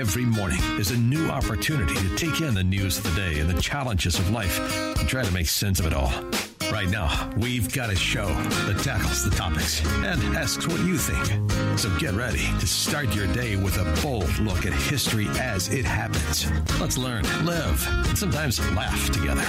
Every 0.00 0.24
morning 0.24 0.62
is 0.78 0.92
a 0.92 0.96
new 0.96 1.28
opportunity 1.28 1.92
to 1.92 2.16
take 2.16 2.40
in 2.40 2.54
the 2.54 2.64
news 2.64 2.96
of 2.96 3.04
the 3.04 3.10
day 3.10 3.38
and 3.38 3.50
the 3.50 3.60
challenges 3.60 4.18
of 4.18 4.30
life 4.30 4.58
and 4.98 5.06
try 5.06 5.22
to 5.22 5.30
make 5.30 5.46
sense 5.46 5.78
of 5.78 5.84
it 5.84 5.92
all. 5.92 6.10
Right 6.72 6.88
now, 6.88 7.30
we've 7.36 7.72
got 7.72 7.90
a 7.90 7.96
show 7.96 8.28
that 8.28 8.80
tackles 8.82 9.24
the 9.24 9.30
topics 9.30 9.84
and 9.84 10.22
asks 10.36 10.66
what 10.68 10.78
you 10.80 10.96
think. 10.96 11.78
So 11.78 11.94
get 11.98 12.14
ready 12.14 12.46
to 12.60 12.66
start 12.66 13.14
your 13.14 13.26
day 13.32 13.56
with 13.56 13.76
a 13.78 14.02
bold 14.02 14.38
look 14.38 14.64
at 14.66 14.72
history 14.72 15.26
as 15.38 15.68
it 15.68 15.84
happens. 15.84 16.48
Let's 16.80 16.96
learn, 16.96 17.24
live, 17.44 17.86
and 18.08 18.16
sometimes 18.16 18.60
laugh 18.72 19.10
together. 19.10 19.44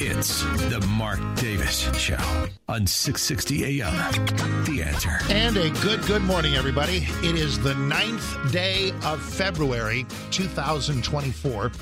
It's 0.00 0.42
the 0.70 0.84
Mark 0.96 1.20
Davis 1.36 1.80
Show 1.98 2.16
on 2.68 2.86
660 2.86 3.82
AM. 3.82 3.94
The 4.64 4.82
answer. 4.82 5.18
And 5.28 5.56
a 5.56 5.70
good, 5.82 6.02
good 6.06 6.22
morning, 6.22 6.54
everybody. 6.54 7.06
It 7.22 7.36
is 7.36 7.58
the 7.58 7.74
ninth 7.74 8.52
day 8.52 8.92
of 9.04 9.20
February 9.22 10.06
2024. 10.30 11.72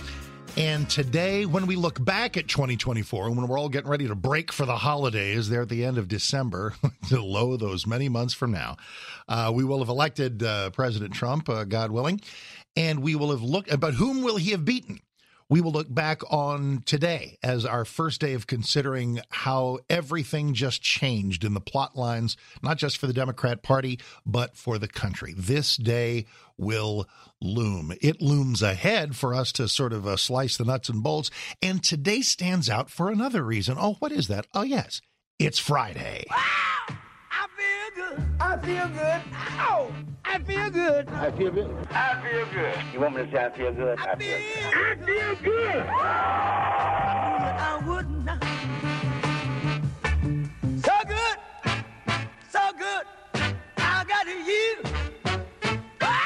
And 0.56 0.88
today, 0.88 1.44
when 1.44 1.66
we 1.66 1.76
look 1.76 2.02
back 2.02 2.38
at 2.38 2.48
2024, 2.48 3.26
and 3.26 3.36
when 3.36 3.46
we're 3.46 3.58
all 3.58 3.68
getting 3.68 3.90
ready 3.90 4.08
to 4.08 4.14
break 4.14 4.50
for 4.50 4.64
the 4.64 4.76
holidays 4.76 5.50
there 5.50 5.60
at 5.60 5.68
the 5.68 5.84
end 5.84 5.98
of 5.98 6.08
December, 6.08 6.72
to 7.10 7.22
low 7.22 7.58
those 7.58 7.86
many 7.86 8.08
months 8.08 8.32
from 8.32 8.52
now, 8.52 8.78
uh, 9.28 9.52
we 9.54 9.64
will 9.64 9.80
have 9.80 9.90
elected 9.90 10.42
uh, 10.42 10.70
President 10.70 11.12
Trump, 11.12 11.50
uh, 11.50 11.64
God 11.64 11.90
willing, 11.90 12.22
and 12.74 13.02
we 13.02 13.14
will 13.14 13.32
have 13.32 13.42
looked, 13.42 13.78
but 13.78 13.94
whom 13.94 14.22
will 14.22 14.36
he 14.36 14.52
have 14.52 14.64
beaten? 14.64 15.00
We 15.48 15.60
will 15.60 15.72
look 15.72 15.92
back 15.92 16.22
on 16.30 16.82
today 16.86 17.38
as 17.42 17.64
our 17.64 17.84
first 17.84 18.20
day 18.20 18.34
of 18.34 18.46
considering 18.46 19.20
how 19.30 19.78
everything 19.88 20.54
just 20.54 20.82
changed 20.82 21.44
in 21.44 21.54
the 21.54 21.60
plot 21.60 21.96
lines, 21.96 22.36
not 22.62 22.78
just 22.78 22.98
for 22.98 23.06
the 23.06 23.12
Democrat 23.12 23.62
Party, 23.62 24.00
but 24.24 24.56
for 24.56 24.78
the 24.78 24.88
country. 24.88 25.34
This 25.36 25.76
day 25.76 26.26
will 26.58 27.06
loom. 27.40 27.92
It 28.00 28.20
looms 28.20 28.62
ahead 28.62 29.14
for 29.14 29.34
us 29.34 29.52
to 29.52 29.68
sort 29.68 29.92
of 29.92 30.06
uh, 30.06 30.16
slice 30.16 30.56
the 30.56 30.64
nuts 30.64 30.88
and 30.88 31.02
bolts. 31.02 31.30
And 31.62 31.82
today 31.82 32.22
stands 32.22 32.68
out 32.68 32.90
for 32.90 33.10
another 33.10 33.42
reason. 33.42 33.76
Oh, 33.78 33.94
what 33.98 34.12
is 34.12 34.28
that? 34.28 34.46
Oh, 34.54 34.62
yes, 34.62 35.00
it's 35.38 35.58
Friday. 35.58 36.24
Wow! 37.86 38.16
I 38.40 38.58
feel 38.58 38.88
good. 38.88 38.88
I 38.88 38.88
feel 38.88 38.88
good. 38.88 39.22
Oh, 39.58 39.92
I 40.24 40.38
feel 40.38 40.70
good. 40.70 41.08
I 41.10 41.30
feel 41.30 41.50
good. 41.50 41.70
I 41.90 42.22
feel 42.22 42.46
good. 42.46 42.74
You 42.92 43.00
want 43.00 43.16
me 43.16 43.24
to 43.24 43.30
say 43.30 43.44
I 43.44 43.50
feel 43.50 43.72
good? 43.72 43.98
I 43.98 44.16
feel, 44.16 44.38
good. 44.38 44.74
I 44.74 45.04
feel 45.04 45.34
good. 45.44 45.86
I 47.58 47.82
would 47.86 48.10
not. 48.24 48.42
So 50.84 50.92
good. 51.06 51.38
So 52.50 52.60
good. 52.78 53.06
I 53.78 54.04
got 54.08 54.26
you. 54.26 54.82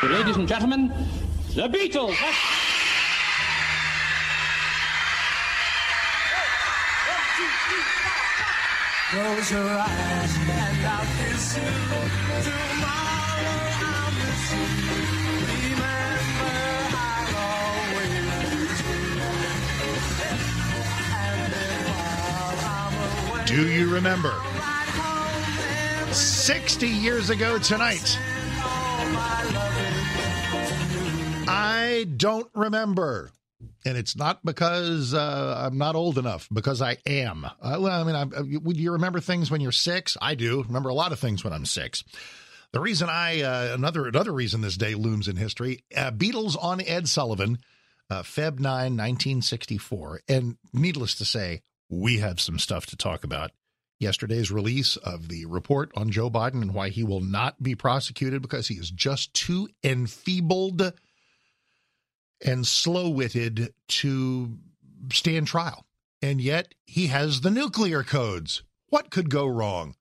Ladies 0.09 0.37
and 0.37 0.49
gentlemen, 0.49 0.89
the 1.55 1.69
Beatles. 1.69 2.17
Close 9.11 9.51
your 9.51 9.69
eyes 9.69 10.37
and 10.39 10.87
I'll 10.87 11.20
Do 11.51 11.57
you 23.69 23.93
remember? 23.93 24.29
right 24.29 24.87
home 24.95 25.43
and 26.07 26.15
60 26.15 26.87
years 26.87 27.31
ago 27.31 27.59
tonight. 27.59 28.17
I 31.49 32.07
don't 32.17 32.49
remember. 32.55 33.33
And 33.85 33.97
it's 33.97 34.15
not 34.15 34.45
because 34.45 35.15
uh, 35.15 35.63
I'm 35.67 35.79
not 35.79 35.97
old 35.97 36.19
enough, 36.19 36.49
because 36.53 36.83
I 36.83 36.99
am. 37.07 37.45
Uh, 37.45 37.79
well, 37.81 38.01
I 38.01 38.05
mean, 38.05 38.15
I, 38.15 38.23
I, 38.23 38.59
would 38.63 38.77
you 38.77 38.93
remember 38.93 39.21
things 39.21 39.51
when 39.51 39.61
you're 39.61 39.73
six? 39.73 40.17
I 40.21 40.35
do. 40.35 40.63
Remember 40.63 40.91
a 40.91 40.95
lot 40.95 41.13
of 41.13 41.19
things 41.19 41.43
when 41.43 41.53
I'm 41.53 41.65
six. 41.65 42.05
The 42.73 42.81
reason 42.81 43.09
I 43.09 43.43
uh, 43.43 43.75
another 43.75 44.07
another 44.07 44.33
reason 44.33 44.61
this 44.61 44.77
day 44.77 44.95
looms 44.95 45.29
in 45.29 45.37
history: 45.37 45.85
uh, 45.97 46.11
Beatles 46.13 46.57
on 46.63 46.81
Ed 46.81 47.09
Sullivan, 47.09 47.59
uh, 48.11 48.23
Feb 48.23 48.61
9, 48.61 48.97
1964. 48.97 50.21
And 50.29 50.57
needless 50.73 51.15
to 51.17 51.25
say, 51.25 51.63
we 51.89 52.19
have 52.19 52.41
some 52.41 52.59
stuff 52.59 52.87
to 52.87 52.97
talk 52.97 53.25
about. 53.25 53.51
Yesterday's 53.99 54.51
release 54.51 54.97
of 54.97 55.29
the 55.29 55.45
report 55.45 55.91
on 55.95 56.11
Joe 56.11 56.31
Biden 56.31 56.63
and 56.63 56.73
why 56.73 56.89
he 56.89 57.05
will 57.05 57.21
not 57.21 57.63
be 57.63 57.75
prosecuted 57.75 58.41
because 58.41 58.69
he 58.69 58.77
is 58.77 58.91
just 58.91 59.35
too 59.35 59.69
enfeebled 59.85 60.95
and 62.45 62.67
slow 62.67 63.09
witted 63.09 63.73
to 63.89 64.59
stand 65.13 65.47
trial. 65.47 65.87
And 66.23 66.41
yet 66.41 66.75
he 66.87 67.07
has 67.09 67.41
the 67.41 67.51
nuclear 67.51 68.03
codes. 68.03 68.63
What 68.89 69.11
could 69.11 69.31
go 69.31 69.47
wrong? 69.47 69.95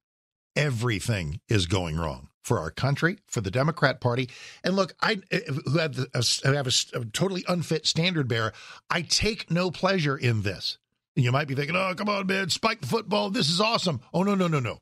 Everything 0.56 1.40
is 1.48 1.66
going 1.66 1.98
wrong 1.98 2.30
for 2.44 2.60
our 2.60 2.72
country, 2.72 3.20
for 3.28 3.42
the 3.42 3.52
Democrat 3.52 4.02
Party. 4.02 4.30
And 4.64 4.76
look, 4.76 4.94
I 5.02 5.22
who 5.32 5.78
have, 5.78 5.98
a, 6.00 6.08
uh, 6.18 6.54
have 6.54 6.68
a, 6.68 7.00
a 7.00 7.06
totally 7.06 7.46
unfit 7.48 7.86
standard 7.86 8.28
bearer, 8.28 8.54
I 8.90 9.04
take 9.04 9.52
no 9.52 9.72
pleasure 9.72 10.18
in 10.18 10.42
this. 10.42 10.78
And 11.16 11.24
you 11.24 11.32
might 11.32 11.48
be 11.48 11.56
thinking, 11.56 11.76
oh, 11.76 11.94
come 11.96 12.10
on, 12.10 12.28
man, 12.28 12.50
spike 12.50 12.82
the 12.82 12.88
football. 12.88 13.30
This 13.30 13.50
is 13.50 13.62
awesome. 13.62 14.02
Oh, 14.14 14.24
no, 14.24 14.36
no, 14.36 14.48
no, 14.48 14.60
no. 14.60 14.80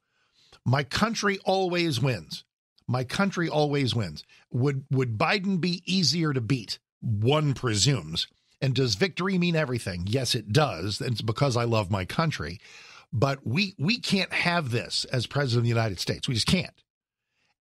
My 0.65 0.83
country 0.83 1.39
always 1.45 2.01
wins. 2.01 2.43
My 2.87 3.03
country 3.03 3.49
always 3.49 3.93
wins. 3.93 4.23
Would 4.51 4.85
would 4.89 5.17
Biden 5.17 5.59
be 5.59 5.83
easier 5.85 6.31
to 6.31 6.41
beat? 6.41 6.79
One 7.01 7.53
presumes. 7.53 8.27
And 8.61 8.73
does 8.73 8.95
victory 8.95 9.37
mean 9.37 9.55
everything? 9.55 10.05
Yes, 10.07 10.33
it 10.33 10.51
does. 10.51 10.99
And 10.99 11.11
it's 11.11 11.21
because 11.21 11.55
I 11.55 11.65
love 11.65 11.91
my 11.91 12.05
country. 12.05 12.59
But 13.13 13.45
we 13.45 13.75
we 13.77 13.99
can't 13.99 14.33
have 14.33 14.71
this 14.71 15.05
as 15.05 15.27
president 15.27 15.59
of 15.59 15.63
the 15.63 15.69
United 15.69 15.99
States. 15.99 16.27
We 16.27 16.33
just 16.33 16.47
can't. 16.47 16.73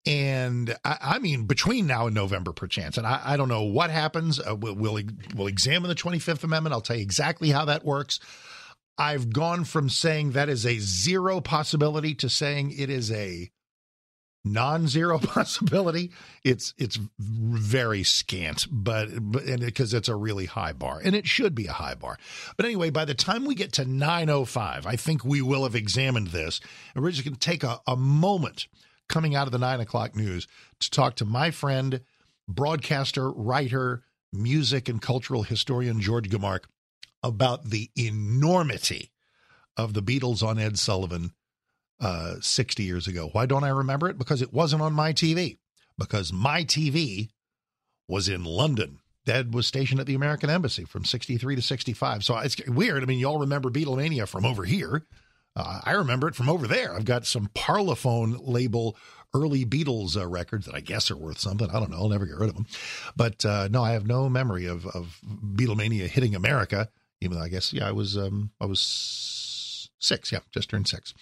And 0.06 0.76
I, 0.84 0.98
I 1.00 1.18
mean, 1.18 1.44
between 1.44 1.86
now 1.86 2.06
and 2.06 2.14
November, 2.14 2.52
perchance, 2.52 2.98
and 2.98 3.06
I, 3.06 3.20
I 3.24 3.36
don't 3.36 3.48
know 3.48 3.64
what 3.64 3.90
happens. 3.90 4.40
Uh, 4.40 4.56
we'll, 4.56 4.74
we'll 4.74 5.00
we'll 5.34 5.46
examine 5.46 5.88
the 5.88 5.94
Twenty 5.94 6.18
Fifth 6.18 6.44
Amendment. 6.44 6.72
I'll 6.72 6.80
tell 6.80 6.96
you 6.96 7.02
exactly 7.02 7.50
how 7.50 7.66
that 7.66 7.84
works. 7.84 8.18
I've 8.98 9.30
gone 9.32 9.64
from 9.64 9.88
saying 9.88 10.32
that 10.32 10.48
is 10.48 10.66
a 10.66 10.78
zero 10.78 11.40
possibility 11.40 12.14
to 12.16 12.28
saying 12.28 12.72
it 12.72 12.90
is 12.90 13.10
a 13.10 13.50
non-zero 14.44 15.18
possibility. 15.22 16.12
It's 16.44 16.74
it's 16.78 16.98
very 17.18 18.02
scant, 18.02 18.66
but, 18.70 19.08
but 19.20 19.44
and 19.44 19.60
because 19.60 19.94
it's 19.94 20.08
a 20.08 20.14
really 20.14 20.46
high 20.46 20.72
bar, 20.72 21.00
and 21.02 21.14
it 21.14 21.26
should 21.26 21.54
be 21.54 21.66
a 21.66 21.72
high 21.72 21.94
bar. 21.94 22.18
But 22.56 22.66
anyway, 22.66 22.90
by 22.90 23.04
the 23.04 23.14
time 23.14 23.44
we 23.44 23.54
get 23.54 23.72
to 23.74 23.84
nine 23.84 24.30
oh 24.30 24.44
five, 24.44 24.86
I 24.86 24.96
think 24.96 25.24
we 25.24 25.42
will 25.42 25.64
have 25.64 25.74
examined 25.74 26.28
this, 26.28 26.60
and 26.94 27.02
we're 27.02 27.10
just 27.10 27.24
going 27.24 27.34
to 27.34 27.40
take 27.40 27.62
a, 27.64 27.80
a 27.86 27.96
moment 27.96 28.66
coming 29.08 29.34
out 29.34 29.46
of 29.46 29.52
the 29.52 29.58
nine 29.58 29.80
o'clock 29.80 30.14
news 30.14 30.46
to 30.78 30.90
talk 30.90 31.16
to 31.16 31.24
my 31.24 31.50
friend, 31.50 32.00
broadcaster, 32.48 33.30
writer, 33.30 34.04
music 34.32 34.88
and 34.88 35.02
cultural 35.02 35.42
historian 35.42 36.00
George 36.00 36.28
Gimarc 36.28 36.64
about 37.22 37.70
the 37.70 37.90
enormity 37.96 39.10
of 39.76 39.94
the 39.94 40.02
Beatles 40.02 40.42
on 40.42 40.58
Ed 40.58 40.78
Sullivan 40.78 41.32
uh, 42.00 42.36
60 42.40 42.82
years 42.82 43.06
ago. 43.06 43.28
Why 43.32 43.46
don't 43.46 43.64
I 43.64 43.68
remember 43.68 44.08
it? 44.08 44.18
Because 44.18 44.42
it 44.42 44.52
wasn't 44.52 44.82
on 44.82 44.92
my 44.92 45.12
TV. 45.12 45.58
Because 45.98 46.32
my 46.32 46.64
TV 46.64 47.28
was 48.08 48.28
in 48.28 48.44
London. 48.44 49.00
Ed 49.26 49.54
was 49.54 49.66
stationed 49.66 50.00
at 50.00 50.06
the 50.06 50.14
American 50.14 50.50
Embassy 50.50 50.84
from 50.84 51.04
63 51.04 51.56
to 51.56 51.62
65. 51.62 52.24
So 52.24 52.36
it's 52.38 52.56
weird. 52.66 53.02
I 53.02 53.06
mean, 53.06 53.20
you 53.20 53.26
all 53.26 53.38
remember 53.38 53.70
Beatlemania 53.70 54.26
from 54.26 54.44
over 54.44 54.64
here. 54.64 55.04
Uh, 55.54 55.80
I 55.84 55.92
remember 55.92 56.26
it 56.28 56.34
from 56.34 56.48
over 56.48 56.66
there. 56.66 56.94
I've 56.94 57.04
got 57.04 57.26
some 57.26 57.48
Parlophone 57.54 58.38
label 58.42 58.96
early 59.34 59.64
Beatles 59.64 60.16
uh, 60.16 60.26
records 60.26 60.66
that 60.66 60.74
I 60.74 60.80
guess 60.80 61.10
are 61.10 61.16
worth 61.16 61.38
something. 61.38 61.70
I 61.70 61.78
don't 61.78 61.90
know. 61.90 61.98
I'll 61.98 62.08
never 62.08 62.26
get 62.26 62.38
rid 62.38 62.50
of 62.50 62.56
them. 62.56 62.66
But 63.16 63.44
uh, 63.44 63.68
no, 63.70 63.82
I 63.82 63.92
have 63.92 64.06
no 64.06 64.28
memory 64.28 64.66
of, 64.66 64.86
of 64.86 65.20
Beatlemania 65.24 66.06
hitting 66.06 66.34
America. 66.34 66.88
Even 67.20 67.36
though 67.36 67.44
I 67.44 67.48
guess, 67.48 67.72
yeah, 67.72 67.86
I 67.86 67.92
was 67.92 68.16
um, 68.16 68.50
I 68.60 68.66
was 68.66 69.90
six. 69.98 70.32
Yeah, 70.32 70.40
just 70.52 70.70
turned 70.70 70.88
six. 70.88 71.14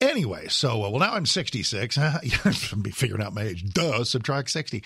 Anyway, 0.00 0.48
so 0.48 0.84
uh, 0.84 0.90
well 0.90 1.00
now 1.00 1.12
I'm 1.12 1.26
66. 1.26 1.98
I'm 2.72 2.82
figuring 2.84 3.22
out 3.22 3.34
my 3.34 3.42
age. 3.42 3.64
Duh, 3.72 4.04
subtract 4.04 4.50
60. 4.50 4.82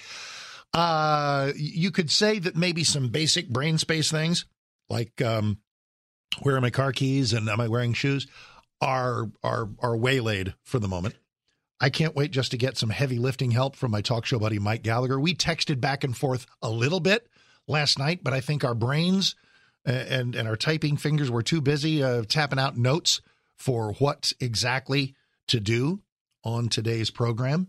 Uh, 0.73 1.53
you 1.55 1.93
could 1.93 2.11
say 2.11 2.41
that 2.41 2.57
maybe 2.57 2.83
some 2.83 3.09
basic 3.09 3.49
brain 3.49 3.79
space 3.79 4.11
things, 4.11 4.45
like 4.89 5.23
um, 5.23 5.59
where 6.43 6.57
are 6.57 6.61
my 6.61 6.71
car 6.71 6.91
keys 6.91 7.33
and 7.33 7.49
am 7.49 7.61
I 7.61 7.69
wearing 7.69 7.93
shoes, 7.93 8.27
are 8.81 9.31
are 9.45 9.69
are 9.79 9.97
waylaid 9.97 10.55
for 10.65 10.81
the 10.81 10.89
moment. 10.89 11.15
I 11.81 11.91
can't 11.91 12.17
wait 12.17 12.33
just 12.33 12.51
to 12.51 12.57
get 12.57 12.77
some 12.77 12.91
heavy 12.91 13.19
lifting 13.19 13.53
help 13.53 13.77
from 13.77 13.93
my 13.93 14.01
talk 14.01 14.27
show 14.27 14.41
buddy 14.41 14.59
Mike 14.59 14.83
Gallagher. 14.83 15.21
We 15.21 15.35
texted 15.35 15.81
back 15.81 16.03
and 16.03 16.17
forth 16.17 16.47
a 16.61 16.71
little 16.71 17.01
bit 17.01 17.29
last 17.69 17.99
night, 17.99 18.25
but 18.25 18.33
I 18.33 18.41
think 18.41 18.65
our 18.65 18.75
brains 18.75 19.37
and 19.85 20.35
and 20.35 20.49
our 20.49 20.57
typing 20.57 20.97
fingers 20.97 21.31
were 21.31 21.43
too 21.43 21.61
busy 21.61 22.03
uh, 22.03 22.25
tapping 22.27 22.59
out 22.59 22.77
notes 22.77 23.21
for 23.57 23.93
what 23.95 24.33
exactly 24.41 25.15
to 25.49 25.61
do 25.61 26.01
on 26.45 26.69
today's 26.69 27.11
program. 27.11 27.69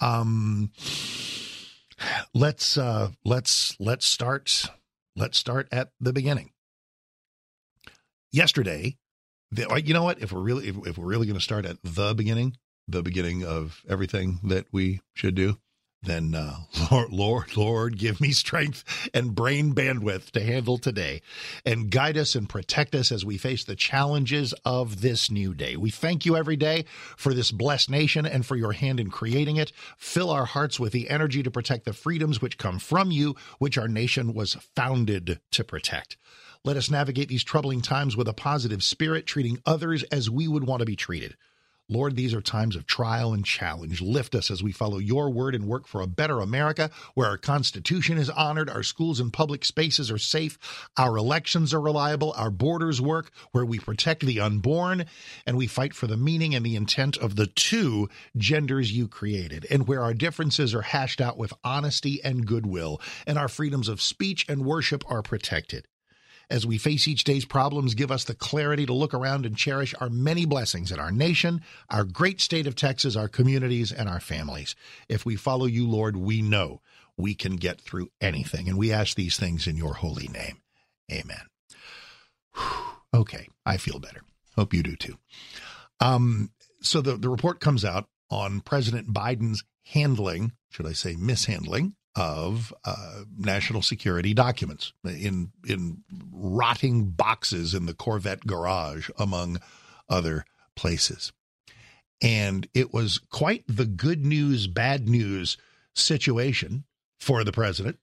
Um, 0.00 0.72
let's 2.34 2.76
uh, 2.76 3.10
let's 3.24 3.76
let's 3.78 4.06
start 4.06 4.70
let's 5.16 5.38
start 5.38 5.68
at 5.72 5.90
the 6.00 6.12
beginning. 6.12 6.50
Yesterday, 8.32 8.96
the, 9.50 9.82
you 9.84 9.94
know 9.94 10.04
what? 10.04 10.20
If 10.20 10.32
we're 10.32 10.40
really 10.40 10.68
if, 10.68 10.76
if 10.86 10.98
we're 10.98 11.06
really 11.06 11.26
going 11.26 11.38
to 11.38 11.44
start 11.44 11.66
at 11.66 11.76
the 11.82 12.14
beginning, 12.14 12.56
the 12.88 13.02
beginning 13.02 13.44
of 13.44 13.82
everything 13.88 14.40
that 14.44 14.66
we 14.72 15.00
should 15.14 15.34
do, 15.34 15.58
then 16.02 16.34
uh, 16.34 16.56
Lord, 16.90 17.12
Lord, 17.12 17.56
Lord, 17.56 17.98
give 17.98 18.20
me 18.20 18.32
strength 18.32 19.08
and 19.14 19.34
brain 19.34 19.74
bandwidth 19.74 20.30
to 20.32 20.42
handle 20.42 20.78
today 20.78 21.22
and 21.64 21.90
guide 21.90 22.18
us 22.18 22.34
and 22.34 22.48
protect 22.48 22.94
us 22.94 23.12
as 23.12 23.24
we 23.24 23.38
face 23.38 23.64
the 23.64 23.76
challenges 23.76 24.52
of 24.64 25.00
this 25.00 25.30
new 25.30 25.54
day. 25.54 25.76
We 25.76 25.90
thank 25.90 26.26
you 26.26 26.36
every 26.36 26.56
day 26.56 26.84
for 27.16 27.32
this 27.34 27.52
blessed 27.52 27.90
nation 27.90 28.26
and 28.26 28.44
for 28.44 28.56
your 28.56 28.72
hand 28.72 29.00
in 29.00 29.10
creating 29.10 29.56
it. 29.56 29.72
Fill 29.96 30.30
our 30.30 30.46
hearts 30.46 30.80
with 30.80 30.92
the 30.92 31.08
energy 31.08 31.42
to 31.42 31.50
protect 31.50 31.84
the 31.84 31.92
freedoms 31.92 32.42
which 32.42 32.58
come 32.58 32.78
from 32.78 33.10
you, 33.10 33.36
which 33.58 33.78
our 33.78 33.88
nation 33.88 34.34
was 34.34 34.54
founded 34.74 35.40
to 35.52 35.64
protect. 35.64 36.16
Let 36.64 36.76
us 36.76 36.90
navigate 36.90 37.28
these 37.28 37.42
troubling 37.42 37.80
times 37.80 38.16
with 38.16 38.28
a 38.28 38.32
positive 38.32 38.82
spirit, 38.84 39.26
treating 39.26 39.58
others 39.66 40.04
as 40.04 40.30
we 40.30 40.46
would 40.46 40.64
want 40.64 40.80
to 40.80 40.86
be 40.86 40.96
treated. 40.96 41.36
Lord, 41.92 42.16
these 42.16 42.32
are 42.32 42.40
times 42.40 42.74
of 42.74 42.86
trial 42.86 43.34
and 43.34 43.44
challenge. 43.44 44.00
Lift 44.00 44.34
us 44.34 44.50
as 44.50 44.62
we 44.62 44.72
follow 44.72 44.98
your 44.98 45.30
word 45.30 45.54
and 45.54 45.66
work 45.66 45.86
for 45.86 46.00
a 46.00 46.06
better 46.06 46.40
America 46.40 46.90
where 47.14 47.28
our 47.28 47.36
Constitution 47.36 48.16
is 48.16 48.30
honored, 48.30 48.70
our 48.70 48.82
schools 48.82 49.20
and 49.20 49.32
public 49.32 49.64
spaces 49.64 50.10
are 50.10 50.18
safe, 50.18 50.58
our 50.96 51.16
elections 51.16 51.74
are 51.74 51.80
reliable, 51.80 52.32
our 52.36 52.50
borders 52.50 53.00
work, 53.00 53.30
where 53.52 53.66
we 53.66 53.78
protect 53.78 54.24
the 54.24 54.40
unborn, 54.40 55.04
and 55.46 55.56
we 55.56 55.66
fight 55.66 55.94
for 55.94 56.06
the 56.06 56.16
meaning 56.16 56.54
and 56.54 56.64
the 56.64 56.76
intent 56.76 57.16
of 57.18 57.36
the 57.36 57.46
two 57.46 58.08
genders 58.36 58.92
you 58.92 59.06
created, 59.06 59.66
and 59.70 59.86
where 59.86 60.02
our 60.02 60.14
differences 60.14 60.74
are 60.74 60.82
hashed 60.82 61.20
out 61.20 61.36
with 61.36 61.52
honesty 61.62 62.22
and 62.24 62.46
goodwill, 62.46 63.00
and 63.26 63.38
our 63.38 63.48
freedoms 63.48 63.88
of 63.88 64.00
speech 64.00 64.46
and 64.48 64.64
worship 64.64 65.04
are 65.10 65.22
protected. 65.22 65.86
As 66.50 66.66
we 66.66 66.78
face 66.78 67.08
each 67.08 67.24
day's 67.24 67.44
problems, 67.44 67.94
give 67.94 68.10
us 68.10 68.24
the 68.24 68.34
clarity 68.34 68.86
to 68.86 68.92
look 68.92 69.14
around 69.14 69.46
and 69.46 69.56
cherish 69.56 69.94
our 70.00 70.10
many 70.10 70.44
blessings 70.44 70.92
in 70.92 70.98
our 71.00 71.10
nation, 71.10 71.62
our 71.88 72.04
great 72.04 72.40
state 72.40 72.66
of 72.66 72.74
Texas, 72.74 73.16
our 73.16 73.28
communities, 73.28 73.90
and 73.92 74.08
our 74.08 74.20
families. 74.20 74.74
If 75.08 75.24
we 75.24 75.36
follow 75.36 75.66
you, 75.66 75.88
Lord, 75.88 76.16
we 76.16 76.42
know 76.42 76.80
we 77.16 77.34
can 77.34 77.56
get 77.56 77.80
through 77.80 78.10
anything. 78.20 78.68
And 78.68 78.78
we 78.78 78.92
ask 78.92 79.16
these 79.16 79.36
things 79.36 79.66
in 79.66 79.76
your 79.76 79.94
holy 79.94 80.28
name. 80.28 80.60
Amen. 81.10 81.46
Okay, 83.14 83.48
I 83.66 83.76
feel 83.76 83.98
better. 83.98 84.22
Hope 84.56 84.72
you 84.72 84.82
do 84.82 84.96
too. 84.96 85.18
Um, 86.00 86.50
so 86.80 87.00
the, 87.00 87.16
the 87.16 87.28
report 87.28 87.60
comes 87.60 87.84
out 87.84 88.08
on 88.30 88.60
President 88.60 89.12
Biden's 89.12 89.64
handling, 89.84 90.52
should 90.70 90.86
I 90.86 90.92
say 90.92 91.16
mishandling, 91.16 91.94
of 92.14 92.74
uh, 92.84 93.22
national 93.38 93.82
security 93.82 94.34
documents 94.34 94.92
in 95.04 95.52
in 95.66 96.02
rotting 96.42 97.10
boxes 97.10 97.72
in 97.72 97.86
the 97.86 97.94
Corvette 97.94 98.46
garage, 98.46 99.08
among 99.18 99.60
other 100.08 100.44
places. 100.74 101.32
And 102.20 102.68
it 102.74 102.92
was 102.92 103.18
quite 103.18 103.64
the 103.66 103.86
good 103.86 104.24
news, 104.24 104.66
bad 104.66 105.08
news 105.08 105.56
situation 105.94 106.84
for 107.18 107.44
the 107.44 107.52
president. 107.52 107.98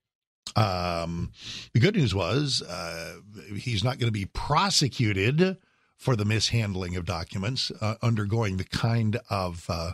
Um, 0.55 1.31
the 1.73 1.79
good 1.79 1.95
news 1.95 2.15
was 2.15 2.61
uh, 2.61 3.19
he's 3.55 3.83
not 3.83 3.99
going 3.99 4.07
to 4.07 4.19
be 4.19 4.25
prosecuted 4.25 5.57
for 5.97 6.15
the 6.15 6.25
mishandling 6.25 6.95
of 6.95 7.05
documents, 7.05 7.71
uh, 7.81 7.95
undergoing 8.01 8.57
the 8.57 8.63
kind 8.63 9.19
of 9.29 9.65
uh, 9.69 9.91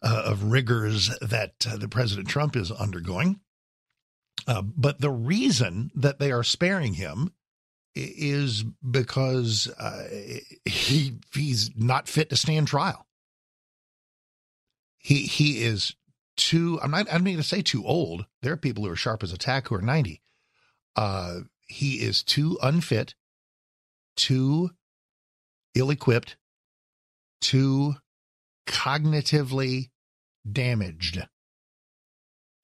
uh, 0.00 0.22
of 0.24 0.44
rigors 0.44 1.10
that 1.20 1.66
uh, 1.68 1.76
the 1.76 1.88
President 1.88 2.28
Trump 2.28 2.56
is 2.56 2.70
undergoing. 2.70 3.40
Uh, 4.46 4.62
but 4.62 5.00
the 5.00 5.10
reason 5.10 5.90
that 5.94 6.18
they 6.18 6.30
are 6.30 6.44
sparing 6.44 6.94
him 6.94 7.32
is 7.98 8.64
because 8.88 9.68
uh, 9.78 10.08
he 10.64 11.18
he's 11.34 11.70
not 11.76 12.08
fit 12.08 12.30
to 12.30 12.36
stand 12.36 12.68
trial. 12.68 13.06
He 14.98 15.22
he 15.22 15.62
is 15.62 15.94
too. 16.36 16.78
I'm 16.82 16.90
not. 16.90 17.06
I'm 17.12 17.22
not 17.22 17.30
going 17.30 17.36
to 17.36 17.42
say 17.42 17.62
too 17.62 17.84
old. 17.84 18.26
There 18.42 18.52
are 18.52 18.56
people 18.56 18.84
who 18.84 18.90
are 18.90 18.96
sharp 18.96 19.22
as 19.22 19.32
a 19.32 19.38
tack 19.38 19.68
who 19.68 19.74
are 19.74 19.82
90. 19.82 20.20
Uh, 20.96 21.40
he 21.66 21.96
is 21.96 22.22
too 22.22 22.58
unfit, 22.62 23.14
too 24.16 24.70
ill-equipped, 25.74 26.36
too 27.40 27.94
cognitively 28.66 29.90
damaged 30.50 31.22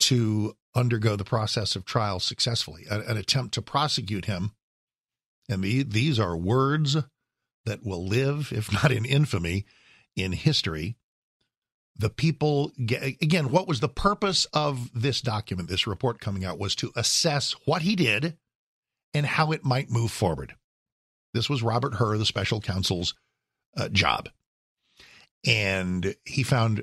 to 0.00 0.56
undergo 0.74 1.16
the 1.16 1.24
process 1.24 1.76
of 1.76 1.84
trial 1.84 2.18
successfully. 2.18 2.84
An, 2.90 3.02
an 3.02 3.16
attempt 3.16 3.54
to 3.54 3.62
prosecute 3.62 4.24
him, 4.24 4.52
and 5.48 5.62
the, 5.62 5.82
these 5.82 6.18
are 6.18 6.36
words 6.36 6.96
that 7.66 7.84
will 7.84 8.06
live, 8.06 8.52
if 8.52 8.72
not 8.72 8.92
in 8.92 9.04
infamy, 9.04 9.64
in 10.16 10.32
history. 10.32 10.96
The 11.96 12.10
people, 12.10 12.72
again, 12.78 13.50
what 13.50 13.68
was 13.68 13.80
the 13.80 13.88
purpose 13.88 14.46
of 14.52 14.90
this 14.94 15.20
document, 15.20 15.68
this 15.68 15.86
report 15.86 16.20
coming 16.20 16.44
out, 16.44 16.58
was 16.58 16.74
to 16.76 16.92
assess 16.96 17.54
what 17.66 17.82
he 17.82 17.94
did 17.94 18.36
and 19.12 19.24
how 19.24 19.52
it 19.52 19.64
might 19.64 19.90
move 19.90 20.10
forward. 20.10 20.56
This 21.34 21.48
was 21.48 21.62
Robert 21.62 21.94
Hur, 21.94 22.18
the 22.18 22.26
special 22.26 22.60
counsel's 22.60 23.14
uh, 23.76 23.88
job. 23.88 24.28
And 25.46 26.16
he 26.24 26.42
found 26.42 26.82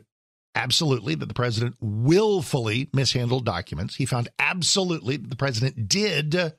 absolutely 0.55 1.15
that 1.15 1.25
the 1.25 1.33
president 1.33 1.75
willfully 1.79 2.89
mishandled 2.93 3.45
documents. 3.45 3.95
He 3.95 4.05
found 4.05 4.29
absolutely 4.39 5.17
that 5.17 5.29
the 5.29 5.35
president 5.35 5.89
did 5.89 6.53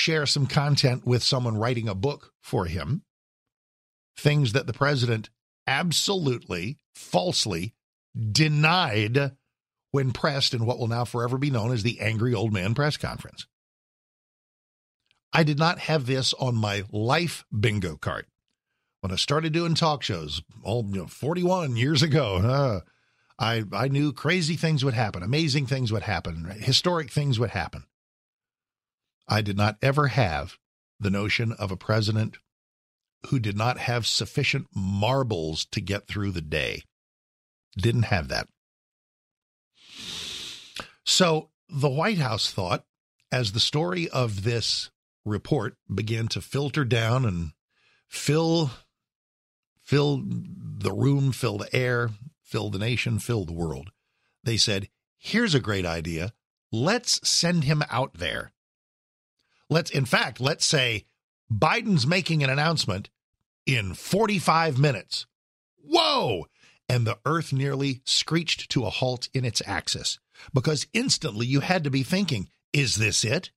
share 0.00 0.26
some 0.26 0.46
content 0.46 1.06
with 1.06 1.22
someone 1.22 1.56
writing 1.56 1.88
a 1.88 1.94
book 1.94 2.32
for 2.40 2.66
him. 2.66 3.02
Things 4.16 4.52
that 4.52 4.66
the 4.66 4.72
president 4.72 5.30
absolutely 5.66 6.78
falsely 6.94 7.74
denied 8.32 9.32
when 9.92 10.12
pressed 10.12 10.54
in 10.54 10.66
what 10.66 10.78
will 10.78 10.88
now 10.88 11.04
forever 11.04 11.38
be 11.38 11.50
known 11.50 11.72
as 11.72 11.82
the 11.82 12.00
Angry 12.00 12.34
Old 12.34 12.52
Man 12.52 12.74
press 12.74 12.96
conference. 12.96 13.46
I 15.32 15.44
did 15.44 15.58
not 15.58 15.78
have 15.78 16.06
this 16.06 16.34
on 16.34 16.56
my 16.56 16.82
life 16.90 17.44
bingo 17.56 17.96
card 17.96 18.26
when 19.00 19.12
I 19.12 19.16
started 19.16 19.52
doing 19.52 19.74
talk 19.74 20.02
shows, 20.02 20.42
all 20.62 20.84
you 20.90 21.00
know, 21.00 21.06
41 21.06 21.76
years 21.76 22.02
ago, 22.02 22.36
uh, 22.36 22.80
I 23.38 23.64
I 23.72 23.88
knew 23.88 24.12
crazy 24.12 24.56
things 24.56 24.84
would 24.84 24.94
happen, 24.94 25.22
amazing 25.22 25.66
things 25.66 25.90
would 25.90 26.02
happen, 26.02 26.44
historic 26.58 27.10
things 27.10 27.38
would 27.38 27.50
happen. 27.50 27.84
I 29.30 29.42
did 29.42 29.56
not 29.56 29.78
ever 29.80 30.08
have 30.08 30.58
the 30.98 31.10
notion 31.10 31.52
of 31.52 31.70
a 31.70 31.76
president 31.76 32.38
who 33.28 33.38
did 33.38 33.56
not 33.56 33.78
have 33.78 34.06
sufficient 34.06 34.66
marbles 34.74 35.64
to 35.66 35.80
get 35.80 36.08
through 36.08 36.32
the 36.32 36.40
day. 36.40 36.82
Didn't 37.78 38.04
have 38.04 38.28
that. 38.28 38.48
So 41.04 41.50
the 41.68 41.88
White 41.88 42.18
House 42.18 42.50
thought, 42.52 42.84
as 43.30 43.52
the 43.52 43.60
story 43.60 44.08
of 44.08 44.42
this 44.42 44.90
report 45.24 45.76
began 45.92 46.26
to 46.28 46.40
filter 46.40 46.84
down 46.84 47.24
and 47.24 47.52
fill 48.08 48.72
fill 49.80 50.22
the 50.24 50.92
room, 50.92 51.32
fill 51.32 51.58
the 51.58 51.74
air, 51.74 52.10
fill 52.42 52.70
the 52.70 52.78
nation, 52.78 53.18
fill 53.18 53.44
the 53.44 53.52
world. 53.52 53.90
They 54.42 54.56
said, 54.56 54.88
here's 55.18 55.54
a 55.54 55.60
great 55.60 55.86
idea. 55.86 56.32
Let's 56.72 57.28
send 57.28 57.64
him 57.64 57.82
out 57.90 58.14
there. 58.14 58.52
Let's, 59.70 59.90
in 59.90 60.04
fact, 60.04 60.40
let's 60.40 60.66
say 60.66 61.04
Biden's 61.50 62.06
making 62.06 62.42
an 62.42 62.50
announcement 62.50 63.08
in 63.64 63.94
45 63.94 64.78
minutes. 64.78 65.26
Whoa! 65.82 66.46
And 66.88 67.06
the 67.06 67.18
earth 67.24 67.52
nearly 67.52 68.02
screeched 68.04 68.68
to 68.70 68.84
a 68.84 68.90
halt 68.90 69.28
in 69.32 69.44
its 69.44 69.62
axis 69.64 70.18
because 70.52 70.88
instantly 70.92 71.46
you 71.46 71.60
had 71.60 71.84
to 71.84 71.90
be 71.90 72.02
thinking, 72.02 72.48
is 72.72 72.96
this 72.96 73.24
it? 73.24 73.52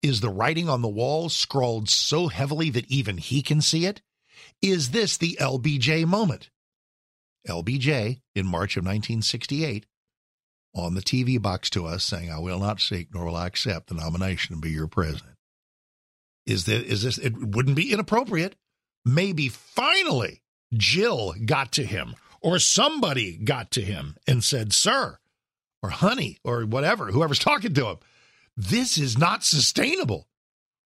Is 0.00 0.20
the 0.20 0.30
writing 0.30 0.68
on 0.68 0.82
the 0.82 0.88
wall 0.88 1.28
scrawled 1.28 1.88
so 1.88 2.28
heavily 2.28 2.70
that 2.70 2.90
even 2.90 3.18
he 3.18 3.42
can 3.42 3.60
see 3.60 3.84
it? 3.86 4.00
Is 4.60 4.90
this 4.90 5.16
the 5.16 5.36
LBJ 5.40 6.06
moment? 6.06 6.50
LBJ, 7.48 8.20
in 8.34 8.46
March 8.46 8.76
of 8.76 8.84
1968, 8.84 9.86
on 10.74 10.94
the 10.94 11.02
TV 11.02 11.40
box 11.40 11.70
to 11.70 11.86
us 11.86 12.04
saying, 12.04 12.30
I 12.30 12.38
will 12.38 12.58
not 12.58 12.80
seek 12.80 13.08
nor 13.12 13.26
will 13.26 13.36
I 13.36 13.46
accept 13.46 13.88
the 13.88 13.94
nomination 13.94 14.56
to 14.56 14.60
be 14.60 14.70
your 14.70 14.86
president. 14.86 15.36
Is 16.46 16.64
that 16.64 16.84
is 16.84 17.02
this 17.02 17.18
it 17.18 17.34
wouldn't 17.36 17.76
be 17.76 17.92
inappropriate? 17.92 18.56
Maybe 19.04 19.48
finally 19.48 20.42
Jill 20.74 21.34
got 21.44 21.72
to 21.72 21.84
him 21.84 22.14
or 22.40 22.58
somebody 22.58 23.36
got 23.36 23.70
to 23.72 23.80
him 23.80 24.16
and 24.26 24.42
said, 24.42 24.72
Sir, 24.72 25.18
or 25.82 25.90
honey, 25.90 26.38
or 26.44 26.62
whatever, 26.62 27.06
whoever's 27.06 27.38
talking 27.38 27.74
to 27.74 27.86
him, 27.86 27.96
this 28.56 28.98
is 28.98 29.16
not 29.16 29.44
sustainable. 29.44 30.28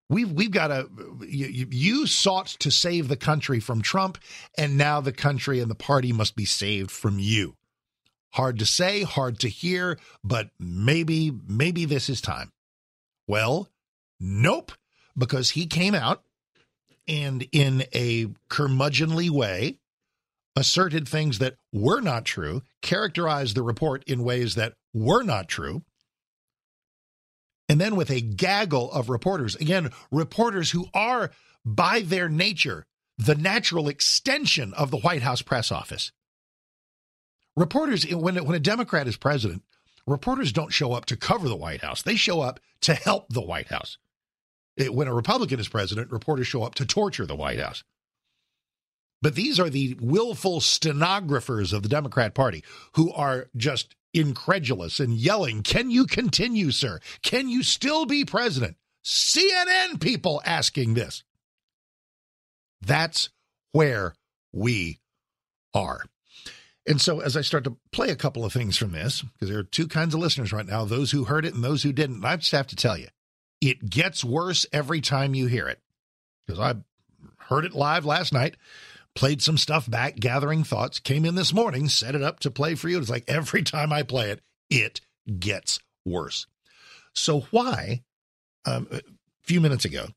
We've 0.09 0.31
we've 0.31 0.52
got 0.52 0.69
to. 0.69 0.88
You, 1.26 1.66
you, 1.69 2.07
sought 2.07 2.47
to 2.61 2.71
save 2.71 3.09
the 3.09 3.16
country 3.16 3.59
from 3.59 3.83
Trump, 3.83 4.19
and 4.57 4.78
now 4.78 5.00
the 5.00 5.12
country 5.12 5.59
and 5.59 5.69
the 5.69 5.75
party 5.75 6.12
must 6.12 6.37
be 6.37 6.45
saved 6.45 6.93
from 6.93 7.19
you. 7.19 7.57
Hard 8.37 8.59
to 8.59 8.66
say, 8.66 9.02
hard 9.02 9.38
to 9.40 9.49
hear, 9.49 9.99
but 10.23 10.50
maybe 10.59 11.33
maybe 11.47 11.85
this 11.85 12.09
is 12.09 12.21
time. 12.21 12.52
Well, 13.26 13.69
nope, 14.21 14.73
because 15.16 15.50
he 15.50 15.66
came 15.66 15.95
out 15.95 16.23
and 17.09 17.47
in 17.52 17.85
a 17.95 18.26
curmudgeonly 18.50 19.31
way 19.31 19.78
asserted 20.55 21.09
things 21.09 21.38
that 21.38 21.57
were 21.73 22.00
not 22.00 22.25
true, 22.25 22.62
characterized 22.83 23.55
the 23.55 23.62
report 23.62 24.05
in 24.05 24.25
ways 24.25 24.55
that 24.55 24.75
were 24.95 25.23
not 25.23 25.49
true 25.49 25.83
and 27.69 27.81
then 27.81 27.97
with 27.97 28.11
a 28.11 28.21
gaggle 28.21 28.90
of 28.93 29.09
reporters, 29.09 29.57
again, 29.57 29.90
reporters 30.11 30.71
who 30.71 30.87
are 30.95 31.31
by 31.64 32.00
their 32.00 32.28
nature 32.28 32.87
the 33.19 33.35
natural 33.35 33.88
extension 33.88 34.75
of 34.75 34.90
the 34.90 34.99
White 34.99 35.23
House 35.23 35.43
press 35.43 35.73
office. 35.73 36.12
Reporters, 37.56 38.06
when, 38.14 38.36
when 38.44 38.54
a 38.54 38.60
Democrat 38.60 39.08
is 39.08 39.16
president, 39.16 39.62
reporters 40.06 40.52
don't 40.52 40.72
show 40.72 40.92
up 40.92 41.06
to 41.06 41.16
cover 41.16 41.48
the 41.48 41.56
White 41.56 41.80
House. 41.80 42.02
They 42.02 42.16
show 42.16 42.40
up 42.40 42.60
to 42.82 42.94
help 42.94 43.28
the 43.30 43.40
White 43.40 43.68
House. 43.68 43.98
It, 44.76 44.94
when 44.94 45.08
a 45.08 45.14
Republican 45.14 45.58
is 45.58 45.68
president, 45.68 46.12
reporters 46.12 46.46
show 46.46 46.62
up 46.62 46.75
to 46.76 46.86
torture 46.86 47.26
the 47.26 47.34
White 47.34 47.58
House. 47.58 47.82
But 49.22 49.34
these 49.34 49.58
are 49.58 49.70
the 49.70 49.96
willful 50.00 50.60
stenographers 50.60 51.72
of 51.72 51.82
the 51.82 51.88
Democrat 51.88 52.34
Party 52.34 52.62
who 52.92 53.10
are 53.12 53.48
just 53.56 53.96
incredulous 54.12 55.00
and 55.00 55.14
yelling, 55.14 55.62
Can 55.62 55.90
you 55.90 56.06
continue, 56.06 56.70
sir? 56.70 57.00
Can 57.22 57.48
you 57.48 57.62
still 57.62 58.04
be 58.04 58.25
president? 58.25 58.76
CNN 59.04 60.00
people 60.00 60.42
asking 60.44 60.94
this. 60.94 61.22
That's 62.82 63.30
where 63.72 64.14
we 64.52 65.00
are. 65.72 66.04
And 66.88 67.00
so, 67.00 67.21
as 67.21 67.37
I 67.37 67.40
start 67.40 67.64
to 67.64 67.76
play 67.90 68.11
a 68.11 68.16
couple 68.16 68.45
of 68.45 68.52
things 68.52 68.76
from 68.76 68.93
this, 68.93 69.23
because 69.23 69.49
there 69.49 69.59
are 69.59 69.64
two 69.64 69.88
kinds 69.88 70.14
of 70.14 70.21
listeners 70.21 70.52
right 70.52 70.66
now 70.66 70.85
those 70.85 71.11
who 71.11 71.25
heard 71.25 71.45
it 71.45 71.55
and 71.55 71.64
those 71.64 71.83
who 71.83 71.93
didn't, 71.93 72.25
I 72.25 72.37
just 72.37 72.52
have 72.52 72.69
to 72.69 72.76
tell 72.76 72.97
you, 72.97 73.09
it 73.61 73.90
gets 73.90 74.25
worse 74.25 74.66
every 74.73 75.00
time 75.00 75.35
you 75.35 75.47
hear 75.47 75.69
it. 75.69 75.81
Because 76.47 76.61
I 76.61 76.75
heard 77.49 77.64
it 77.64 77.75
live 77.75 78.05
last 78.05 78.33
night 78.33 78.57
played 79.16 79.43
some 79.43 79.57
stuff 79.57 79.90
back, 79.90 80.16
gathering 80.16 80.62
thoughts, 80.62 81.00
came 81.00 81.25
in 81.25 81.35
this 81.35 81.52
morning, 81.52 81.88
set 81.88 82.14
it 82.14 82.23
up 82.23 82.38
to 82.40 82.50
play 82.50 82.75
for 82.75 82.88
you. 82.88 82.99
It's 82.99 83.11
like 83.11 83.25
every 83.26 83.62
time 83.62 83.93
I 83.93 84.02
play 84.02 84.31
it, 84.31 84.40
it 84.71 85.00
gets 85.40 85.81
worse. 86.05 86.47
So, 87.14 87.40
why, 87.50 88.02
um, 88.64 88.87
a 88.93 89.00
few 89.43 89.61
minutes 89.61 89.85
ago, 89.85 90.09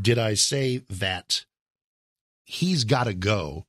did 0.00 0.18
I 0.18 0.34
say 0.34 0.82
that 0.88 1.44
he's 2.44 2.84
got 2.84 3.04
to 3.04 3.14
go, 3.14 3.66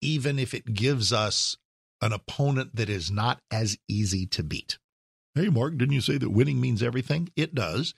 even 0.00 0.38
if 0.38 0.54
it 0.54 0.72
gives 0.72 1.12
us 1.12 1.56
an 2.02 2.12
opponent 2.12 2.76
that 2.76 2.90
is 2.90 3.10
not 3.10 3.40
as 3.50 3.78
easy 3.88 4.26
to 4.26 4.42
beat? 4.42 4.76
Hey, 5.34 5.48
Mark, 5.48 5.78
didn't 5.78 5.94
you 5.94 6.02
say 6.02 6.18
that 6.18 6.30
winning 6.30 6.60
means 6.60 6.82
everything? 6.82 7.30
It 7.36 7.54
does, 7.54 7.94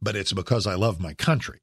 but 0.00 0.14
it's 0.14 0.32
because 0.32 0.66
I 0.66 0.74
love 0.74 1.00
my 1.00 1.14
country 1.14 1.62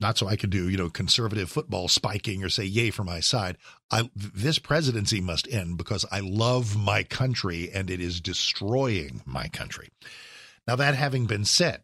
not 0.00 0.18
so 0.18 0.26
I 0.26 0.36
could 0.36 0.50
do, 0.50 0.68
you 0.68 0.76
know, 0.76 0.90
conservative 0.90 1.50
football 1.50 1.88
spiking 1.88 2.44
or 2.44 2.48
say 2.48 2.64
yay 2.64 2.90
for 2.90 3.04
my 3.04 3.20
side. 3.20 3.56
I 3.90 4.10
this 4.14 4.58
presidency 4.58 5.20
must 5.20 5.50
end 5.52 5.78
because 5.78 6.04
I 6.10 6.20
love 6.20 6.76
my 6.76 7.02
country 7.02 7.70
and 7.72 7.90
it 7.90 8.00
is 8.00 8.20
destroying 8.20 9.22
my 9.24 9.48
country. 9.48 9.88
Now 10.66 10.76
that 10.76 10.94
having 10.94 11.26
been 11.26 11.44
said, 11.44 11.82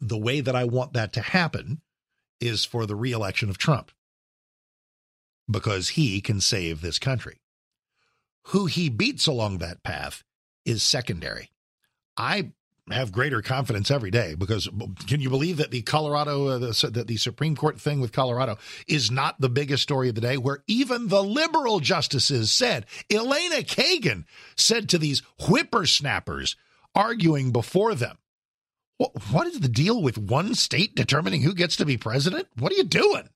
the 0.00 0.18
way 0.18 0.40
that 0.40 0.56
I 0.56 0.64
want 0.64 0.94
that 0.94 1.12
to 1.14 1.20
happen 1.20 1.80
is 2.40 2.64
for 2.64 2.86
the 2.86 2.96
reelection 2.96 3.50
of 3.50 3.58
Trump 3.58 3.92
because 5.48 5.90
he 5.90 6.20
can 6.20 6.40
save 6.40 6.80
this 6.80 6.98
country. 6.98 7.38
Who 8.46 8.66
he 8.66 8.88
beats 8.88 9.26
along 9.26 9.58
that 9.58 9.82
path 9.82 10.24
is 10.64 10.82
secondary. 10.82 11.50
I 12.16 12.52
have 12.90 13.12
greater 13.12 13.42
confidence 13.42 13.90
every 13.90 14.10
day 14.10 14.34
because 14.34 14.68
can 15.06 15.20
you 15.20 15.30
believe 15.30 15.58
that 15.58 15.70
the 15.70 15.82
Colorado 15.82 16.48
uh, 16.48 16.58
the, 16.58 16.90
that 16.92 17.06
the 17.06 17.16
Supreme 17.16 17.54
Court 17.54 17.80
thing 17.80 18.00
with 18.00 18.12
Colorado 18.12 18.58
is 18.88 19.10
not 19.10 19.40
the 19.40 19.48
biggest 19.48 19.84
story 19.84 20.08
of 20.08 20.16
the 20.16 20.20
day 20.20 20.36
where 20.36 20.64
even 20.66 21.08
the 21.08 21.22
liberal 21.22 21.78
justices 21.78 22.50
said 22.50 22.86
Elena 23.10 23.62
Kagan 23.62 24.24
said 24.56 24.88
to 24.88 24.98
these 24.98 25.22
whippersnappers 25.46 26.56
arguing 26.94 27.52
before 27.52 27.94
them 27.94 28.18
what, 28.98 29.12
what 29.30 29.46
is 29.46 29.60
the 29.60 29.68
deal 29.68 30.02
with 30.02 30.18
one 30.18 30.54
state 30.54 30.96
determining 30.96 31.42
who 31.42 31.54
gets 31.54 31.76
to 31.76 31.86
be 31.86 31.96
president 31.96 32.48
what 32.58 32.72
are 32.72 32.76
you 32.76 32.84
doing 32.84 33.28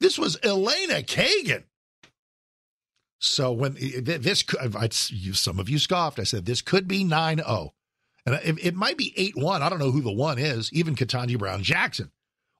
this 0.00 0.18
was 0.18 0.38
Elena 0.42 1.02
Kagan 1.02 1.64
so 3.18 3.52
when 3.52 3.74
this 3.74 4.44
some 5.32 5.58
of 5.58 5.68
you 5.68 5.78
scoffed 5.78 6.18
I 6.18 6.24
said 6.24 6.46
this 6.46 6.62
could 6.62 6.86
be 6.86 7.04
9-0 7.04 7.70
and 8.28 8.34
it, 8.44 8.66
it 8.66 8.74
might 8.74 8.98
be 8.98 9.14
8 9.16 9.36
1. 9.36 9.62
I 9.62 9.70
don't 9.70 9.78
know 9.78 9.90
who 9.90 10.02
the 10.02 10.12
one 10.12 10.38
is. 10.38 10.70
Even 10.72 10.94
Ketanji 10.94 11.38
Brown 11.38 11.62
Jackson 11.62 12.10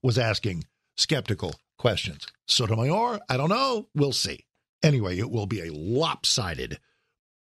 was 0.03 0.19
asking 0.19 0.65
skeptical 0.97 1.57
questions. 1.77 2.27
Sotomayor, 2.47 3.21
I 3.29 3.37
don't 3.37 3.50
know. 3.50 3.88
We'll 3.95 4.12
see. 4.12 4.47
Anyway, 4.83 5.19
it 5.19 5.31
will 5.31 5.47
be 5.47 5.61
a 5.61 5.73
lopsided 5.73 6.79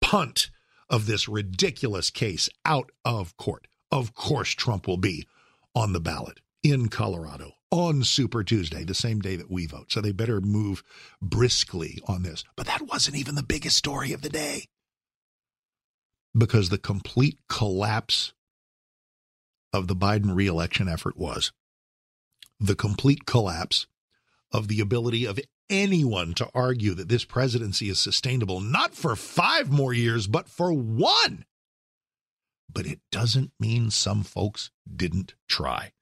punt 0.00 0.50
of 0.90 1.06
this 1.06 1.28
ridiculous 1.28 2.10
case 2.10 2.48
out 2.64 2.90
of 3.04 3.36
court. 3.36 3.68
Of 3.92 4.14
course, 4.14 4.50
Trump 4.50 4.88
will 4.88 4.96
be 4.96 5.28
on 5.74 5.92
the 5.92 6.00
ballot 6.00 6.40
in 6.64 6.88
Colorado 6.88 7.52
on 7.70 8.04
Super 8.04 8.44
Tuesday, 8.44 8.84
the 8.84 8.94
same 8.94 9.20
day 9.20 9.36
that 9.36 9.50
we 9.50 9.66
vote. 9.66 9.90
So 9.90 10.00
they 10.00 10.12
better 10.12 10.40
move 10.40 10.82
briskly 11.20 11.98
on 12.06 12.22
this. 12.22 12.44
But 12.56 12.66
that 12.66 12.82
wasn't 12.82 13.16
even 13.16 13.34
the 13.34 13.42
biggest 13.42 13.76
story 13.76 14.12
of 14.12 14.22
the 14.22 14.28
day 14.28 14.66
because 16.36 16.68
the 16.68 16.78
complete 16.78 17.38
collapse 17.48 18.32
of 19.72 19.88
the 19.88 19.96
Biden 19.96 20.34
reelection 20.34 20.88
effort 20.88 21.16
was 21.16 21.52
the 22.60 22.74
complete 22.74 23.26
collapse 23.26 23.86
of 24.52 24.68
the 24.68 24.80
ability 24.80 25.24
of 25.24 25.40
anyone 25.68 26.32
to 26.34 26.48
argue 26.54 26.94
that 26.94 27.08
this 27.08 27.24
presidency 27.24 27.88
is 27.88 27.98
sustainable, 27.98 28.60
not 28.60 28.94
for 28.94 29.16
five 29.16 29.70
more 29.70 29.92
years, 29.92 30.26
but 30.26 30.48
for 30.48 30.72
one. 30.72 31.44
But 32.72 32.86
it 32.86 33.00
doesn't 33.10 33.52
mean 33.58 33.90
some 33.90 34.22
folks 34.22 34.70
didn't 34.94 35.34
try. 35.48 35.92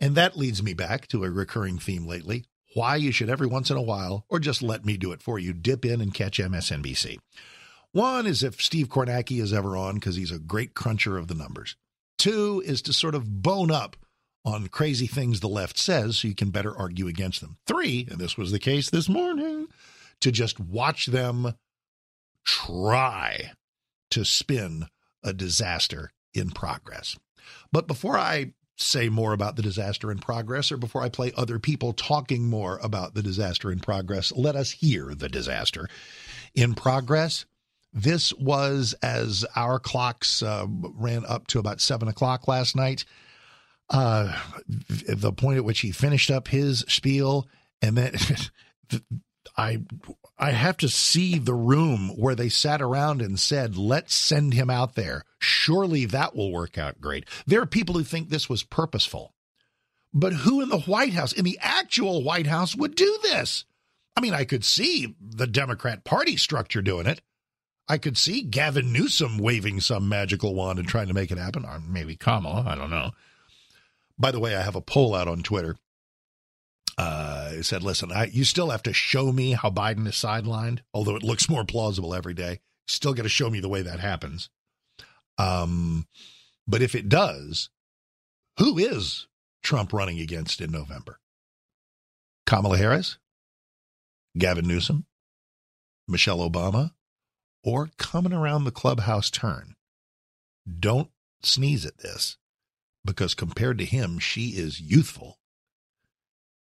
And 0.00 0.14
that 0.14 0.36
leads 0.36 0.62
me 0.62 0.74
back 0.74 1.06
to 1.08 1.24
a 1.24 1.30
recurring 1.30 1.78
theme 1.78 2.06
lately 2.06 2.44
why 2.76 2.94
you 2.94 3.10
should 3.10 3.30
every 3.30 3.46
once 3.46 3.70
in 3.70 3.76
a 3.78 3.82
while, 3.82 4.26
or 4.28 4.38
just 4.38 4.62
let 4.62 4.84
me 4.84 4.98
do 4.98 5.10
it 5.10 5.22
for 5.22 5.38
you, 5.38 5.54
dip 5.54 5.82
in 5.82 6.02
and 6.02 6.12
catch 6.12 6.38
MSNBC. 6.38 7.16
One 7.92 8.26
is 8.26 8.42
if 8.42 8.60
Steve 8.60 8.90
Kornacki 8.90 9.40
is 9.40 9.50
ever 9.50 9.78
on 9.78 9.94
because 9.94 10.16
he's 10.16 10.30
a 10.30 10.38
great 10.38 10.74
cruncher 10.74 11.16
of 11.16 11.26
the 11.26 11.34
numbers. 11.34 11.74
Two 12.18 12.62
is 12.66 12.82
to 12.82 12.92
sort 12.92 13.14
of 13.14 13.42
bone 13.42 13.70
up 13.70 13.96
on 14.44 14.66
crazy 14.66 15.06
things 15.06 15.40
the 15.40 15.48
left 15.48 15.78
says 15.78 16.18
so 16.18 16.28
you 16.28 16.34
can 16.34 16.50
better 16.50 16.76
argue 16.76 17.08
against 17.08 17.40
them. 17.40 17.56
Three, 17.66 18.06
and 18.10 18.18
this 18.18 18.36
was 18.36 18.52
the 18.52 18.58
case 18.58 18.90
this 18.90 19.08
morning, 19.08 19.68
to 20.20 20.30
just 20.30 20.60
watch 20.60 21.06
them 21.06 21.54
try 22.44 23.52
to 24.10 24.24
spin 24.26 24.86
a 25.24 25.32
disaster 25.32 26.10
in 26.34 26.50
progress. 26.50 27.16
But 27.72 27.86
before 27.86 28.18
I 28.18 28.52
say 28.76 29.08
more 29.08 29.32
about 29.32 29.56
the 29.56 29.62
disaster 29.62 30.10
in 30.10 30.18
progress 30.18 30.70
or 30.70 30.76
before 30.76 31.02
I 31.02 31.08
play 31.08 31.32
other 31.36 31.58
people 31.58 31.92
talking 31.92 32.48
more 32.48 32.78
about 32.82 33.14
the 33.14 33.22
disaster 33.22 33.72
in 33.72 33.80
progress, 33.80 34.32
let 34.32 34.54
us 34.54 34.70
hear 34.70 35.14
the 35.14 35.28
disaster 35.28 35.88
in 36.54 36.74
progress. 36.74 37.46
This 37.92 38.32
was 38.34 38.94
as 39.02 39.46
our 39.56 39.78
clocks 39.78 40.42
uh, 40.42 40.66
ran 40.68 41.24
up 41.26 41.46
to 41.48 41.58
about 41.58 41.80
seven 41.80 42.08
o'clock 42.08 42.46
last 42.46 42.76
night. 42.76 43.04
Uh, 43.88 44.36
the 44.66 45.32
point 45.32 45.56
at 45.56 45.64
which 45.64 45.80
he 45.80 45.92
finished 45.92 46.30
up 46.30 46.48
his 46.48 46.80
spiel, 46.88 47.48
and 47.80 47.96
then 47.96 48.14
I 49.56 49.82
I 50.38 50.50
have 50.50 50.76
to 50.78 50.88
see 50.88 51.38
the 51.38 51.54
room 51.54 52.10
where 52.16 52.34
they 52.34 52.48
sat 52.48 52.82
around 52.82 53.22
and 53.22 53.40
said, 53.40 53.76
"Let's 53.76 54.14
send 54.14 54.52
him 54.52 54.68
out 54.68 54.94
there. 54.94 55.24
Surely 55.38 56.04
that 56.06 56.36
will 56.36 56.52
work 56.52 56.76
out 56.76 57.00
great." 57.00 57.24
There 57.46 57.62
are 57.62 57.66
people 57.66 57.94
who 57.94 58.04
think 58.04 58.28
this 58.28 58.48
was 58.48 58.62
purposeful, 58.62 59.34
but 60.12 60.32
who 60.32 60.60
in 60.60 60.68
the 60.68 60.80
White 60.80 61.14
House, 61.14 61.32
in 61.32 61.44
the 61.44 61.58
actual 61.60 62.22
White 62.22 62.46
House, 62.46 62.76
would 62.76 62.94
do 62.94 63.18
this? 63.22 63.64
I 64.16 64.20
mean, 64.20 64.34
I 64.34 64.44
could 64.44 64.64
see 64.64 65.14
the 65.20 65.46
Democrat 65.46 66.04
Party 66.04 66.36
structure 66.36 66.82
doing 66.82 67.06
it. 67.06 67.20
I 67.88 67.98
could 67.98 68.18
see 68.18 68.42
Gavin 68.42 68.92
Newsom 68.92 69.38
waving 69.38 69.80
some 69.80 70.08
magical 70.08 70.54
wand 70.54 70.78
and 70.78 70.88
trying 70.88 71.08
to 71.08 71.14
make 71.14 71.30
it 71.30 71.38
happen, 71.38 71.64
or 71.64 71.80
maybe 71.80 72.16
Kamala. 72.16 72.64
I 72.66 72.74
don't 72.74 72.90
know. 72.90 73.12
By 74.18 74.32
the 74.32 74.40
way, 74.40 74.56
I 74.56 74.62
have 74.62 74.76
a 74.76 74.80
poll 74.80 75.14
out 75.14 75.28
on 75.28 75.42
Twitter. 75.42 75.76
Uh, 76.98 77.62
said, 77.62 77.82
"Listen, 77.82 78.10
I, 78.10 78.26
you 78.26 78.44
still 78.44 78.70
have 78.70 78.82
to 78.84 78.92
show 78.92 79.32
me 79.32 79.52
how 79.52 79.70
Biden 79.70 80.06
is 80.06 80.14
sidelined, 80.14 80.80
although 80.94 81.16
it 81.16 81.22
looks 81.22 81.48
more 81.48 81.64
plausible 81.64 82.14
every 82.14 82.34
day. 82.34 82.60
Still 82.88 83.14
got 83.14 83.24
to 83.24 83.28
show 83.28 83.50
me 83.50 83.60
the 83.60 83.68
way 83.68 83.82
that 83.82 84.00
happens. 84.00 84.48
Um, 85.38 86.06
but 86.66 86.82
if 86.82 86.94
it 86.94 87.08
does, 87.08 87.68
who 88.58 88.78
is 88.78 89.26
Trump 89.62 89.92
running 89.92 90.20
against 90.20 90.60
in 90.60 90.70
November? 90.70 91.20
Kamala 92.46 92.78
Harris, 92.78 93.18
Gavin 94.38 94.66
Newsom, 94.66 95.06
Michelle 96.08 96.38
Obama, 96.38 96.92
or 97.64 97.90
coming 97.98 98.32
around 98.32 98.64
the 98.64 98.70
clubhouse 98.70 99.30
turn. 99.30 99.74
Don't 100.78 101.10
sneeze 101.42 101.84
at 101.84 101.98
this 101.98 102.36
because 103.04 103.34
compared 103.34 103.78
to 103.78 103.84
him, 103.84 104.18
she 104.18 104.50
is 104.50 104.80
youthful. 104.80 105.38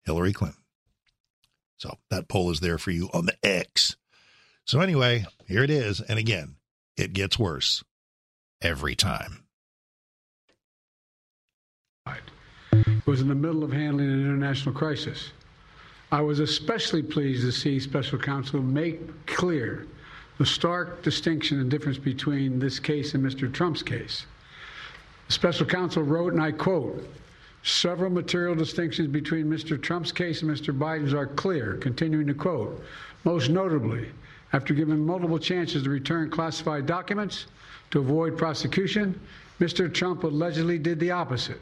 Hillary 0.05 0.33
Clinton. 0.33 0.61
So 1.77 1.99
that 2.11 2.29
poll 2.29 2.51
is 2.51 2.61
there 2.61 2.79
for 2.79 2.91
you 2.91 3.11
on 3.13 3.27
the 3.27 3.37
X. 3.43 3.97
So 4.65 4.81
anyway, 4.81 5.27
here 5.47 5.63
it 5.63 5.71
is. 5.71 6.01
And 6.01 6.19
again, 6.19 6.57
it 6.97 7.13
gets 7.13 7.39
worse 7.39 7.85
every 8.63 8.95
time. 8.95 9.45
It 12.73 13.07
was 13.07 13.21
in 13.21 13.29
the 13.29 13.35
middle 13.35 13.63
of 13.63 13.73
handling 13.73 14.11
an 14.11 14.21
international 14.21 14.75
crisis. 14.75 15.31
I 16.11 16.21
was 16.21 16.41
especially 16.41 17.03
pleased 17.03 17.43
to 17.43 17.53
see 17.53 17.79
special 17.79 18.19
counsel 18.19 18.63
make 18.63 19.27
clear 19.27 19.87
the 20.39 20.47
stark 20.47 21.03
distinction 21.03 21.61
and 21.61 21.71
difference 21.71 21.99
between 21.99 22.59
this 22.59 22.79
case 22.79 23.15
and 23.15 23.25
Mr. 23.25 23.53
Trump's 23.53 23.83
case. 23.83 24.27
Special 25.29 25.67
counsel 25.67 26.03
wrote, 26.03 26.33
and 26.33 26.43
I 26.43 26.53
quote, 26.53 27.09
Several 27.65 28.11
material 28.11 28.55
distinctions 28.55 29.09
between 29.09 29.47
Mr. 29.47 29.81
Trump's 29.81 30.13
case 30.13 30.43
and 30.43 30.51
Mr. 30.51 30.79
Biden's 30.79 31.15
are 31.15 31.27
clear, 31.27 31.79
continuing 31.79 32.27
to 32.27 32.35
quote. 32.35 32.85
Most 33.25 33.49
notably, 33.49 34.11
after 34.53 34.75
given 34.75 35.05
multiple 35.05 35.39
chances 35.39 35.83
to 35.85 35.89
return 35.91 36.29
classified 36.29 36.85
documents 36.85 37.47
to 37.91 38.01
avoid 38.01 38.37
prosecution, 38.37 39.19
Mr. 39.61 39.93
Trump 39.93 40.25
allegedly 40.25 40.79
did 40.79 41.01
the 41.01 41.11
opposite. 41.11 41.59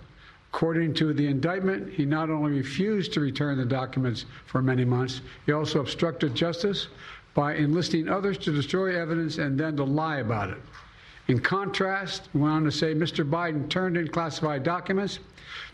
According 0.53 0.95
to 0.95 1.13
the 1.13 1.29
indictment, 1.29 1.93
he 1.93 2.05
not 2.05 2.31
only 2.31 2.51
refused 2.51 3.13
to 3.13 3.21
return 3.21 3.57
the 3.57 3.65
documents 3.65 4.25
for 4.47 4.61
many 4.61 4.85
months, 4.85 5.21
he 5.47 5.53
also 5.53 5.79
obstructed 5.79 6.35
justice 6.35 6.89
by 7.33 7.55
enlisting 7.55 8.09
others 8.09 8.39
to 8.39 8.51
destroy 8.51 9.01
evidence 9.01 9.39
and 9.39 9.57
then 9.57 9.77
to 9.77 9.85
lie 9.85 10.19
about 10.19 10.51
it. 10.51 10.61
In 11.29 11.39
contrast, 11.39 12.29
he 12.33 12.39
went 12.39 12.53
on 12.53 12.65
to 12.65 12.73
say 12.73 12.95
Mr. 12.95 13.29
Biden 13.29 13.69
turned 13.69 13.97
in 13.97 14.09
classified 14.09 14.63
documents 14.63 15.21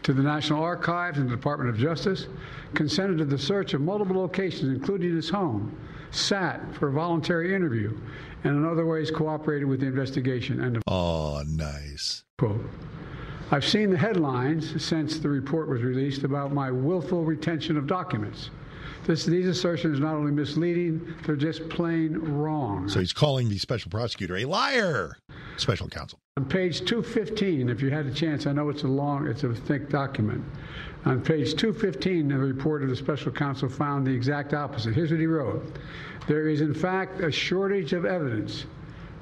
to 0.02 0.12
the 0.12 0.22
National 0.22 0.62
Archives 0.62 1.18
and 1.18 1.28
the 1.28 1.34
Department 1.34 1.70
of 1.70 1.78
Justice, 1.78 2.26
consented 2.74 3.18
to 3.18 3.24
the 3.24 3.38
search 3.38 3.74
of 3.74 3.80
multiple 3.80 4.16
locations, 4.20 4.64
including 4.64 5.14
his 5.14 5.30
home, 5.30 5.76
sat 6.10 6.60
for 6.74 6.88
a 6.88 6.92
voluntary 6.92 7.54
interview, 7.54 7.96
and 8.44 8.56
in 8.56 8.64
other 8.64 8.86
ways 8.86 9.10
cooperated 9.10 9.66
with 9.66 9.80
the 9.80 9.86
investigation. 9.86 10.62
End 10.62 10.76
of 10.76 10.82
Oh, 10.86 11.42
nice. 11.46 12.24
quote. 12.38 12.64
I've 13.50 13.64
seen 13.64 13.90
the 13.90 13.96
headlines 13.96 14.82
since 14.84 15.18
the 15.18 15.28
report 15.30 15.68
was 15.68 15.82
released 15.82 16.22
about 16.24 16.52
my 16.52 16.70
willful 16.70 17.24
retention 17.24 17.78
of 17.78 17.86
documents. 17.86 18.50
This, 19.08 19.24
these 19.24 19.46
assertions 19.46 20.00
are 20.00 20.02
not 20.02 20.16
only 20.16 20.32
misleading, 20.32 21.14
they're 21.24 21.34
just 21.34 21.66
plain 21.70 22.18
wrong. 22.18 22.90
So 22.90 23.00
he's 23.00 23.14
calling 23.14 23.48
the 23.48 23.56
special 23.56 23.90
prosecutor 23.90 24.36
a 24.36 24.44
liar. 24.44 25.16
Special 25.56 25.88
counsel. 25.88 26.18
On 26.36 26.44
page 26.44 26.84
215, 26.84 27.70
if 27.70 27.80
you 27.80 27.88
had 27.88 28.04
a 28.04 28.12
chance, 28.12 28.46
I 28.46 28.52
know 28.52 28.68
it's 28.68 28.82
a 28.82 28.86
long, 28.86 29.26
it's 29.26 29.44
a 29.44 29.54
thick 29.54 29.88
document. 29.88 30.44
On 31.06 31.22
page 31.22 31.54
215, 31.54 32.28
the 32.28 32.36
report 32.36 32.82
of 32.82 32.90
the 32.90 32.96
special 32.96 33.32
counsel 33.32 33.70
found 33.70 34.06
the 34.06 34.10
exact 34.10 34.52
opposite. 34.52 34.94
Here's 34.94 35.10
what 35.10 35.20
he 35.20 35.26
wrote 35.26 35.78
There 36.26 36.46
is, 36.46 36.60
in 36.60 36.74
fact, 36.74 37.22
a 37.22 37.32
shortage 37.32 37.94
of 37.94 38.04
evidence 38.04 38.66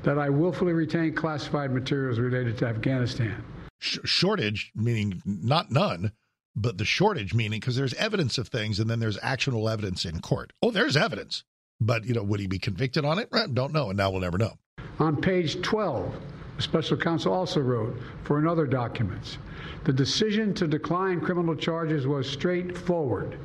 that 0.02 0.18
I 0.18 0.28
willfully 0.28 0.72
retained 0.72 1.16
classified 1.16 1.70
materials 1.70 2.18
related 2.18 2.58
to 2.58 2.66
Afghanistan. 2.66 3.40
Sh- 3.78 3.98
shortage 4.04 4.72
meaning 4.74 5.22
not 5.24 5.70
none, 5.70 6.10
but 6.56 6.78
the 6.78 6.84
shortage 6.84 7.34
meaning 7.34 7.60
because 7.60 7.76
there's 7.76 7.94
evidence 7.94 8.38
of 8.38 8.48
things 8.48 8.80
and 8.80 8.88
then 8.88 8.98
there's 8.98 9.18
actionable 9.22 9.68
evidence 9.68 10.04
in 10.04 10.20
court. 10.20 10.52
Oh, 10.62 10.70
there's 10.70 10.96
evidence. 10.96 11.44
But, 11.80 12.06
you 12.06 12.14
know, 12.14 12.22
would 12.22 12.40
he 12.40 12.46
be 12.46 12.58
convicted 12.58 13.04
on 13.04 13.18
it? 13.18 13.28
Eh, 13.34 13.46
Don't 13.52 13.72
know. 13.72 13.90
And 13.90 13.98
now 13.98 14.10
we'll 14.10 14.22
never 14.22 14.38
know. 14.38 14.54
On 14.98 15.14
page 15.20 15.60
12, 15.60 16.14
the 16.56 16.62
special 16.62 16.96
counsel 16.96 17.32
also 17.34 17.60
wrote 17.60 18.00
for 18.24 18.38
another 18.38 18.66
documents. 18.66 19.36
The 19.84 19.92
decision 19.92 20.54
to 20.54 20.66
decline 20.66 21.20
criminal 21.20 21.54
charges 21.54 22.06
was 22.06 22.28
straightforward. 22.28 23.38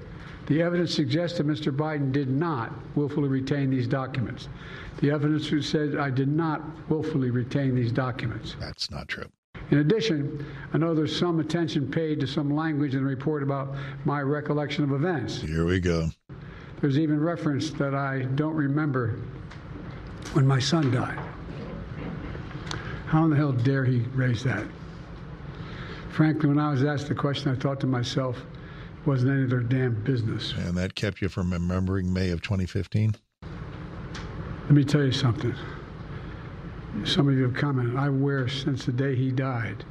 The 0.47 0.61
evidence 0.61 0.93
suggests 0.93 1.37
that 1.37 1.47
Mr. 1.47 1.75
Biden 1.75 2.11
did 2.11 2.29
not 2.29 2.71
willfully 2.95 3.27
retain 3.27 3.69
these 3.69 3.87
documents. 3.87 4.47
The 5.01 5.11
evidence 5.11 5.49
said 5.67 5.97
I 5.97 6.09
did 6.09 6.29
not 6.29 6.61
willfully 6.89 7.31
retain 7.31 7.75
these 7.75 7.91
documents. 7.91 8.55
That's 8.59 8.89
not 8.89 9.07
true. 9.07 9.29
In 9.71 9.77
addition, 9.77 10.45
I 10.73 10.77
know 10.77 10.93
there's 10.93 11.17
some 11.17 11.39
attention 11.39 11.89
paid 11.89 12.19
to 12.19 12.27
some 12.27 12.53
language 12.53 12.93
in 12.93 13.03
the 13.03 13.09
report 13.09 13.41
about 13.41 13.73
my 14.03 14.21
recollection 14.21 14.83
of 14.83 14.91
events. 14.91 15.41
Here 15.41 15.65
we 15.65 15.79
go. 15.79 16.09
There's 16.81 16.99
even 16.99 17.19
reference 17.19 17.71
that 17.71 17.95
I 17.95 18.23
don't 18.35 18.53
remember 18.53 19.19
when 20.33 20.45
my 20.45 20.59
son 20.59 20.91
died. 20.91 21.19
How 23.05 23.23
in 23.23 23.29
the 23.29 23.37
hell 23.37 23.53
dare 23.53 23.85
he 23.85 23.99
raise 24.13 24.43
that? 24.43 24.65
Frankly, 26.09 26.49
when 26.49 26.59
I 26.59 26.69
was 26.69 26.83
asked 26.83 27.07
the 27.07 27.15
question, 27.15 27.51
I 27.51 27.55
thought 27.55 27.79
to 27.81 27.87
myself, 27.87 28.37
it 28.39 29.07
wasn't 29.07 29.31
any 29.31 29.43
of 29.43 29.49
their 29.49 29.61
damn 29.61 30.03
business. 30.03 30.53
And 30.57 30.75
that 30.75 30.95
kept 30.95 31.21
you 31.21 31.29
from 31.29 31.51
remembering 31.51 32.11
May 32.11 32.31
of 32.31 32.41
2015? 32.41 33.15
Let 33.41 34.71
me 34.71 34.83
tell 34.83 35.03
you 35.03 35.13
something. 35.13 35.55
Some 37.05 37.27
of 37.27 37.35
you 37.35 37.43
have 37.43 37.53
commented. 37.53 37.95
I 37.95 38.09
wear 38.09 38.47
since 38.47 38.85
the 38.85 38.91
day 38.91 39.15
he 39.15 39.31
died, 39.31 39.83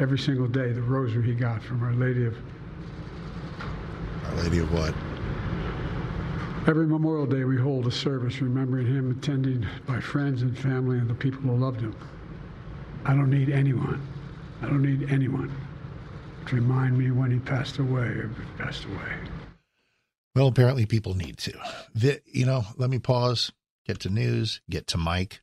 every 0.00 0.18
single 0.18 0.48
day, 0.48 0.72
the 0.72 0.82
rosary 0.82 1.24
he 1.24 1.34
got 1.34 1.62
from 1.62 1.82
Our 1.82 1.94
Lady 1.94 2.26
of. 2.26 2.36
Our 4.24 4.34
Lady 4.42 4.58
of 4.58 4.72
what? 4.72 4.94
Every 6.68 6.86
Memorial 6.86 7.26
Day, 7.26 7.44
we 7.44 7.56
hold 7.56 7.86
a 7.86 7.92
service 7.92 8.40
remembering 8.40 8.86
him, 8.86 9.12
attended 9.12 9.68
by 9.86 10.00
friends 10.00 10.42
and 10.42 10.58
family 10.58 10.98
and 10.98 11.08
the 11.08 11.14
people 11.14 11.40
who 11.42 11.54
loved 11.56 11.80
him. 11.80 11.94
I 13.04 13.14
don't 13.14 13.30
need 13.30 13.50
anyone. 13.50 14.04
I 14.62 14.66
don't 14.66 14.82
need 14.82 15.08
anyone 15.08 15.54
to 16.46 16.54
remind 16.56 16.98
me 16.98 17.12
when 17.12 17.30
he 17.30 17.38
passed 17.38 17.78
away 17.78 18.06
or 18.06 18.30
passed 18.58 18.84
away. 18.86 19.12
Well, 20.34 20.48
apparently 20.48 20.86
people 20.86 21.14
need 21.14 21.38
to. 21.38 21.52
The, 21.94 22.20
you 22.26 22.46
know, 22.46 22.64
let 22.76 22.90
me 22.90 22.98
pause, 22.98 23.52
get 23.86 24.00
to 24.00 24.10
news, 24.10 24.60
get 24.68 24.88
to 24.88 24.98
Mike. 24.98 25.40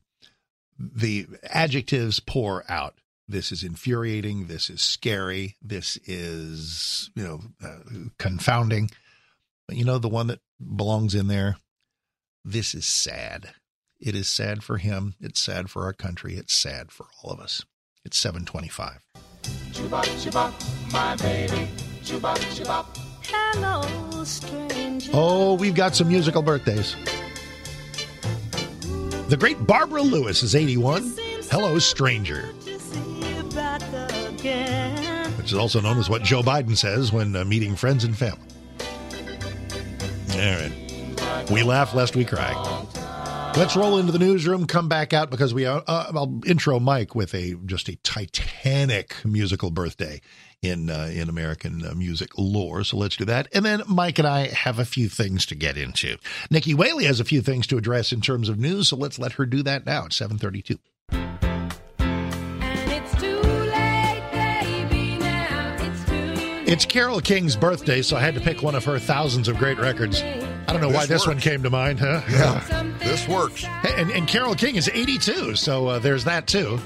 The 0.78 1.26
adjectives 1.44 2.20
pour 2.20 2.64
out. 2.68 2.94
This 3.26 3.52
is 3.52 3.62
infuriating. 3.62 4.46
This 4.46 4.68
is 4.68 4.82
scary. 4.82 5.56
This 5.62 5.96
is, 6.04 7.10
you 7.14 7.24
know, 7.24 7.40
uh, 7.64 8.08
confounding. 8.18 8.90
But 9.66 9.76
you 9.76 9.84
know, 9.84 9.98
the 9.98 10.08
one 10.08 10.26
that 10.26 10.40
belongs 10.76 11.14
in 11.14 11.28
there, 11.28 11.56
this 12.44 12.74
is 12.74 12.86
sad. 12.86 13.54
It 14.00 14.14
is 14.14 14.28
sad 14.28 14.62
for 14.62 14.76
him. 14.76 15.14
It's 15.20 15.40
sad 15.40 15.70
for 15.70 15.84
our 15.84 15.94
country. 15.94 16.36
It's 16.36 16.52
sad 16.52 16.90
for 16.90 17.06
all 17.22 17.30
of 17.30 17.40
us. 17.40 17.64
It's 18.04 18.18
725. 18.18 19.00
Hello, 23.26 24.24
stranger. 24.24 25.10
Oh, 25.14 25.54
we've 25.54 25.74
got 25.74 25.96
some 25.96 26.08
musical 26.08 26.42
birthdays. 26.42 26.96
The 29.28 29.36
great 29.38 29.66
Barbara 29.66 30.02
Lewis 30.02 30.42
is 30.42 30.54
81. 30.54 31.14
Hello, 31.50 31.78
Stranger, 31.78 32.42
which 35.36 35.46
is 35.46 35.54
also 35.54 35.80
known 35.80 35.98
as 35.98 36.10
what 36.10 36.22
Joe 36.22 36.42
Biden 36.42 36.76
says 36.76 37.10
when 37.10 37.34
uh, 37.34 37.44
meeting 37.44 37.74
friends 37.74 38.04
and 38.04 38.16
family. 38.16 38.46
All 40.32 40.38
right. 40.38 41.50
We 41.50 41.62
laugh 41.62 41.94
lest 41.94 42.16
we 42.16 42.26
cry. 42.26 42.52
Let's 43.56 43.76
roll 43.76 43.98
into 43.98 44.12
the 44.12 44.18
newsroom, 44.18 44.66
come 44.66 44.88
back 44.88 45.12
out 45.14 45.30
because 45.30 45.54
we 45.54 45.64
uh, 45.64 45.80
I'll 45.86 46.40
intro 46.44 46.78
Mike 46.78 47.14
with 47.14 47.34
a 47.34 47.54
just 47.64 47.88
a 47.88 47.96
titanic 47.96 49.16
musical 49.24 49.70
birthday 49.70 50.20
in 50.62 50.90
uh, 50.90 51.10
in 51.12 51.28
American 51.28 51.84
uh, 51.86 51.94
music 51.94 52.30
lore. 52.38 52.84
So 52.84 52.96
let's 52.96 53.16
do 53.16 53.24
that. 53.26 53.48
And 53.52 53.64
then 53.64 53.82
Mike 53.86 54.18
and 54.18 54.28
I 54.28 54.48
have 54.48 54.78
a 54.78 54.84
few 54.84 55.08
things 55.08 55.46
to 55.46 55.54
get 55.54 55.76
into. 55.76 56.16
Nikki 56.50 56.74
Whaley 56.74 57.04
has 57.04 57.20
a 57.20 57.24
few 57.24 57.42
things 57.42 57.66
to 57.68 57.76
address 57.76 58.12
in 58.12 58.20
terms 58.20 58.48
of 58.48 58.58
news, 58.58 58.88
so 58.88 58.96
let's 58.96 59.18
let 59.18 59.32
her 59.32 59.46
do 59.46 59.62
that 59.62 59.86
now 59.86 60.06
at 60.06 60.12
732. 60.12 60.78
It's 62.86 63.20
too 63.20 63.40
late, 63.40 64.22
baby, 64.32 65.18
now. 65.18 65.76
It's 65.80 66.04
too 66.06 66.70
It's 66.70 66.84
Carole 66.84 67.20
King's 67.20 67.56
birthday, 67.56 68.02
so 68.02 68.16
I 68.16 68.20
had 68.20 68.34
to 68.34 68.40
pick 68.40 68.62
one 68.62 68.74
of 68.74 68.84
her 68.84 68.98
thousands 68.98 69.48
of 69.48 69.58
great 69.58 69.78
records. 69.78 70.22
I 70.22 70.72
don't 70.72 70.80
know 70.80 70.88
why 70.88 71.06
This 71.06 71.20
this 71.20 71.26
one 71.26 71.38
came 71.38 71.62
to 71.62 71.70
mind, 71.70 72.00
huh? 72.00 72.22
Yeah, 72.30 72.92
this 72.98 73.28
works. 73.28 73.62
Hey, 73.62 74.00
and, 74.00 74.10
and 74.10 74.26
Carole 74.26 74.54
King 74.54 74.76
is 74.76 74.88
82, 74.92 75.54
so 75.56 75.86
uh, 75.86 75.98
there's 75.98 76.24
that 76.24 76.46
too. 76.46 76.80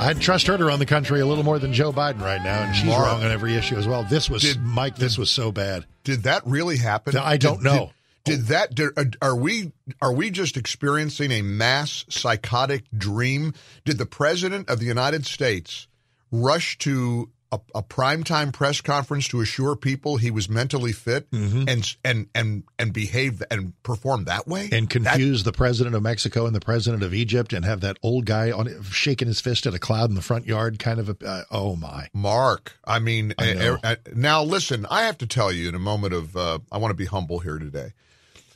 I'd 0.00 0.20
trust 0.20 0.46
her 0.46 0.56
to 0.56 0.64
run 0.64 0.78
the 0.78 0.86
country 0.86 1.20
a 1.20 1.26
little 1.26 1.44
more 1.44 1.58
than 1.58 1.72
Joe 1.72 1.92
Biden 1.92 2.20
right 2.20 2.42
now, 2.42 2.62
and 2.62 2.74
she's 2.74 2.86
Mark. 2.86 3.04
wrong 3.06 3.24
on 3.24 3.30
every 3.30 3.54
issue 3.56 3.76
as 3.76 3.86
well. 3.88 4.04
This 4.04 4.30
was 4.30 4.42
Did- 4.42 4.60
Mike. 4.62 4.96
This 4.96 5.18
was 5.18 5.30
so 5.30 5.50
bad. 5.50 5.86
Did 6.04 6.22
that 6.22 6.42
really 6.46 6.76
happen? 6.76 7.16
I 7.16 7.36
don't 7.36 7.56
Did- 7.58 7.64
know. 7.64 7.90
Did, 8.24 8.36
did 8.36 8.46
that? 8.46 8.74
Did, 8.74 8.90
uh, 8.96 9.04
are 9.22 9.34
we 9.36 9.72
are 10.02 10.12
we 10.12 10.30
just 10.30 10.56
experiencing 10.56 11.32
a 11.32 11.42
mass 11.42 12.04
psychotic 12.10 12.84
dream? 12.96 13.54
Did 13.84 13.98
the 13.98 14.06
president 14.06 14.68
of 14.68 14.78
the 14.80 14.86
United 14.86 15.24
States 15.26 15.88
rush 16.30 16.76
to 16.78 17.30
a, 17.50 17.60
a 17.74 17.82
primetime 17.82 18.52
press 18.52 18.80
conference 18.80 19.28
to 19.28 19.40
assure 19.40 19.76
people 19.76 20.16
he 20.16 20.30
was 20.30 20.48
mentally 20.48 20.92
fit 20.92 21.30
Mm-hmm. 21.30 21.64
and 21.68 21.96
and 22.04 22.26
and 22.34 22.64
and 22.78 22.92
behave 22.92 23.42
and 23.50 23.72
perform 23.82 24.24
that 24.24 24.46
way? 24.46 24.68
And 24.72 24.88
confuse 24.88 25.44
the 25.44 25.52
president 25.52 25.94
of 25.94 26.02
Mexico 26.02 26.46
and 26.46 26.54
the 26.54 26.60
president 26.60 27.02
of 27.02 27.14
Egypt, 27.14 27.52
and 27.52 27.64
have 27.64 27.80
that 27.82 27.96
old 28.02 28.26
guy 28.26 28.50
on 28.50 28.82
shaking 28.84 29.28
his 29.28 29.40
fist 29.40 29.66
at 29.66 29.74
a 29.74 29.78
cloud 29.78 30.08
in 30.10 30.14
the 30.14 30.22
front 30.22 30.46
yard, 30.46 30.78
kind 30.78 31.00
of 31.00 31.08
a. 31.08 31.16
Uh, 31.24 31.42
oh 31.50 31.76
my! 31.76 32.08
Mark, 32.12 32.78
I 32.84 32.98
mean, 32.98 33.34
I 33.38 33.52
uh, 33.54 33.78
uh, 33.82 33.96
now 34.14 34.42
listen, 34.42 34.86
I 34.90 35.02
have 35.02 35.18
to 35.18 35.26
tell 35.26 35.52
you 35.52 35.68
in 35.68 35.74
a 35.74 35.78
moment 35.80 36.14
of, 36.14 36.36
uh, 36.36 36.58
I 36.72 36.78
want 36.78 36.90
to 36.90 36.96
be 36.96 37.06
humble 37.06 37.38
here 37.38 37.58
today. 37.58 37.92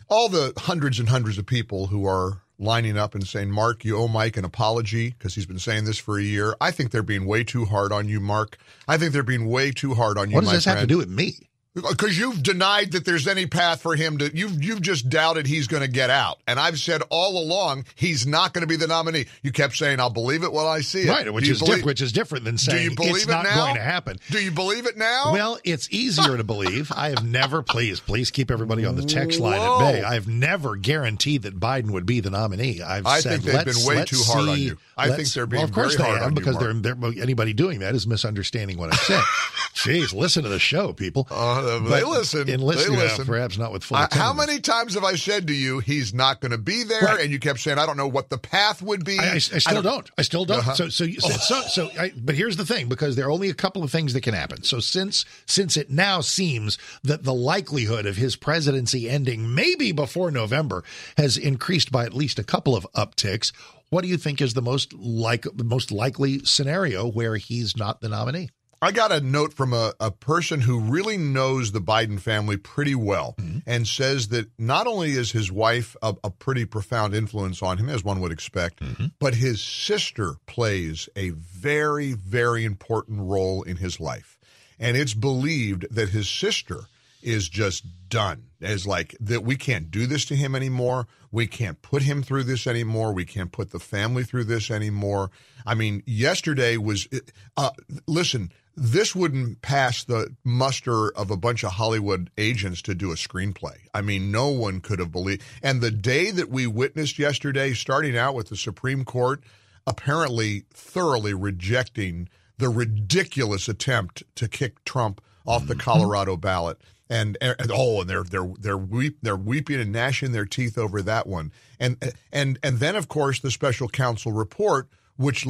All 0.08 0.28
the 0.28 0.52
hundreds 0.56 0.98
and 0.98 1.08
hundreds 1.08 1.38
of 1.38 1.46
people 1.46 1.86
who 1.86 2.06
are 2.06 2.41
lining 2.58 2.96
up 2.96 3.14
and 3.14 3.26
saying, 3.26 3.50
Mark, 3.50 3.84
you 3.84 3.96
owe 3.96 4.08
Mike 4.08 4.36
an 4.36 4.44
apology 4.44 5.10
because 5.10 5.34
he's 5.34 5.46
been 5.46 5.58
saying 5.58 5.84
this 5.84 5.98
for 5.98 6.18
a 6.18 6.22
year. 6.22 6.54
I 6.60 6.70
think 6.70 6.90
they're 6.90 7.02
being 7.02 7.26
way 7.26 7.44
too 7.44 7.64
hard 7.64 7.92
on 7.92 8.08
you, 8.08 8.20
Mark. 8.20 8.58
I 8.86 8.98
think 8.98 9.12
they're 9.12 9.22
being 9.22 9.46
way 9.46 9.70
too 9.72 9.94
hard 9.94 10.18
on 10.18 10.30
you, 10.30 10.36
What 10.36 10.44
does 10.44 10.52
this 10.52 10.64
have 10.66 10.80
to 10.80 10.86
do 10.86 10.98
with 10.98 11.08
me? 11.08 11.48
Because 11.74 12.18
you've 12.18 12.42
denied 12.42 12.92
that 12.92 13.06
there's 13.06 13.26
any 13.26 13.46
path 13.46 13.80
for 13.80 13.96
him 13.96 14.18
to. 14.18 14.30
You've 14.36 14.62
you've 14.62 14.82
just 14.82 15.08
doubted 15.08 15.46
he's 15.46 15.66
going 15.68 15.82
to 15.82 15.88
get 15.88 16.10
out, 16.10 16.38
and 16.46 16.60
I've 16.60 16.78
said 16.78 17.00
all 17.08 17.42
along 17.42 17.86
he's 17.94 18.26
not 18.26 18.52
going 18.52 18.60
to 18.60 18.66
be 18.66 18.76
the 18.76 18.86
nominee. 18.86 19.24
You 19.42 19.52
kept 19.52 19.74
saying, 19.76 19.98
"I'll 19.98 20.10
believe 20.10 20.42
it 20.42 20.52
when 20.52 20.66
I 20.66 20.82
see 20.82 21.04
it." 21.04 21.08
Right, 21.08 21.32
which 21.32 21.48
is 21.48 21.60
believe- 21.60 21.76
diff- 21.76 21.86
which 21.86 22.02
is 22.02 22.12
different 22.12 22.44
than 22.44 22.56
Do 22.56 22.58
saying 22.58 22.90
you 22.90 22.94
believe 22.94 23.14
it's 23.14 23.24
it 23.24 23.28
not 23.30 23.44
now? 23.44 23.54
going 23.64 23.76
to 23.76 23.80
happen. 23.80 24.18
Do 24.30 24.44
you 24.44 24.50
believe 24.50 24.84
it 24.84 24.98
now? 24.98 25.32
Well, 25.32 25.58
it's 25.64 25.88
easier 25.90 26.36
to 26.36 26.44
believe. 26.44 26.92
I 26.94 27.08
have 27.08 27.24
never, 27.24 27.62
please, 27.62 28.00
please 28.00 28.30
keep 28.30 28.50
everybody 28.50 28.84
on 28.84 28.96
the 28.96 29.04
text 29.06 29.40
line 29.40 29.58
Whoa. 29.58 29.76
at 29.86 29.92
bay. 29.92 30.02
I've 30.02 30.28
never 30.28 30.76
guaranteed 30.76 31.42
that 31.42 31.58
Biden 31.58 31.92
would 31.92 32.04
be 32.04 32.20
the 32.20 32.28
nominee. 32.30 32.82
I've 32.82 33.06
I 33.06 33.20
said, 33.20 33.40
think 33.40 33.44
they've 33.44 33.74
been 33.74 33.86
way 33.86 34.04
too 34.04 34.20
hard 34.22 34.48
on 34.50 34.58
you. 34.60 34.76
I 34.98 35.08
think 35.16 35.28
they're 35.32 35.46
being 35.46 35.60
well, 35.60 35.68
of 35.68 35.74
course 35.74 35.94
very 35.94 36.04
they 36.04 36.10
hard 36.10 36.18
am 36.18 36.24
on 36.26 36.30
you, 36.32 36.34
because 36.34 36.58
they're, 36.58 36.74
they're 36.74 37.22
anybody 37.22 37.54
doing 37.54 37.78
that 37.78 37.94
is 37.94 38.06
misunderstanding 38.06 38.76
what 38.76 38.92
I 38.92 38.96
said. 38.96 39.22
Jeez, 39.74 40.12
listen 40.14 40.42
to 40.42 40.50
the 40.50 40.58
show, 40.58 40.92
people. 40.92 41.26
Uh, 41.30 41.61
they 41.62 42.04
listen. 42.04 42.40
In 42.42 42.46
They 42.46 42.56
listening, 42.66 42.98
uh, 42.98 43.02
listen. 43.02 43.24
perhaps 43.24 43.58
not 43.58 43.72
with 43.72 43.84
full. 43.84 43.98
How 44.10 44.32
many 44.32 44.60
times 44.60 44.94
have 44.94 45.04
I 45.04 45.14
said 45.14 45.46
to 45.46 45.54
you 45.54 45.78
he's 45.80 46.12
not 46.14 46.40
going 46.40 46.52
to 46.52 46.58
be 46.58 46.82
there, 46.84 47.02
Right. 47.02 47.20
and 47.20 47.30
you 47.30 47.38
kept 47.38 47.60
saying 47.60 47.78
I 47.78 47.86
don't 47.86 47.96
know 47.96 48.08
what 48.08 48.30
the 48.30 48.38
path 48.38 48.82
would 48.82 49.04
be. 49.04 49.18
I, 49.18 49.24
I, 49.32 49.34
I 49.34 49.38
still 49.38 49.82
don't. 49.82 50.10
I 50.18 50.22
still 50.22 50.44
don't. 50.44 50.58
Uh-huh. 50.58 50.74
So, 50.74 50.88
so, 50.88 51.06
so, 51.06 51.28
so, 51.30 51.60
so 51.62 51.90
I, 51.98 52.12
but 52.16 52.34
here's 52.34 52.56
the 52.56 52.66
thing, 52.66 52.88
because 52.88 53.16
there 53.16 53.26
are 53.26 53.30
only 53.30 53.50
a 53.50 53.54
couple 53.54 53.82
of 53.82 53.90
things 53.90 54.12
that 54.14 54.22
can 54.22 54.34
happen. 54.34 54.62
So, 54.62 54.80
since 54.80 55.24
since 55.46 55.76
it 55.76 55.90
now 55.90 56.20
seems 56.20 56.78
that 57.02 57.24
the 57.24 57.34
likelihood 57.34 58.06
of 58.06 58.16
his 58.16 58.36
presidency 58.36 59.08
ending 59.08 59.54
maybe 59.54 59.92
before 59.92 60.30
November 60.30 60.84
has 61.16 61.36
increased 61.36 61.90
by 61.92 62.04
at 62.04 62.14
least 62.14 62.38
a 62.38 62.44
couple 62.44 62.76
of 62.76 62.86
upticks, 62.94 63.52
what 63.90 64.02
do 64.02 64.08
you 64.08 64.16
think 64.16 64.40
is 64.40 64.54
the 64.54 64.62
most 64.62 64.92
like 64.94 65.46
most 65.62 65.92
likely 65.92 66.44
scenario 66.44 67.06
where 67.10 67.36
he's 67.36 67.76
not 67.76 68.00
the 68.00 68.08
nominee? 68.08 68.50
I 68.82 68.90
got 68.90 69.12
a 69.12 69.20
note 69.20 69.54
from 69.54 69.72
a, 69.72 69.94
a 70.00 70.10
person 70.10 70.60
who 70.60 70.80
really 70.80 71.16
knows 71.16 71.70
the 71.70 71.80
Biden 71.80 72.20
family 72.20 72.56
pretty 72.56 72.94
well 72.96 73.34
Mm-hmm. 73.38 73.58
and 73.64 73.86
says 73.86 74.28
that 74.28 74.50
not 74.58 74.86
only 74.88 75.12
is 75.12 75.30
his 75.30 75.50
wife 75.52 75.94
a, 76.02 76.14
a 76.24 76.30
pretty 76.30 76.64
profound 76.64 77.14
influence 77.14 77.62
on 77.62 77.78
him, 77.78 77.88
as 77.88 78.02
one 78.04 78.20
would 78.20 78.32
expect, 78.32 78.80
Mm-hmm. 78.80 79.06
but 79.20 79.34
his 79.36 79.62
sister 79.62 80.34
plays 80.46 81.08
a 81.16 81.30
very, 81.30 82.12
very 82.12 82.64
important 82.64 83.20
role 83.20 83.62
in 83.62 83.76
his 83.76 84.00
life. 84.00 84.36
And 84.80 84.96
it's 84.96 85.14
believed 85.14 85.86
that 85.94 86.08
his 86.08 86.28
sister 86.28 86.80
is 87.22 87.48
just 87.48 87.84
done. 88.08 88.42
As 88.60 88.84
like 88.86 89.16
that 89.20 89.42
we 89.44 89.56
can't 89.56 89.90
do 89.90 90.06
this 90.06 90.24
to 90.26 90.36
him 90.36 90.54
anymore. 90.56 91.06
We 91.30 91.46
can't 91.46 91.80
put 91.82 92.02
him 92.02 92.22
through 92.22 92.44
this 92.44 92.66
anymore. 92.66 93.12
We 93.12 93.24
can't 93.24 93.50
put 93.52 93.70
the 93.70 93.78
family 93.78 94.22
through 94.24 94.44
this 94.44 94.70
anymore. 94.70 95.30
I 95.64 95.74
mean, 95.74 96.02
yesterday 96.06 96.76
was 96.76 97.08
uh 97.56 97.70
listen, 98.06 98.52
this 98.76 99.14
wouldn't 99.14 99.60
pass 99.62 100.04
the 100.04 100.34
muster 100.44 101.10
of 101.16 101.30
a 101.30 101.36
bunch 101.36 101.62
of 101.62 101.72
Hollywood 101.72 102.30
agents 102.38 102.82
to 102.82 102.94
do 102.94 103.12
a 103.12 103.16
screenplay. 103.16 103.76
I 103.92 104.00
mean, 104.00 104.30
no 104.30 104.48
one 104.48 104.80
could 104.80 104.98
have 104.98 105.12
believed. 105.12 105.42
And 105.62 105.80
the 105.80 105.90
day 105.90 106.30
that 106.30 106.48
we 106.48 106.66
witnessed 106.66 107.18
yesterday, 107.18 107.74
starting 107.74 108.16
out 108.16 108.34
with 108.34 108.48
the 108.48 108.56
Supreme 108.56 109.04
Court 109.04 109.42
apparently 109.86 110.64
thoroughly 110.72 111.34
rejecting 111.34 112.28
the 112.58 112.68
ridiculous 112.68 113.68
attempt 113.68 114.22
to 114.36 114.48
kick 114.48 114.84
Trump 114.84 115.20
off 115.46 115.66
the 115.66 115.74
mm-hmm. 115.74 115.80
Colorado 115.80 116.36
ballot. 116.36 116.78
And, 117.10 117.36
and 117.42 117.70
oh, 117.70 118.00
and 118.00 118.08
they're 118.08 118.24
they're 118.24 118.50
they're 118.58 118.78
weep 118.78 119.18
they're 119.20 119.36
weeping 119.36 119.78
and 119.78 119.92
gnashing 119.92 120.32
their 120.32 120.46
teeth 120.46 120.78
over 120.78 121.02
that 121.02 121.26
one. 121.26 121.52
And 121.78 121.98
and 122.32 122.58
and 122.62 122.78
then 122.78 122.96
of 122.96 123.08
course 123.08 123.38
the 123.40 123.50
special 123.50 123.88
counsel 123.88 124.32
report, 124.32 124.88
which 125.16 125.46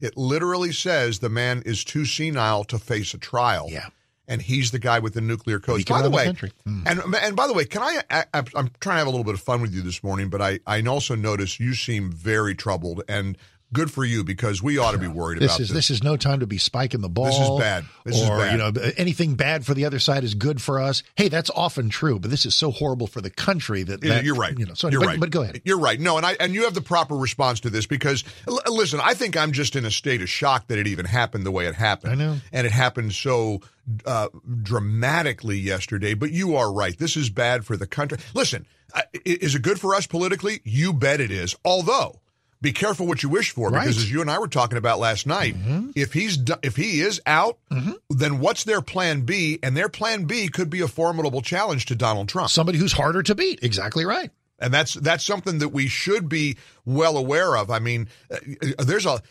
it 0.00 0.16
literally 0.16 0.72
says 0.72 1.18
the 1.18 1.28
man 1.28 1.62
is 1.64 1.84
too 1.84 2.04
senile 2.04 2.64
to 2.64 2.78
face 2.78 3.14
a 3.14 3.18
trial. 3.18 3.66
Yeah. 3.68 3.88
And 4.26 4.40
he's 4.40 4.70
the 4.70 4.78
guy 4.78 5.00
with 5.00 5.14
the 5.14 5.20
nuclear 5.20 5.58
codes. 5.58 5.84
By 5.84 6.02
the 6.02 6.10
way. 6.10 6.32
Hmm. 6.64 6.82
and 6.86 7.00
and 7.16 7.34
by 7.34 7.48
the 7.48 7.52
way, 7.52 7.64
can 7.64 7.82
I, 7.82 8.02
I? 8.10 8.24
I'm 8.32 8.70
trying 8.78 8.94
to 8.94 8.98
have 8.98 9.06
a 9.08 9.10
little 9.10 9.24
bit 9.24 9.34
of 9.34 9.40
fun 9.40 9.60
with 9.60 9.74
you 9.74 9.82
this 9.82 10.04
morning, 10.04 10.28
but 10.28 10.40
I 10.40 10.60
I 10.68 10.80
also 10.82 11.16
notice 11.16 11.58
you 11.58 11.74
seem 11.74 12.12
very 12.12 12.54
troubled, 12.54 13.02
and 13.08 13.36
good 13.72 13.90
for 13.90 14.04
you 14.04 14.24
because 14.24 14.62
we 14.62 14.78
ought 14.78 14.92
to 14.92 14.98
be 14.98 15.06
worried 15.06 15.40
This 15.40 15.52
about 15.52 15.60
is 15.60 15.68
this. 15.68 15.74
this 15.74 15.90
is 15.90 16.02
no 16.02 16.16
time 16.16 16.40
to 16.40 16.46
be 16.46 16.58
spiking 16.58 17.00
the 17.00 17.08
ball. 17.08 17.26
This 17.26 17.38
is 17.38 17.58
bad. 17.58 17.84
This 18.04 18.20
is 18.20 18.28
bad. 18.28 18.52
you 18.52 18.58
know 18.58 18.92
anything 18.96 19.34
bad 19.34 19.64
for 19.64 19.74
the 19.74 19.84
other 19.84 19.98
side 19.98 20.24
is 20.24 20.34
good 20.34 20.60
for 20.60 20.80
us. 20.80 21.02
Hey, 21.16 21.28
that's 21.28 21.50
often 21.50 21.88
true, 21.88 22.18
but 22.18 22.30
this 22.30 22.46
is 22.46 22.54
so 22.54 22.70
horrible 22.70 23.06
for 23.06 23.20
the 23.20 23.30
country 23.30 23.82
that, 23.84 24.00
that 24.00 24.24
you're 24.24 24.34
right. 24.34 24.58
You 24.58 24.66
know, 24.66 24.74
so 24.74 24.88
you're 24.88 25.00
but, 25.00 25.06
right. 25.06 25.20
But 25.20 25.30
go 25.30 25.42
ahead. 25.42 25.62
You're 25.64 25.78
right. 25.78 26.00
No, 26.00 26.16
and 26.16 26.26
I 26.26 26.36
and 26.40 26.54
you 26.54 26.64
have 26.64 26.74
the 26.74 26.80
proper 26.80 27.14
response 27.16 27.60
to 27.60 27.70
this 27.70 27.86
because 27.86 28.24
l- 28.48 28.60
listen, 28.68 29.00
I 29.02 29.14
think 29.14 29.36
I'm 29.36 29.52
just 29.52 29.76
in 29.76 29.84
a 29.84 29.90
state 29.90 30.22
of 30.22 30.28
shock 30.28 30.66
that 30.68 30.78
it 30.78 30.86
even 30.86 31.04
happened 31.06 31.44
the 31.46 31.50
way 31.50 31.66
it 31.66 31.74
happened. 31.74 32.12
I 32.12 32.16
know. 32.16 32.36
and 32.52 32.66
it 32.66 32.72
happened 32.72 33.12
so 33.12 33.60
uh, 34.04 34.28
dramatically 34.62 35.58
yesterday. 35.58 36.14
But 36.14 36.32
you 36.32 36.56
are 36.56 36.72
right. 36.72 36.96
This 36.98 37.16
is 37.16 37.30
bad 37.30 37.64
for 37.64 37.76
the 37.76 37.86
country. 37.86 38.18
Listen, 38.34 38.66
uh, 38.94 39.02
is 39.24 39.54
it 39.54 39.62
good 39.62 39.80
for 39.80 39.94
us 39.94 40.06
politically? 40.06 40.60
You 40.64 40.92
bet 40.92 41.20
it 41.20 41.30
is. 41.30 41.54
Although. 41.64 42.20
Be 42.62 42.72
careful 42.72 43.06
what 43.06 43.22
you 43.22 43.28
wish 43.30 43.52
for, 43.52 43.70
because 43.70 43.86
Right. 43.86 43.96
as 43.96 44.10
you 44.10 44.20
and 44.20 44.30
I 44.30 44.38
were 44.38 44.48
talking 44.48 44.76
about 44.76 44.98
last 44.98 45.26
night, 45.26 45.56
mm-hmm. 45.56 45.90
if 45.96 46.12
he's 46.12 46.38
if 46.62 46.76
he 46.76 47.00
is 47.00 47.20
out, 47.24 47.58
mm-hmm. 47.70 47.92
then 48.10 48.38
what's 48.38 48.64
their 48.64 48.82
plan 48.82 49.22
B? 49.22 49.58
And 49.62 49.76
their 49.76 49.88
plan 49.88 50.24
B 50.24 50.48
could 50.48 50.68
be 50.68 50.80
a 50.82 50.88
formidable 50.88 51.40
challenge 51.40 51.86
to 51.86 51.94
Donald 51.94 52.28
Trump. 52.28 52.50
Somebody 52.50 52.78
who's 52.78 52.92
harder 52.92 53.22
to 53.22 53.34
beat. 53.34 53.60
Exactly 53.62 54.04
right. 54.04 54.30
and 54.58 54.74
that's 54.74 54.94
that's 54.94 55.24
something 55.24 55.58
that 55.60 55.70
we 55.70 55.88
should 55.88 56.28
be 56.28 56.58
well 56.84 57.16
aware 57.16 57.56
of. 57.56 57.70
I 57.70 57.78
mean, 57.78 58.08
uh, 58.30 58.36
uh 58.78 58.84
there's 58.84 59.06
a. 59.06 59.22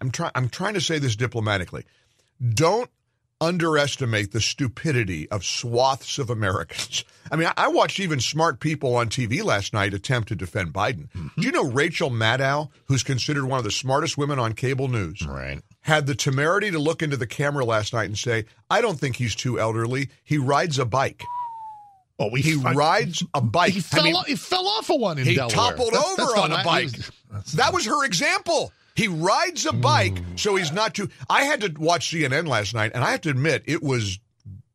I'm 0.00 0.10
trying. 0.10 0.32
I'm 0.34 0.48
trying 0.48 0.74
to 0.74 0.80
say 0.80 0.98
this 0.98 1.16
diplomatically. 1.16 1.84
Don't 2.46 2.90
underestimate 3.40 4.32
the 4.32 4.40
stupidity 4.40 5.28
of 5.30 5.44
swaths 5.44 6.18
of 6.18 6.30
Americans. 6.30 7.04
I 7.32 7.36
mean, 7.36 7.46
I, 7.48 7.64
I 7.64 7.68
watched 7.68 8.00
even 8.00 8.20
smart 8.20 8.60
people 8.60 8.96
on 8.96 9.08
TV 9.08 9.42
last 9.42 9.72
night 9.72 9.94
attempt 9.94 10.28
to 10.28 10.34
defend 10.36 10.72
Biden. 10.72 11.08
Do 11.12 11.46
you 11.46 11.52
know 11.52 11.64
Rachel 11.64 12.10
Maddow, 12.10 12.68
who's 12.86 13.02
considered 13.02 13.46
one 13.46 13.58
of 13.58 13.64
the 13.64 13.70
smartest 13.70 14.18
women 14.18 14.38
on 14.38 14.52
cable 14.52 14.88
news? 14.88 15.26
Right. 15.26 15.60
Had 15.82 16.06
the 16.06 16.14
temerity 16.14 16.70
to 16.70 16.78
look 16.78 17.02
into 17.02 17.16
the 17.16 17.26
camera 17.26 17.64
last 17.64 17.92
night 17.94 18.04
and 18.06 18.18
say, 18.18 18.44
"I 18.68 18.80
don't 18.82 18.98
think 19.00 19.16
he's 19.16 19.34
too 19.34 19.58
elderly. 19.58 20.10
He 20.24 20.36
rides 20.36 20.78
a 20.78 20.84
bike. 20.84 21.22
Oh, 22.18 22.28
we 22.30 22.42
He 22.42 22.54
rides 22.56 23.24
a 23.32 23.40
bike. 23.40 23.72
He 23.72 23.78
I 23.78 23.82
fell. 23.82 24.04
mean- 24.04 24.14
off, 24.14 24.26
he 24.26 24.36
fell 24.36 24.68
off 24.68 24.90
of 24.90 25.00
one 25.00 25.16
in 25.18 25.24
he 25.24 25.34
Delaware. 25.36 25.50
He 25.50 25.56
toppled 25.70 25.92
That's- 25.94 26.18
over 26.18 26.32
that's 26.32 26.38
on 26.38 26.52
a 26.52 26.62
bike. 26.64 26.90
that 27.54 27.72
was 27.72 27.86
her 27.86 28.04
example. 28.04 28.72
He 28.94 29.08
rides 29.08 29.66
a 29.66 29.72
bike, 29.72 30.18
so 30.36 30.56
he's 30.56 30.72
not 30.72 30.94
too. 30.94 31.08
I 31.28 31.42
had 31.44 31.60
to 31.62 31.72
watch 31.78 32.10
CNN 32.10 32.46
last 32.48 32.74
night, 32.74 32.92
and 32.94 33.02
I 33.04 33.12
have 33.12 33.20
to 33.22 33.30
admit 33.30 33.62
it 33.66 33.82
was 33.82 34.18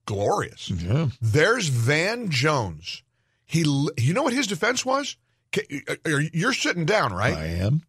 glorious. 0.06 0.70
Yeah. 0.70 1.10
There's 1.22 1.68
Van 1.68 2.30
Jones. 2.30 3.04
He, 3.46 3.60
you 3.98 4.14
know 4.14 4.24
what 4.24 4.34
his 4.34 4.48
defense 4.48 4.86
was? 4.86 5.18
You're 6.06 6.54
sitting 6.54 6.86
down, 6.86 7.14
right? 7.14 7.36
I 7.36 7.46
am. 7.46 7.84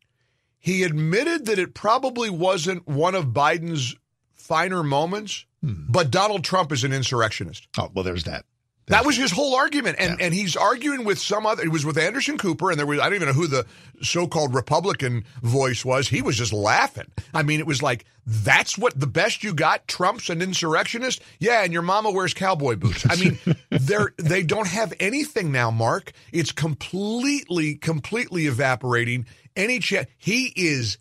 He 0.59 0.83
admitted 0.83 1.47
that 1.47 1.59
it 1.59 1.75
probably 1.75 2.29
wasn't 2.31 2.87
one 2.87 3.15
of 3.15 3.27
Biden's 3.27 3.97
finer 4.35 4.83
moments, 4.83 5.45
Hmm. 5.63 5.75
but 5.89 6.11
Donald 6.11 6.45
Trump 6.45 6.71
is 6.73 6.85
an 6.85 6.93
insurrectionist. 6.93 7.67
Oh 7.79 7.91
well, 7.95 8.05
there's 8.05 8.25
that. 8.25 8.45
That 8.89 9.05
was 9.05 9.17
his 9.17 9.33
whole 9.33 9.57
argument, 9.57 9.97
and 9.99 10.21
and 10.21 10.33
he's 10.33 10.57
arguing 10.57 11.05
with 11.05 11.19
some 11.19 11.45
other. 11.45 11.65
It 11.65 11.73
was 11.73 11.85
with 11.85 11.99
Anderson 11.99 12.39
Cooper, 12.39 12.71
and 12.71 12.79
there 12.79 12.87
was 12.87 13.01
I 13.01 13.05
don't 13.05 13.17
even 13.17 13.29
know 13.29 13.35
who 13.35 13.49
the 13.49 13.67
so-called 14.01 14.55
Republican 14.55 15.25
voice 15.43 15.85
was. 15.85 16.07
He 16.07 16.23
was 16.23 16.37
just 16.37 16.53
laughing. 16.53 17.11
I 17.35 17.43
mean, 17.43 17.59
it 17.59 17.67
was 17.67 17.83
like 17.83 18.05
that's 18.25 18.79
what 18.79 18.99
the 18.99 19.09
best 19.09 19.43
you 19.43 19.55
got. 19.55 19.89
Trump's 19.89 20.31
an 20.31 20.41
insurrectionist, 20.41 21.21
yeah, 21.41 21.65
and 21.65 21.73
your 21.73 21.83
mama 21.83 22.13
wears 22.13 22.33
cowboy 22.33 22.77
boots. 22.77 23.05
I 23.09 23.17
mean, 23.17 23.39
they're 23.71 24.13
they 24.19 24.45
don't 24.45 24.69
have 24.69 24.95
anything 25.01 25.51
now, 25.51 25.73
Mark. 25.73 26.13
It's 26.33 26.53
completely, 26.53 27.75
completely 27.75 28.47
evaporating. 28.47 29.27
Any 29.57 29.81
chance 29.81 30.09
he 30.17 30.53
is 30.55 30.99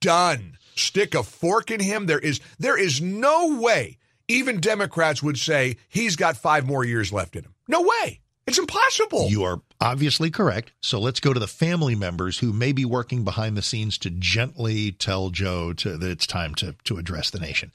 done. 0.00 0.56
Stick 0.74 1.14
a 1.14 1.22
fork 1.22 1.70
in 1.70 1.78
him. 1.78 2.06
There 2.06 2.18
is 2.18 2.40
there 2.58 2.76
is 2.76 3.00
no 3.00 3.60
way 3.60 3.98
even 4.28 4.60
Democrats 4.60 5.22
would 5.22 5.38
say 5.38 5.76
he's 5.88 6.16
got 6.16 6.36
five 6.36 6.66
more 6.66 6.84
years 6.84 7.12
left 7.12 7.34
in 7.34 7.44
him. 7.44 7.54
No 7.66 7.82
way. 7.82 8.20
It's 8.46 8.58
impossible. 8.58 9.28
You 9.28 9.44
are 9.44 9.60
obviously 9.78 10.30
correct. 10.30 10.72
So 10.80 10.98
let's 10.98 11.20
go 11.20 11.34
to 11.34 11.40
the 11.40 11.46
family 11.46 11.94
members 11.94 12.38
who 12.38 12.52
may 12.52 12.72
be 12.72 12.84
working 12.84 13.22
behind 13.22 13.56
the 13.56 13.62
scenes 13.62 13.98
to 13.98 14.10
gently 14.10 14.92
tell 14.92 15.28
Joe 15.28 15.74
to, 15.74 15.98
that 15.98 16.10
it's 16.10 16.26
time 16.26 16.54
to 16.56 16.74
to 16.84 16.96
address 16.96 17.30
the 17.30 17.40
nation. 17.40 17.72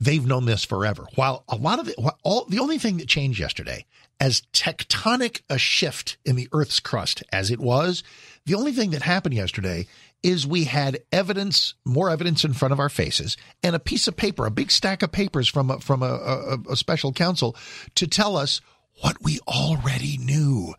They've 0.00 0.24
known 0.24 0.46
this 0.46 0.64
forever. 0.64 1.06
While 1.14 1.44
a 1.48 1.56
lot 1.56 1.78
of 1.78 1.88
it, 1.88 1.96
all 2.22 2.46
the 2.46 2.60
only 2.60 2.78
thing 2.78 2.98
that 2.98 3.08
changed 3.08 3.40
yesterday, 3.40 3.84
as 4.20 4.42
tectonic 4.52 5.42
a 5.50 5.58
shift 5.58 6.16
in 6.24 6.36
the 6.36 6.48
Earth's 6.52 6.80
crust 6.80 7.22
as 7.32 7.50
it 7.50 7.58
was, 7.58 8.02
the 8.46 8.54
only 8.54 8.72
thing 8.72 8.90
that 8.90 9.02
happened 9.02 9.34
yesterday 9.34 9.86
is 10.22 10.46
we 10.46 10.64
had 10.64 11.00
evidence, 11.12 11.74
more 11.84 12.10
evidence 12.10 12.44
in 12.44 12.52
front 12.52 12.72
of 12.72 12.80
our 12.80 12.88
faces, 12.88 13.36
and 13.62 13.76
a 13.76 13.80
piece 13.80 14.08
of 14.08 14.16
paper, 14.16 14.46
a 14.46 14.50
big 14.50 14.70
stack 14.70 15.02
of 15.02 15.12
papers 15.12 15.48
from 15.48 15.70
a, 15.70 15.80
from 15.80 16.02
a, 16.02 16.06
a, 16.06 16.58
a 16.70 16.76
special 16.76 17.12
counsel 17.12 17.56
to 17.94 18.06
tell 18.06 18.36
us 18.36 18.60
what 19.00 19.16
we 19.22 19.38
already 19.46 20.18
knew, 20.18 20.74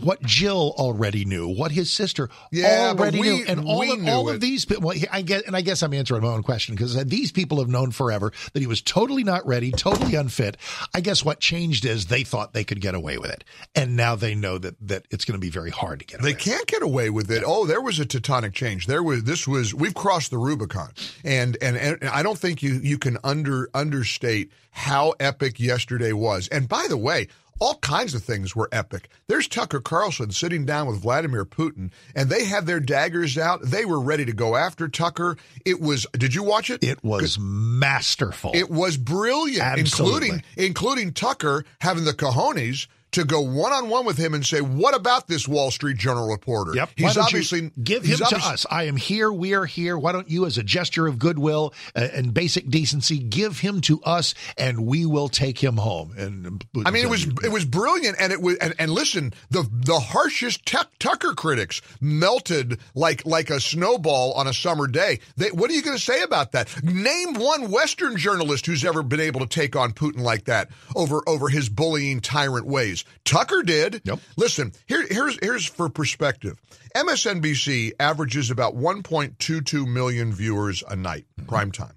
what 0.00 0.22
Jill 0.22 0.74
already 0.76 1.24
knew, 1.24 1.48
what 1.48 1.70
his 1.70 1.90
sister 1.90 2.28
yeah, 2.50 2.92
already 2.96 3.20
we, 3.20 3.38
knew, 3.38 3.44
and 3.46 3.64
all 3.64 3.90
of 3.90 4.06
all 4.06 4.28
of 4.28 4.40
these. 4.40 4.66
Well, 4.68 4.96
I 5.10 5.22
get, 5.22 5.46
and 5.46 5.56
I 5.56 5.62
guess 5.62 5.82
I'm 5.82 5.94
answering 5.94 6.22
my 6.22 6.28
own 6.28 6.42
question 6.42 6.74
because 6.74 6.96
uh, 6.96 7.04
these 7.06 7.32
people 7.32 7.58
have 7.58 7.68
known 7.68 7.90
forever 7.90 8.32
that 8.52 8.60
he 8.60 8.66
was 8.66 8.82
totally 8.82 9.24
not 9.24 9.46
ready, 9.46 9.70
totally 9.70 10.14
unfit. 10.14 10.56
I 10.94 11.00
guess 11.00 11.24
what 11.24 11.40
changed 11.40 11.84
is 11.84 12.06
they 12.06 12.22
thought 12.22 12.52
they 12.52 12.64
could 12.64 12.80
get 12.80 12.94
away 12.94 13.18
with 13.18 13.30
it, 13.30 13.44
and 13.74 13.96
now 13.96 14.14
they 14.14 14.34
know 14.34 14.58
that 14.58 14.76
that 14.86 15.06
it's 15.10 15.24
going 15.24 15.38
to 15.38 15.44
be 15.44 15.50
very 15.50 15.70
hard 15.70 16.00
to 16.00 16.04
get. 16.04 16.20
Away 16.20 16.32
with. 16.32 16.38
They 16.38 16.50
can't 16.50 16.66
get 16.66 16.82
away 16.82 17.10
with 17.10 17.30
it. 17.30 17.42
Oh, 17.46 17.66
there 17.66 17.80
was 17.80 17.98
a 17.98 18.04
tectonic 18.04 18.52
change. 18.52 18.86
There 18.86 19.02
was 19.02 19.24
this 19.24 19.48
was 19.48 19.74
we've 19.74 19.94
crossed 19.94 20.30
the 20.30 20.38
Rubicon, 20.38 20.92
and 21.24 21.56
and, 21.62 21.76
and 21.76 22.04
I 22.04 22.22
don't 22.22 22.38
think 22.38 22.62
you 22.62 22.74
you 22.82 22.98
can 22.98 23.16
under 23.24 23.70
understate 23.72 24.52
how 24.70 25.14
epic 25.20 25.60
yesterday 25.60 26.12
was. 26.12 26.48
And 26.48 26.68
by 26.68 26.86
the 26.88 26.96
way 26.96 27.28
all 27.60 27.76
kinds 27.76 28.14
of 28.14 28.22
things 28.22 28.54
were 28.56 28.68
epic. 28.72 29.08
There's 29.28 29.48
Tucker 29.48 29.80
Carlson 29.80 30.30
sitting 30.30 30.64
down 30.64 30.86
with 30.86 31.00
Vladimir 31.00 31.44
Putin, 31.44 31.90
and 32.14 32.28
they 32.28 32.44
had 32.44 32.66
their 32.66 32.80
daggers 32.80 33.38
out. 33.38 33.62
They 33.62 33.84
were 33.84 34.00
ready 34.00 34.24
to 34.24 34.32
go 34.32 34.56
after 34.56 34.88
Tucker. 34.88 35.36
It 35.64 35.80
was. 35.80 36.06
Did 36.12 36.34
you 36.34 36.42
watch 36.42 36.70
it? 36.70 36.82
It 36.82 37.02
was 37.04 37.38
masterful. 37.38 38.50
It 38.54 38.70
was 38.70 38.96
brilliant, 38.96 39.62
Absolutely. 39.62 40.28
including 40.28 40.42
including 40.56 41.12
Tucker 41.12 41.64
having 41.80 42.04
the 42.04 42.12
cojones 42.12 42.86
to 43.14 43.24
go 43.24 43.40
one 43.40 43.72
on 43.72 43.88
one 43.88 44.04
with 44.04 44.18
him 44.18 44.34
and 44.34 44.44
say, 44.44 44.60
"What 44.60 44.94
about 44.94 45.26
this 45.26 45.48
Wall 45.48 45.70
Street 45.70 45.96
Journal 45.96 46.28
reporter?" 46.28 46.74
Yep. 46.74 46.90
He's 46.96 47.16
obviously 47.16 47.70
give 47.82 48.04
him 48.04 48.18
to 48.18 48.36
us. 48.36 48.66
I 48.70 48.84
am 48.84 48.96
here. 48.96 49.32
We 49.32 49.54
are 49.54 49.64
here. 49.64 49.96
Why 49.98 50.12
don't 50.12 50.28
you, 50.28 50.46
as 50.46 50.58
a 50.58 50.62
gesture 50.62 51.06
of 51.06 51.18
goodwill 51.18 51.72
uh, 51.94 52.08
and 52.12 52.34
basic 52.34 52.68
decency, 52.68 53.18
give 53.18 53.60
him 53.60 53.80
to 53.82 54.02
us, 54.02 54.34
and 54.58 54.86
we 54.86 55.06
will 55.06 55.28
take 55.28 55.62
him 55.62 55.76
home. 55.76 56.12
And 56.16 56.64
I 56.84 56.90
mean, 56.90 57.04
it 57.04 57.10
was 57.10 57.26
it 57.42 57.52
was 57.52 57.64
brilliant, 57.64 58.16
and 58.18 58.32
it 58.32 58.40
was 58.40 58.56
and, 58.58 58.74
and 58.78 58.90
listen, 58.90 59.32
the 59.50 59.68
the 59.70 60.00
harshest 60.00 60.66
Tuck, 60.66 60.90
Tucker 60.98 61.34
critics 61.34 61.80
melted 62.00 62.78
like 62.94 63.24
like 63.24 63.50
a 63.50 63.60
snowball 63.60 64.32
on 64.32 64.46
a 64.46 64.52
summer 64.52 64.86
day. 64.86 65.20
They, 65.36 65.50
what 65.50 65.70
are 65.70 65.74
you 65.74 65.82
going 65.82 65.96
to 65.96 66.02
say 66.02 66.22
about 66.22 66.52
that? 66.52 66.82
Name 66.82 67.34
one 67.34 67.70
Western 67.70 68.16
journalist 68.16 68.66
who's 68.66 68.84
ever 68.84 69.02
been 69.02 69.20
able 69.20 69.40
to 69.40 69.46
take 69.46 69.76
on 69.76 69.92
Putin 69.92 70.20
like 70.20 70.44
that 70.44 70.70
over 70.96 71.22
over 71.26 71.48
his 71.48 71.68
bullying 71.68 72.20
tyrant 72.20 72.66
ways. 72.66 73.03
Tucker 73.24 73.62
did. 73.62 74.02
Yep. 74.04 74.18
Listen, 74.36 74.72
here 74.86 75.06
here's 75.08 75.38
here's 75.42 75.66
for 75.66 75.88
perspective. 75.88 76.60
MSNBC 76.94 77.92
averages 77.98 78.50
about 78.50 78.76
1.22 78.76 79.86
million 79.86 80.32
viewers 80.32 80.82
a 80.88 80.96
night, 80.96 81.26
mm-hmm. 81.38 81.48
prime 81.48 81.72
time. 81.72 81.94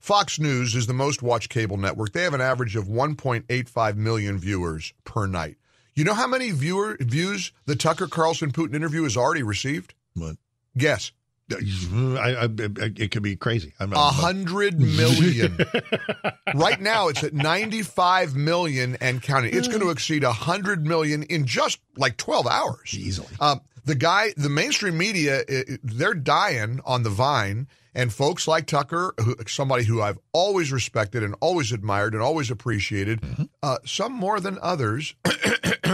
Fox 0.00 0.38
News 0.38 0.74
is 0.74 0.86
the 0.86 0.94
most 0.94 1.22
watched 1.22 1.50
cable 1.50 1.76
network. 1.76 2.12
They 2.12 2.22
have 2.22 2.34
an 2.34 2.40
average 2.40 2.74
of 2.74 2.86
1.85 2.86 3.96
million 3.96 4.38
viewers 4.38 4.94
per 5.04 5.26
night. 5.26 5.56
You 5.94 6.04
know 6.04 6.14
how 6.14 6.26
many 6.26 6.52
viewer 6.52 6.96
views 7.00 7.52
the 7.66 7.76
Tucker 7.76 8.06
Carlson 8.06 8.52
Putin 8.52 8.74
interview 8.74 9.02
has 9.02 9.16
already 9.16 9.42
received? 9.42 9.94
What? 10.14 10.36
Guess. 10.78 11.12
I, 11.52 12.44
I, 12.44 12.48
it 12.96 13.10
could 13.10 13.22
be 13.22 13.36
crazy. 13.36 13.72
A 13.80 13.86
hundred 13.88 14.80
million. 14.80 15.58
right 16.54 16.80
now, 16.80 17.08
it's 17.08 17.22
at 17.24 17.34
95 17.34 18.34
million 18.36 18.96
and 19.00 19.22
counting. 19.22 19.56
It's 19.56 19.68
going 19.68 19.80
to 19.80 19.90
exceed 19.90 20.24
a 20.24 20.32
hundred 20.32 20.86
million 20.86 21.22
in 21.24 21.46
just 21.46 21.80
like 21.96 22.16
12 22.16 22.46
hours. 22.46 22.94
Easily. 22.94 23.28
Um, 23.40 23.60
the 23.84 23.94
guy, 23.94 24.32
the 24.36 24.48
mainstream 24.48 24.98
media, 24.98 25.42
they're 25.82 26.14
dying 26.14 26.80
on 26.84 27.02
the 27.02 27.10
vine. 27.10 27.66
And 27.92 28.12
folks 28.12 28.46
like 28.46 28.66
Tucker, 28.66 29.14
who, 29.18 29.34
somebody 29.48 29.84
who 29.84 30.00
I've 30.00 30.18
always 30.32 30.70
respected 30.70 31.24
and 31.24 31.34
always 31.40 31.72
admired 31.72 32.14
and 32.14 32.22
always 32.22 32.50
appreciated, 32.50 33.20
uh, 33.64 33.78
some 33.84 34.12
more 34.12 34.38
than 34.38 34.58
others. 34.62 35.14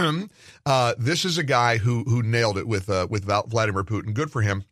uh, 0.65 0.93
this 0.99 1.25
is 1.25 1.39
a 1.39 1.43
guy 1.43 1.77
who 1.77 2.03
who 2.03 2.21
nailed 2.21 2.59
it 2.59 2.67
with 2.67 2.87
uh, 2.87 3.07
with 3.09 3.25
Vladimir 3.25 3.83
Putin. 3.83 4.13
Good 4.13 4.31
for 4.31 4.43
him. 4.43 4.65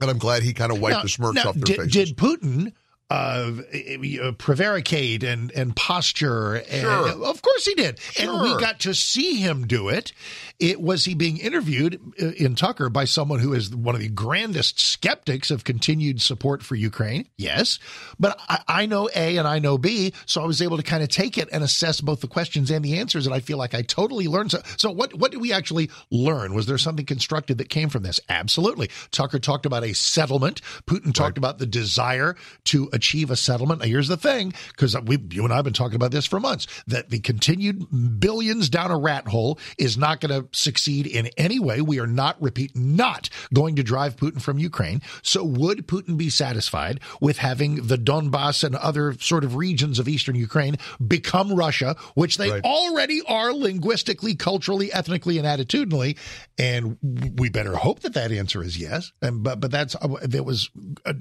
And 0.00 0.10
I'm 0.10 0.18
glad 0.18 0.42
he 0.42 0.52
kind 0.52 0.70
of 0.72 0.80
wiped 0.80 0.96
Now- 0.98 1.02
the 1.02 1.08
smirks 1.08 1.34
now, 1.36 1.48
off 1.50 1.54
their 1.56 1.64
did, 1.64 1.76
faces. 1.76 1.92
Did 1.92 2.16
Putin 2.16 2.72
uh, 3.10 3.14
uh, 3.14 4.32
prevaricate 4.32 5.22
and 5.24 5.50
and 5.52 5.74
posture? 5.74 6.54
And, 6.56 6.82
Sure. 6.82 7.08
of 7.24 7.42
course 7.42 7.64
he 7.64 7.74
did, 7.74 7.98
and 8.20 8.42
we 8.42 8.50
got 8.60 8.80
to 8.80 8.94
see 8.94 9.36
him 9.36 9.66
do 9.66 9.88
it. 9.88 10.12
It 10.58 10.80
was 10.80 11.04
he 11.04 11.14
being 11.14 11.38
interviewed 11.38 12.00
uh, 12.20 12.30
in 12.32 12.54
Tucker 12.56 12.88
by 12.88 13.04
someone 13.04 13.38
who 13.38 13.52
is 13.52 13.74
one 13.74 13.94
of 13.94 14.00
the 14.00 14.08
grandest 14.08 14.80
skeptics 14.80 15.50
of 15.50 15.62
continued 15.62 16.20
support 16.20 16.62
for 16.62 16.74
Ukraine. 16.74 17.28
Yes, 17.36 17.78
but 18.18 18.40
I, 18.48 18.60
I 18.66 18.86
know 18.86 19.08
A 19.14 19.36
and 19.36 19.46
I 19.46 19.60
know 19.60 19.78
B, 19.78 20.12
so 20.26 20.42
I 20.42 20.46
was 20.46 20.60
able 20.60 20.76
to 20.76 20.82
kind 20.82 21.02
of 21.02 21.08
take 21.08 21.38
it 21.38 21.48
and 21.52 21.62
assess 21.62 22.00
both 22.00 22.20
the 22.20 22.26
questions 22.26 22.70
and 22.70 22.84
the 22.84 22.98
answers, 22.98 23.26
and 23.26 23.34
I 23.34 23.40
feel 23.40 23.56
like 23.56 23.74
I 23.74 23.82
totally 23.82 24.26
learned. 24.26 24.50
So, 24.50 24.62
so 24.76 24.90
what 24.90 25.14
what 25.14 25.30
did 25.30 25.40
we 25.40 25.52
actually 25.52 25.90
learn? 26.10 26.54
Was 26.54 26.66
there 26.66 26.78
something 26.78 27.06
constructive 27.06 27.58
that 27.58 27.68
came 27.68 27.88
from 27.88 28.02
this? 28.02 28.18
Absolutely. 28.28 28.90
Tucker 29.12 29.38
talked 29.38 29.66
about 29.66 29.84
a 29.84 29.92
settlement. 29.92 30.60
Putin 30.86 31.14
talked 31.14 31.38
about 31.38 31.58
the 31.58 31.66
desire 31.66 32.34
to 32.64 32.88
achieve 32.92 33.30
a 33.30 33.36
settlement. 33.36 33.80
Now, 33.80 33.86
here's 33.86 34.08
the 34.08 34.16
thing, 34.16 34.54
because 34.68 35.00
we, 35.02 35.18
you 35.30 35.44
and 35.44 35.52
I 35.52 35.56
have 35.56 35.64
been 35.64 35.72
talking 35.72 35.96
about 35.96 36.10
this 36.10 36.26
for 36.26 36.40
months, 36.40 36.66
that 36.88 37.10
the 37.10 37.20
continued 37.20 38.18
billions 38.18 38.68
down 38.68 38.90
a 38.90 38.98
rat 38.98 39.28
hole 39.28 39.60
is 39.78 39.96
not 39.96 40.20
going 40.20 40.42
to 40.42 40.47
succeed 40.52 41.06
in 41.06 41.28
any 41.36 41.58
way. 41.58 41.80
We 41.80 42.00
are 42.00 42.06
not, 42.06 42.40
repeat, 42.40 42.76
not 42.76 43.28
going 43.52 43.76
to 43.76 43.82
drive 43.82 44.16
Putin 44.16 44.40
from 44.40 44.58
Ukraine. 44.58 45.02
So 45.22 45.44
would 45.44 45.86
Putin 45.86 46.16
be 46.16 46.30
satisfied 46.30 47.00
with 47.20 47.38
having 47.38 47.86
the 47.86 47.98
Donbass 47.98 48.64
and 48.64 48.74
other 48.76 49.14
sort 49.14 49.44
of 49.44 49.56
regions 49.56 49.98
of 49.98 50.08
eastern 50.08 50.34
Ukraine 50.34 50.76
become 51.06 51.54
Russia, 51.54 51.96
which 52.14 52.36
they 52.38 52.50
Right. 52.50 52.64
already 52.64 53.20
are 53.28 53.52
linguistically, 53.52 54.34
culturally, 54.34 54.92
ethnically, 54.92 55.38
and 55.38 55.46
attitudinally? 55.46 56.16
And 56.56 56.96
we 57.38 57.50
better 57.50 57.76
hope 57.76 58.00
that 58.00 58.14
that 58.14 58.32
answer 58.32 58.62
is 58.62 58.78
yes. 58.78 59.12
And 59.20 59.42
but 59.42 59.60
but 59.60 59.70
that's 59.70 59.94
uh, 59.94 60.08
that 60.22 60.44
was 60.44 60.70
a, 61.04 61.14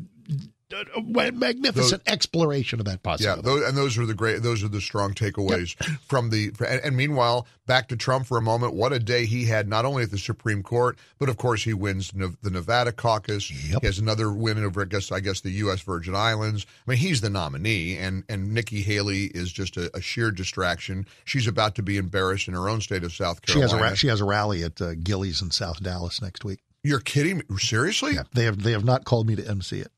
a 0.74 1.32
magnificent 1.32 2.02
exploration 2.08 2.80
of 2.80 2.86
that 2.86 3.00
Yeah, 3.04 3.12
possibility. 3.12 3.42
those, 3.44 3.68
and 3.70 3.78
those 3.78 3.98
are 3.98 4.06
the 4.06 4.14
great, 4.14 4.42
those 4.44 4.64
are 4.64 4.68
the 4.68 4.82
strong 4.82 5.14
takeaways 5.14 5.76
from 6.08 6.30
the. 6.30 6.52
And, 6.68 6.82
and 6.84 6.96
meanwhile, 6.98 7.48
back 7.66 7.88
to 7.90 7.96
Trump 7.98 8.26
for 8.26 8.38
a 8.38 8.42
moment. 8.42 8.74
What 8.74 8.92
a 8.94 9.00
day 9.00 9.26
he 9.26 9.46
had, 9.46 9.68
not 9.68 9.86
only 9.86 10.04
at 10.04 10.12
the 10.12 10.18
Supreme 10.18 10.64
Court, 10.64 10.98
but 11.20 11.30
of 11.30 11.38
course 11.38 11.64
he 11.64 11.74
wins 11.74 12.12
the 12.12 12.50
Nevada 12.50 12.92
caucus. 12.92 13.50
Yep. 13.52 13.82
He 13.82 13.88
has 13.88 14.00
another 14.00 14.32
win 14.32 14.64
over, 14.64 14.82
I 14.82 14.86
guess, 14.86 15.12
I 15.12 15.20
guess 15.20 15.42
the 15.42 15.52
U.S. 15.52 15.82
Virgin 15.82 16.16
Islands. 16.16 16.66
I 16.88 16.92
mean, 16.92 17.00
he's 17.00 17.22
the 17.22 17.30
nominee, 17.30 17.98
and 17.98 18.24
and 18.28 18.54
Nikki 18.54 18.82
Haley 18.82 19.26
is 19.26 19.52
just 19.52 19.78
a, 19.78 19.96
a 19.96 20.02
sheer 20.02 20.32
distraction. 20.32 21.06
She's 21.26 21.48
about 21.48 21.76
to 21.76 21.84
be 21.84 21.98
embarrassed 21.98 22.48
in 22.48 22.54
her 22.54 22.68
own 22.70 22.82
state 22.82 23.04
of 23.04 23.14
South 23.14 23.40
she 23.46 23.60
has 23.60 23.72
Carolina. 23.72 23.94
a 23.94 23.96
she 23.96 24.08
has 24.08 24.22
a 24.22 24.26
rally 24.26 24.64
at 24.64 24.82
uh, 24.82 24.96
Gilley's 24.96 25.42
in 25.42 25.52
South 25.52 25.82
Dallas 25.82 26.22
next 26.22 26.44
week. 26.44 26.60
You're 26.84 27.00
kidding 27.02 27.38
me? 27.40 27.44
Seriously? 27.58 28.14
Yeah, 28.14 28.24
they 28.34 28.44
have 28.46 28.62
they 28.64 28.72
have 28.72 28.86
not 28.86 29.04
called 29.04 29.28
me 29.28 29.36
to 29.36 29.48
MC 29.48 29.80
it. 29.82 29.92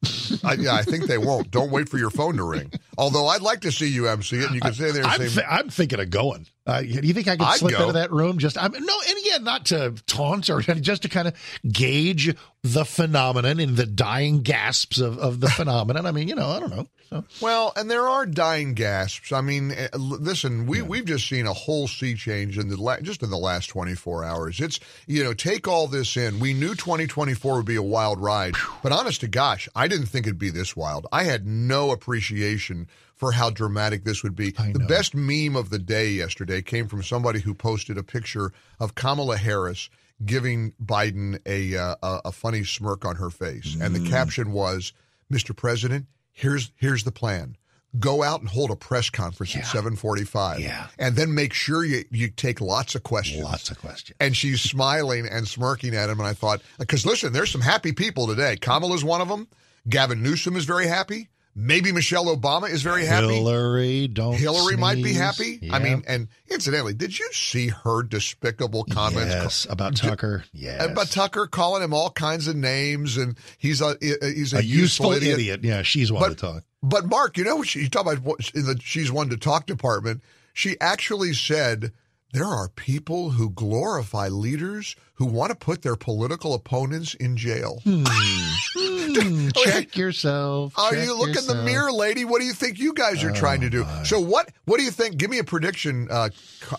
I, 0.43 0.53
yeah, 0.53 0.73
I 0.75 0.81
think 0.81 1.05
they 1.05 1.17
won't. 1.17 1.51
Don't 1.51 1.71
wait 1.71 1.87
for 1.89 1.97
your 1.97 2.09
phone 2.09 2.37
to 2.37 2.43
ring. 2.43 2.71
Although 2.97 3.27
I'd 3.27 3.41
like 3.41 3.61
to 3.61 3.71
see 3.71 3.87
you 3.89 4.07
MC 4.07 4.37
it, 4.37 4.45
and 4.45 4.55
you 4.55 4.61
can 4.61 4.73
stay 4.73 4.91
there 4.91 5.03
and 5.03 5.11
I'm, 5.11 5.19
say, 5.19 5.27
thi- 5.27 5.47
I'm 5.47 5.69
thinking 5.69 5.99
of 5.99 6.09
going. 6.09 6.47
Uh, 6.69 6.81
do 6.81 6.87
you 6.87 7.13
think 7.13 7.27
I 7.27 7.35
could 7.35 7.47
I'd 7.47 7.57
slip 7.59 7.75
go. 7.75 7.81
into 7.81 7.93
that 7.93 8.11
room? 8.11 8.37
Just 8.37 8.61
I'm, 8.61 8.71
no, 8.71 9.01
and 9.09 9.17
again, 9.19 9.43
not 9.43 9.65
to 9.67 9.95
taunt 10.05 10.49
or 10.49 10.61
just 10.61 11.01
to 11.01 11.09
kind 11.09 11.27
of 11.27 11.35
gauge 11.67 12.35
the 12.61 12.85
phenomenon 12.85 13.59
and 13.59 13.75
the 13.75 13.85
dying 13.85 14.41
gasps 14.43 14.99
of, 14.99 15.17
of 15.17 15.39
the 15.39 15.49
phenomenon. 15.49 16.05
I 16.05 16.11
mean, 16.11 16.27
you 16.27 16.35
know, 16.35 16.47
I 16.47 16.59
don't 16.59 16.69
know. 16.69 16.87
So 17.09 17.25
Well, 17.41 17.73
and 17.75 17.89
there 17.89 18.07
are 18.07 18.27
dying 18.27 18.75
gasps. 18.75 19.31
I 19.31 19.41
mean, 19.41 19.71
eh, 19.71 19.87
listen, 19.97 20.67
we 20.67 20.83
we've 20.83 21.05
just 21.05 21.27
seen 21.27 21.47
a 21.47 21.53
whole 21.53 21.87
sea 21.87 22.13
change 22.13 22.59
in 22.59 22.69
the 22.69 22.77
la- 22.77 22.99
just 22.99 23.23
in 23.23 23.31
the 23.31 23.37
last 23.37 23.67
24 23.67 24.23
hours. 24.23 24.59
It's 24.59 24.79
you 25.07 25.23
know, 25.23 25.33
take 25.33 25.67
all 25.67 25.87
this 25.87 26.15
in. 26.17 26.39
We 26.39 26.53
knew 26.53 26.75
2024 26.75 27.55
would 27.55 27.65
be 27.65 27.77
a 27.77 27.81
wild 27.81 28.21
ride, 28.21 28.53
but 28.83 28.91
honest 28.91 29.21
to 29.21 29.27
gosh, 29.27 29.67
I 29.75 29.87
didn't 29.87 30.05
think 30.05 30.27
it'd 30.27 30.37
be 30.37 30.51
this 30.51 30.75
wild. 30.75 31.07
I 31.11 31.23
had 31.23 31.47
no 31.47 31.89
appreciation 31.91 32.87
for 33.19 33.33
how 33.33 33.49
dramatic 33.49 34.05
this 34.05 34.23
would 34.23 34.35
be. 34.35 34.51
The 34.51 34.85
best 34.87 35.13
meme 35.13 35.55
of 35.57 35.69
the 35.69 35.77
day 35.77 36.09
yesterday 36.09 36.61
came 36.61 36.87
from 36.87 37.03
somebody 37.03 37.41
who 37.41 37.53
posted 37.53 37.97
a 37.97 38.03
picture 38.03 38.53
of 38.79 38.95
Kamala 38.95 39.35
Harris 39.37 39.89
giving 40.25 40.71
Biden 40.83 41.39
a 41.45 41.77
uh, 41.77 41.95
a, 42.01 42.21
a 42.25 42.31
funny 42.31 42.63
smirk 42.63 43.03
on 43.05 43.17
her 43.17 43.29
face, 43.29 43.75
and 43.79 43.93
the 43.93 44.09
caption 44.09 44.53
was, 44.53 44.93
"Mr. 45.31 45.55
President, 45.55 46.07
here's 46.31 46.71
here's 46.77 47.03
the 47.03 47.11
plan." 47.11 47.57
Go 47.99 48.21
out 48.21 48.39
and 48.39 48.47
hold 48.47 48.69
a 48.69 48.75
press 48.75 49.09
conference 49.09 49.55
at 49.55 49.63
7:45 49.63 50.59
Yeah. 50.59 50.87
and 50.99 51.15
then 51.15 51.33
make 51.33 51.53
sure 51.53 51.83
you 51.83 52.05
you 52.11 52.29
take 52.29 52.61
lots 52.61 52.93
of 52.95 53.01
questions. 53.03 53.43
lots 53.43 53.71
of 53.71 53.79
questions. 53.79 54.15
And 54.19 54.37
she's 54.37 54.61
smiling 54.61 55.25
and 55.27 55.47
smirking 55.47 55.95
at 55.95 56.07
him 56.07 56.19
and 56.19 56.27
I 56.27 56.33
thought 56.33 56.61
cuz 56.87 57.03
listen, 57.05 57.33
there's 57.33 57.49
some 57.51 57.61
happy 57.61 57.91
people 57.91 58.27
today. 58.27 58.57
Kamala's 58.57 59.03
one 59.03 59.21
of 59.21 59.27
them. 59.27 59.47
Gavin 59.89 60.21
Newsom 60.21 60.55
is 60.55 60.65
very 60.65 60.85
happy. 60.85 61.29
Maybe 61.59 61.91
Michelle 61.91 62.33
Obama 62.35 62.69
is 62.69 62.81
very 62.81 63.05
happy. 63.05 63.33
Hillary, 63.35 64.07
don't. 64.07 64.35
Hillary 64.35 64.77
might 64.77 65.03
be 65.03 65.13
happy. 65.13 65.59
Yeah. 65.61 65.75
I 65.75 65.79
mean, 65.79 66.03
and 66.07 66.29
incidentally, 66.49 66.93
did 66.93 67.19
you 67.19 67.29
see 67.33 67.67
her 67.67 68.01
despicable 68.01 68.85
comments 68.85 69.33
yes, 69.33 69.67
about 69.69 69.97
Tucker. 69.97 70.43
Uh, 70.45 70.49
yes, 70.53 70.85
about 70.89 71.07
Tucker 71.07 71.47
calling 71.47 71.83
him 71.83 71.93
all 71.93 72.11
kinds 72.11 72.47
of 72.47 72.55
names 72.55 73.17
and 73.17 73.37
he's 73.57 73.81
a 73.81 73.87
uh, 73.87 73.95
he's 74.21 74.53
a, 74.53 74.59
a 74.59 74.61
useful 74.61 75.11
idiot. 75.11 75.39
idiot. 75.39 75.63
Yeah, 75.63 75.81
she's 75.81 76.11
one 76.11 76.21
But- 76.21 76.29
to 76.29 76.35
talk. 76.35 76.63
But 76.81 77.07
Mark, 77.07 77.37
you 77.37 77.43
know 77.43 77.57
what 77.57 77.67
she, 77.67 77.81
you 77.81 77.89
talk 77.89 78.03
about 78.03 78.23
in 78.55 78.65
the 78.65 78.79
she's 78.81 79.11
one 79.11 79.27
to 79.29 79.37
talk 79.37 79.65
department. 79.65 80.23
She 80.53 80.77
actually 80.79 81.33
said 81.33 81.91
there 82.31 82.45
are 82.45 82.69
people 82.69 83.31
who 83.31 83.49
glorify 83.49 84.27
leaders 84.27 84.95
who 85.15 85.25
want 85.25 85.49
to 85.49 85.55
put 85.55 85.81
their 85.81 85.95
political 85.95 86.53
opponents 86.53 87.15
in 87.15 87.35
jail. 87.35 87.79
Hmm. 87.83 88.03
hmm. 88.07 89.49
Check 89.63 89.97
yourself. 89.97 90.73
Oh, 90.77 90.91
Check 90.91 91.05
you 91.05 91.17
look 91.17 91.29
yourself. 91.29 91.49
in 91.49 91.57
the 91.57 91.63
mirror, 91.63 91.91
lady. 91.91 92.25
What 92.25 92.39
do 92.39 92.45
you 92.45 92.53
think 92.53 92.77
you 92.77 92.93
guys 92.93 93.23
are 93.23 93.31
oh, 93.31 93.35
trying 93.35 93.61
to 93.61 93.69
do? 93.69 93.83
My. 93.83 94.03
So 94.03 94.19
what? 94.19 94.49
What 94.65 94.77
do 94.77 94.83
you 94.83 94.91
think? 94.91 95.17
Give 95.17 95.31
me 95.31 95.39
a 95.39 95.43
prediction, 95.43 96.07
uh, 96.11 96.29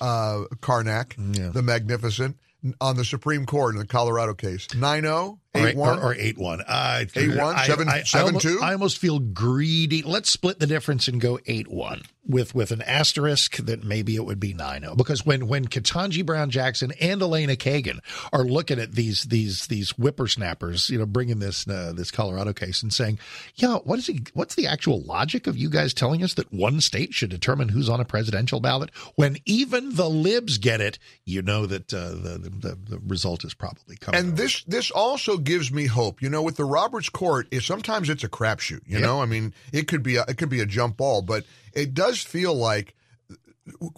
uh, 0.01 0.45
Karnak, 0.61 1.15
yeah. 1.37 1.49
the 1.49 1.63
Magnificent, 1.63 2.37
on 2.81 2.97
the 2.97 3.05
Supreme 3.05 3.45
Court 3.45 3.75
in 3.75 3.81
the 3.81 3.87
Colorado 3.87 4.35
case. 4.35 4.69
9-0? 4.69 5.39
Eight 5.53 5.75
or, 5.75 5.79
one 5.79 5.99
or, 5.99 6.15
eight 6.15 6.39
one. 6.39 6.61
Eight 6.61 7.37
one 7.37 7.57
I, 7.57 7.67
seven 7.67 7.89
I, 7.89 8.03
seven 8.05 8.25
I 8.25 8.29
almost, 8.29 8.47
two. 8.47 8.59
I 8.63 8.73
almost 8.73 8.99
feel 8.99 9.19
greedy. 9.19 10.03
Let's 10.03 10.31
split 10.31 10.61
the 10.61 10.67
difference 10.67 11.09
and 11.09 11.21
go 11.21 11.41
eight 11.47 11.67
one 11.67 12.03
with 12.31 12.55
with 12.55 12.71
an 12.71 12.83
asterisk 12.83 13.57
that 13.57 13.83
maybe 13.83 14.15
it 14.15 14.25
would 14.25 14.39
be 14.39 14.55
nine 14.55 14.83
zero 14.83 14.95
because 14.95 15.27
when 15.27 15.49
when 15.49 15.67
Ketanji 15.67 16.25
Brown 16.25 16.51
Jackson 16.51 16.93
and 17.01 17.21
Elena 17.21 17.57
Kagan 17.57 17.99
are 18.33 18.45
looking 18.45 18.79
at 18.79 18.93
these 18.93 19.25
these 19.25 19.67
these 19.67 19.91
whippersnappers, 19.93 20.89
you 20.89 20.99
know, 20.99 21.07
bringing 21.07 21.41
this 21.41 21.67
uh, 21.67 21.93
this 21.97 22.11
Colorado 22.11 22.53
case 22.53 22.83
and 22.83 22.93
saying, 22.93 23.19
yeah, 23.57 23.79
what 23.79 23.99
is 23.99 24.07
he? 24.07 24.23
What's 24.35 24.55
the 24.55 24.69
actual 24.69 25.03
logic 25.03 25.49
of 25.49 25.57
you 25.57 25.69
guys 25.69 25.93
telling 25.93 26.23
us 26.23 26.35
that 26.35 26.53
one 26.53 26.81
state 26.81 27.13
should 27.13 27.31
determine 27.31 27.71
who's 27.71 27.89
on 27.89 28.01
a 28.01 28.05
presidential 28.05 28.61
ballot 28.61 28.91
when 29.17 29.39
even 29.47 29.97
the 29.97 30.09
libs 30.09 30.59
get 30.59 30.81
it? 30.81 30.99
You 31.25 31.43
know 31.43 31.67
that 31.67 31.93
uh, 31.93 32.11
the, 32.11 32.39
the 32.39 32.79
the 32.89 33.01
result 33.05 33.45
is 33.45 33.55
probably 33.55 33.97
coming. 33.97 34.21
And 34.21 34.37
this 34.37 34.63
this 34.65 34.91
also 34.91 35.39
gives 35.44 35.70
me 35.72 35.87
hope. 35.87 36.22
You 36.22 36.31
know, 36.31 36.42
with 36.42 36.57
the 36.57 36.64
Roberts 36.64 37.09
Court, 37.09 37.46
is 37.50 37.64
sometimes 37.64 38.09
it's 38.09 38.24
a 38.24 38.29
crapshoot. 38.29 38.83
You 38.87 38.98
Yep. 38.98 39.03
know, 39.03 39.22
I 39.22 39.26
mean, 39.26 39.55
it 39.72 39.88
could 39.88 40.03
be 40.03 40.16
a, 40.16 40.24
it 40.29 40.37
could 40.38 40.48
be 40.48 40.61
a 40.61 40.66
jump 40.66 40.96
ball, 40.96 41.22
but 41.22 41.44
it 41.72 41.94
does 41.94 42.20
feel 42.22 42.55
like 42.55 42.94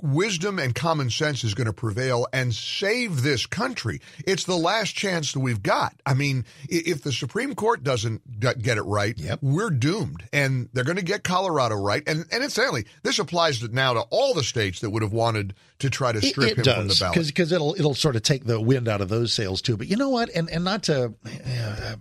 wisdom 0.02 0.58
and 0.58 0.74
common 0.74 1.10
sense 1.10 1.44
is 1.44 1.54
going 1.54 1.66
to 1.66 1.72
prevail 1.72 2.26
and 2.32 2.54
save 2.54 3.22
this 3.22 3.46
country. 3.46 4.00
It's 4.26 4.44
the 4.44 4.56
last 4.56 4.94
chance 4.94 5.32
that 5.32 5.40
we've 5.40 5.62
got. 5.62 5.94
I 6.06 6.14
mean, 6.14 6.44
if 6.68 7.02
the 7.02 7.12
Supreme 7.12 7.54
Court 7.54 7.82
doesn't 7.82 8.40
get 8.40 8.78
it 8.78 8.82
right, 8.82 9.18
Yep. 9.18 9.38
we're 9.42 9.70
doomed. 9.70 10.24
And 10.32 10.68
they're 10.72 10.84
going 10.84 10.96
to 10.96 11.02
get 11.04 11.24
Colorado 11.24 11.76
right. 11.76 12.02
And 12.06 12.24
and 12.32 12.42
incidentally, 12.42 12.86
this 13.02 13.18
applies 13.18 13.62
now 13.70 13.94
to 13.94 14.00
all 14.10 14.34
the 14.34 14.44
states 14.44 14.80
that 14.80 14.90
would 14.90 15.02
have 15.02 15.12
wanted 15.12 15.54
to 15.80 15.90
try 15.90 16.12
to 16.12 16.20
strip 16.22 16.52
it, 16.52 16.58
him 16.58 16.64
from 16.64 16.82
the 16.84 16.88
does 16.88 17.00
ballot. 17.00 17.26
because 17.26 17.52
it'll 17.52 17.74
it'll 17.74 17.94
sort 17.94 18.16
of 18.16 18.22
take 18.22 18.44
the 18.44 18.60
wind 18.60 18.88
out 18.88 19.00
of 19.00 19.08
those 19.08 19.32
sails 19.32 19.60
too. 19.62 19.76
But 19.76 19.88
you 19.88 19.96
know 19.96 20.08
what? 20.10 20.28
And 20.30 20.48
and 20.50 20.64
not 20.64 20.84
to 20.84 21.14
uh, 21.24 21.96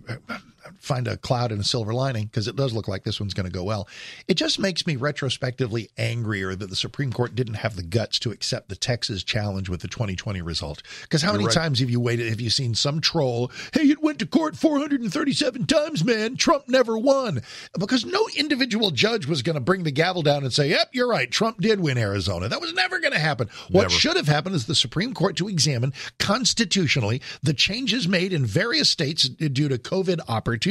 find 0.82 1.06
a 1.06 1.16
cloud 1.16 1.52
and 1.52 1.60
a 1.60 1.64
silver 1.64 1.94
lining 1.94 2.26
because 2.26 2.48
it 2.48 2.56
does 2.56 2.72
look 2.72 2.88
like 2.88 3.04
this 3.04 3.20
one's 3.20 3.34
going 3.34 3.46
to 3.46 3.52
go 3.52 3.62
well. 3.62 3.88
It 4.26 4.34
just 4.34 4.58
makes 4.58 4.86
me 4.86 4.96
retrospectively 4.96 5.88
angrier 5.96 6.54
that 6.54 6.70
the 6.70 6.76
Supreme 6.76 7.12
Court 7.12 7.34
didn't 7.34 7.54
have 7.54 7.76
the 7.76 7.82
guts 7.84 8.18
to 8.20 8.32
accept 8.32 8.68
the 8.68 8.76
Texas 8.76 9.22
challenge 9.22 9.68
with 9.68 9.80
the 9.80 9.88
2020 9.88 10.42
result. 10.42 10.82
Because 11.02 11.22
how 11.22 11.32
many 11.32 11.44
right. 11.44 11.54
times 11.54 11.78
have 11.78 11.88
you 11.88 12.00
waited? 12.00 12.28
Have 12.28 12.40
you 12.40 12.50
seen 12.50 12.74
some 12.74 13.00
troll? 13.00 13.50
Hey, 13.72 13.82
it 13.82 14.02
went 14.02 14.18
to 14.18 14.26
court 14.26 14.56
437 14.56 15.66
times, 15.66 16.04
man. 16.04 16.36
Trump 16.36 16.68
never 16.68 16.98
won 16.98 17.42
because 17.78 18.04
no 18.04 18.26
individual 18.36 18.90
judge 18.90 19.26
was 19.26 19.42
going 19.42 19.54
to 19.54 19.60
bring 19.60 19.84
the 19.84 19.92
gavel 19.92 20.22
down 20.22 20.42
and 20.42 20.52
say, 20.52 20.68
"Yep, 20.70 20.90
you're 20.92 21.08
right. 21.08 21.30
Trump 21.30 21.60
did 21.60 21.80
win 21.80 21.96
Arizona." 21.96 22.48
That 22.48 22.60
was 22.60 22.72
never 22.74 22.98
going 22.98 23.12
to 23.12 23.18
happen. 23.18 23.48
What 23.70 23.82
Never. 23.82 23.94
should 23.94 24.16
have 24.16 24.26
happened 24.26 24.56
is 24.56 24.66
the 24.66 24.74
Supreme 24.74 25.14
Court 25.14 25.36
to 25.36 25.48
examine 25.48 25.92
constitutionally 26.18 27.22
the 27.42 27.54
changes 27.54 28.08
made 28.08 28.32
in 28.32 28.44
various 28.44 28.90
states 28.90 29.28
due 29.28 29.68
to 29.68 29.78
COVID 29.78 30.20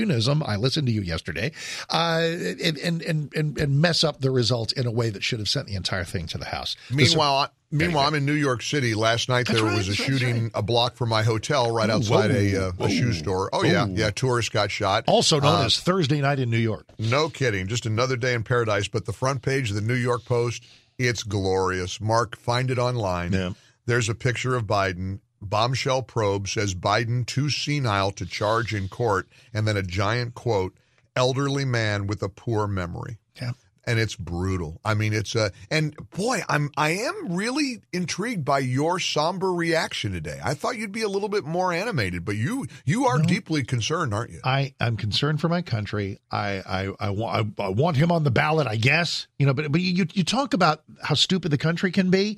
opportunism. 0.06 0.44
I 0.46 0.56
listened 0.56 0.88
to 0.88 0.94
you 0.94 1.02
yesterday, 1.02 1.52
uh, 1.90 2.22
and, 2.64 2.78
and 2.78 3.02
and 3.34 3.58
and 3.58 3.82
mess 3.82 4.04
up 4.04 4.20
the 4.22 4.32
results 4.32 4.74
in 4.74 4.86
a 4.86 4.92
way 4.92 5.10
that 5.10 5.24
should 5.24 5.40
have 5.40 5.50
sent 5.50 5.68
the 5.68 5.76
entire 5.76 6.04
thing 6.04 6.28
to 6.28 6.38
the 6.38 6.46
House. 6.46 6.76
The 6.90 6.96
Meanwhile, 6.96 7.36
I- 7.36 7.48
meanwhile, 7.72 8.08
I'm 8.08 8.16
in 8.16 8.26
New 8.26 8.34
York 8.34 8.62
City. 8.64 8.94
Last 8.94 9.30
night 9.30 9.48
That's 9.48 9.60
there 9.60 9.68
right, 9.70 9.78
was 9.78 9.88
a 9.90 9.96
shooting 9.96 10.44
right. 10.44 10.52
a 10.56 10.62
block 10.62 10.96
from 10.96 11.10
my 11.10 11.24
hotel 11.24 11.72
right 11.72 11.90
Ooh, 11.90 11.94
outside 11.94 12.32
a, 12.32 12.68
uh, 12.68 12.72
a 12.80 12.90
shoe 12.90 13.14
store. 13.14 13.50
Oh 13.54 13.64
yeah, 13.64 13.86
yeah. 13.88 14.12
Tourist 14.12 14.52
got 14.52 14.72
shot. 14.72 15.06
also 15.08 15.40
known 15.40 15.62
Uh, 15.62 15.66
as 15.66 15.80
Thursday 15.80 16.22
night 16.22 16.40
in 16.40 16.50
New 16.50 16.58
York. 16.58 16.86
no 17.00 17.30
kidding. 17.30 17.68
Just 17.68 17.86
another 17.86 18.18
day 18.18 18.34
in 18.34 18.44
paradise. 18.44 18.88
But 18.88 19.06
the 19.06 19.14
front 19.14 19.42
page 19.42 19.70
of 19.70 19.76
the 19.76 19.82
New 19.82 19.96
York 19.96 20.26
Post, 20.26 20.64
it's 20.98 21.24
glorious. 21.24 22.00
Mark, 22.02 22.38
find 22.38 22.70
it 22.72 22.78
online. 22.80 23.34
Yeah. 23.34 23.52
There's 23.86 24.10
a 24.10 24.16
picture 24.16 24.56
of 24.56 24.66
Biden. 24.66 25.20
Bombshell 25.42 26.04
probe 26.04 26.48
says 26.48 26.76
Biden 26.76 27.26
too 27.26 27.50
senile 27.50 28.12
to 28.12 28.26
charge 28.26 28.74
in 28.74 28.88
court, 28.88 29.28
and 29.54 29.68
then 29.68 29.78
a 29.78 29.84
giant 29.84 30.36
quote: 30.36 30.76
"Elderly 31.16 31.66
man 31.66 32.08
with 32.08 32.22
a 32.22 32.30
poor 32.30 32.68
memory." 32.68 33.18
Yeah. 33.42 33.54
and 33.84 33.98
it's 34.00 34.16
brutal. 34.16 34.80
I 34.86 34.94
mean, 34.94 35.12
it's 35.12 35.34
a 35.34 35.52
and 35.72 35.96
boy, 36.12 36.42
I'm 36.48 36.70
I 36.78 36.92
am 36.92 37.36
really 37.36 37.82
intrigued 37.92 38.46
by 38.46 38.60
your 38.60 39.00
somber 39.00 39.52
reaction 39.52 40.12
today. 40.12 40.40
I 40.44 40.54
thought 40.54 40.78
you'd 40.78 40.92
be 40.92 41.02
a 41.02 41.10
little 41.10 41.30
bit 41.30 41.46
more 41.46 41.74
animated, 41.74 42.24
but 42.24 42.36
you 42.36 42.68
you 42.86 43.06
are 43.08 43.18
deeply 43.20 43.64
concerned, 43.64 44.14
aren't 44.14 44.30
you? 44.32 44.40
I 44.44 44.76
I'm 44.80 44.98
concerned 44.98 45.42
for 45.42 45.50
my 45.50 45.64
country. 45.64 46.20
I 46.32 46.62
I 46.66 47.08
I 47.08 47.10
want 47.10 47.60
I, 47.60 47.64
I 47.64 47.70
want 47.70 47.98
him 47.98 48.12
on 48.12 48.24
the 48.24 48.32
ballot. 48.32 48.68
I 48.68 48.76
guess 48.76 49.26
you 49.40 49.48
know. 49.48 49.54
But 49.56 49.72
but 49.72 49.82
you 49.82 50.06
you 50.14 50.24
talk 50.24 50.54
about 50.54 50.84
how 51.02 51.16
stupid 51.16 51.50
the 51.50 51.58
country 51.58 51.92
can 51.92 52.12
be. 52.12 52.38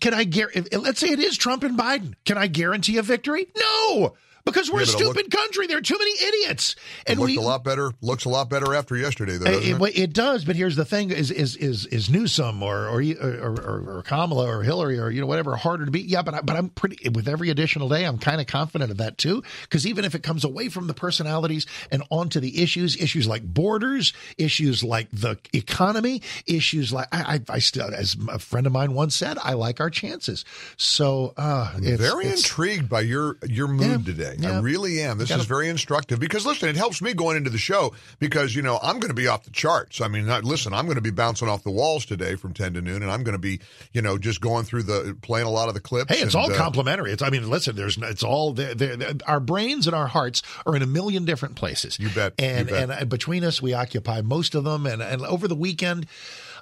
Can 0.00 0.14
I 0.14 0.24
guarantee? 0.24 0.76
Let's 0.76 1.00
say 1.00 1.08
it 1.08 1.18
is 1.18 1.36
Trump 1.36 1.62
and 1.62 1.78
Biden. 1.78 2.14
Can 2.24 2.36
I 2.36 2.46
guarantee 2.46 2.98
a 2.98 3.02
victory? 3.02 3.48
No, 3.56 4.14
because 4.46 4.70
we're 4.70 4.78
Yeah, 4.80 4.86
a 4.86 4.88
it 4.88 4.98
stupid 4.98 5.30
country. 5.30 5.66
There 5.66 5.76
are 5.76 5.82
too 5.82 5.98
many 5.98 6.12
idiots, 6.12 6.76
It 7.06 7.10
and 7.12 7.20
looked 7.20 7.32
we 7.32 7.36
a 7.36 7.40
lot 7.42 7.62
better. 7.64 7.92
Looks 8.00 8.24
a 8.24 8.30
lot 8.30 8.48
better 8.48 8.74
after 8.74 8.96
yesterday, 8.96 9.36
though. 9.36 9.44
it, 9.50 9.54
Doesn't 9.60 9.82
it? 9.82 9.88
it, 9.90 9.98
it 9.98 10.12
does, 10.14 10.44
but 10.44 10.56
here's 10.56 10.76
the 10.76 10.84
thing: 10.84 11.10
is 11.10 11.30
is 11.30 11.56
is 11.56 11.84
is 11.86 12.08
Newsom 12.08 12.62
or 12.62 12.86
or 12.88 13.02
or, 13.02 13.50
or, 13.60 13.96
or 13.98 14.02
Kamala 14.06 14.46
or 14.46 14.62
Hillary 14.62 14.98
or 14.98 15.10
you 15.10 15.20
know 15.20 15.26
whatever 15.26 15.54
harder 15.56 15.84
to 15.84 15.90
beat? 15.90 16.06
Yeah, 16.06 16.22
but 16.22 16.34
I, 16.34 16.40
but 16.40 16.56
I'm 16.56 16.68
pretty 16.70 17.08
with 17.10 17.28
every 17.28 17.50
additional 17.50 17.88
day. 17.88 18.04
I'm 18.04 18.18
kind 18.18 18.40
of 18.40 18.46
confident 18.46 18.90
of 18.90 18.96
that 18.98 19.18
too, 19.18 19.42
because 19.62 19.86
even 19.86 20.04
if 20.04 20.14
it 20.14 20.22
comes 20.22 20.44
away 20.44 20.68
from 20.68 20.86
the 20.86 20.94
personalities 20.94 21.66
and 21.90 22.02
onto 22.10 22.40
the 22.40 22.62
issues, 22.62 22.96
issues 22.96 23.26
like 23.26 23.42
borders, 23.42 24.12
issues 24.38 24.82
like 24.84 25.08
the 25.12 25.36
economy, 25.52 26.22
issues 26.46 26.92
like 26.92 27.08
I 27.12 27.40
I, 27.48 27.54
I 27.56 27.58
still, 27.58 27.92
as 27.92 28.16
a 28.30 28.38
friend 28.38 28.66
of 28.66 28.72
mine 28.72 28.94
once 28.94 29.16
said, 29.16 29.38
I 29.42 29.54
like 29.54 29.80
our 29.80 29.90
chances. 29.90 30.44
So 30.76 31.34
uh, 31.36 31.72
it's, 31.82 32.00
very 32.00 32.26
it's- 32.26 32.38
intrigued 32.44 32.88
by 32.88 33.00
your 33.00 33.36
your 33.46 33.66
mood 33.68 34.06
Yeah, 34.06 34.12
today. 34.14 34.35
Yeah. 34.38 34.58
I 34.58 34.60
really 34.60 35.00
am. 35.02 35.18
This 35.18 35.28
Gotta- 35.28 35.40
is 35.42 35.46
very 35.46 35.68
instructive 35.68 36.18
because 36.20 36.44
listen, 36.46 36.68
it 36.68 36.76
helps 36.76 37.00
me 37.02 37.14
going 37.14 37.36
into 37.36 37.50
the 37.50 37.58
show 37.58 37.94
because 38.18 38.54
you 38.54 38.62
know 38.62 38.78
I'm 38.82 38.98
going 39.00 39.08
to 39.10 39.14
be 39.14 39.26
off 39.28 39.44
the 39.44 39.50
charts. 39.50 40.00
I 40.00 40.08
mean, 40.08 40.26
listen, 40.44 40.72
I'm 40.74 40.86
going 40.86 40.96
to 40.96 41.00
be 41.02 41.10
bouncing 41.10 41.48
off 41.48 41.62
the 41.64 41.70
walls 41.70 42.04
today 42.06 42.34
from 42.36 42.52
ten 42.54 42.74
to 42.74 42.80
noon, 42.80 43.02
and 43.02 43.10
I'm 43.10 43.22
going 43.22 43.34
to 43.34 43.38
be 43.38 43.60
you 43.92 44.02
know 44.02 44.18
just 44.18 44.40
going 44.40 44.64
through 44.64 44.84
the 44.84 45.16
playing 45.22 45.46
a 45.46 45.50
lot 45.50 45.68
of 45.68 45.74
the 45.74 45.80
clips. 45.80 46.14
Hey, 46.14 46.22
it's 46.22 46.34
and, 46.34 46.44
all 46.44 46.52
uh, 46.52 46.56
complimentary. 46.56 47.12
It's 47.12 47.22
I 47.22 47.30
mean, 47.30 47.48
listen, 47.50 47.76
there's 47.76 47.96
it's 47.98 48.22
all 48.22 48.52
there. 48.52 48.74
there- 48.74 48.96
there- 48.96 49.12
Our 49.26 49.40
brains 49.40 49.86
and 49.86 49.94
our 49.96 50.06
hearts 50.08 50.42
are 50.66 50.74
in 50.76 50.82
a 50.82 50.86
million 50.86 51.24
different 51.24 51.54
places. 51.56 51.98
You 51.98 52.08
bet, 52.10 52.34
you 52.38 52.44
And 52.46 52.68
bet. 52.68 52.82
and 52.82 52.92
uh, 52.92 53.04
between 53.06 53.44
us, 53.44 53.60
we 53.62 53.74
occupy 53.74 54.20
most 54.22 54.54
of 54.54 54.64
them. 54.64 54.86
And 54.86 55.02
and 55.02 55.22
over 55.22 55.48
the 55.48 55.54
weekend. 55.56 56.06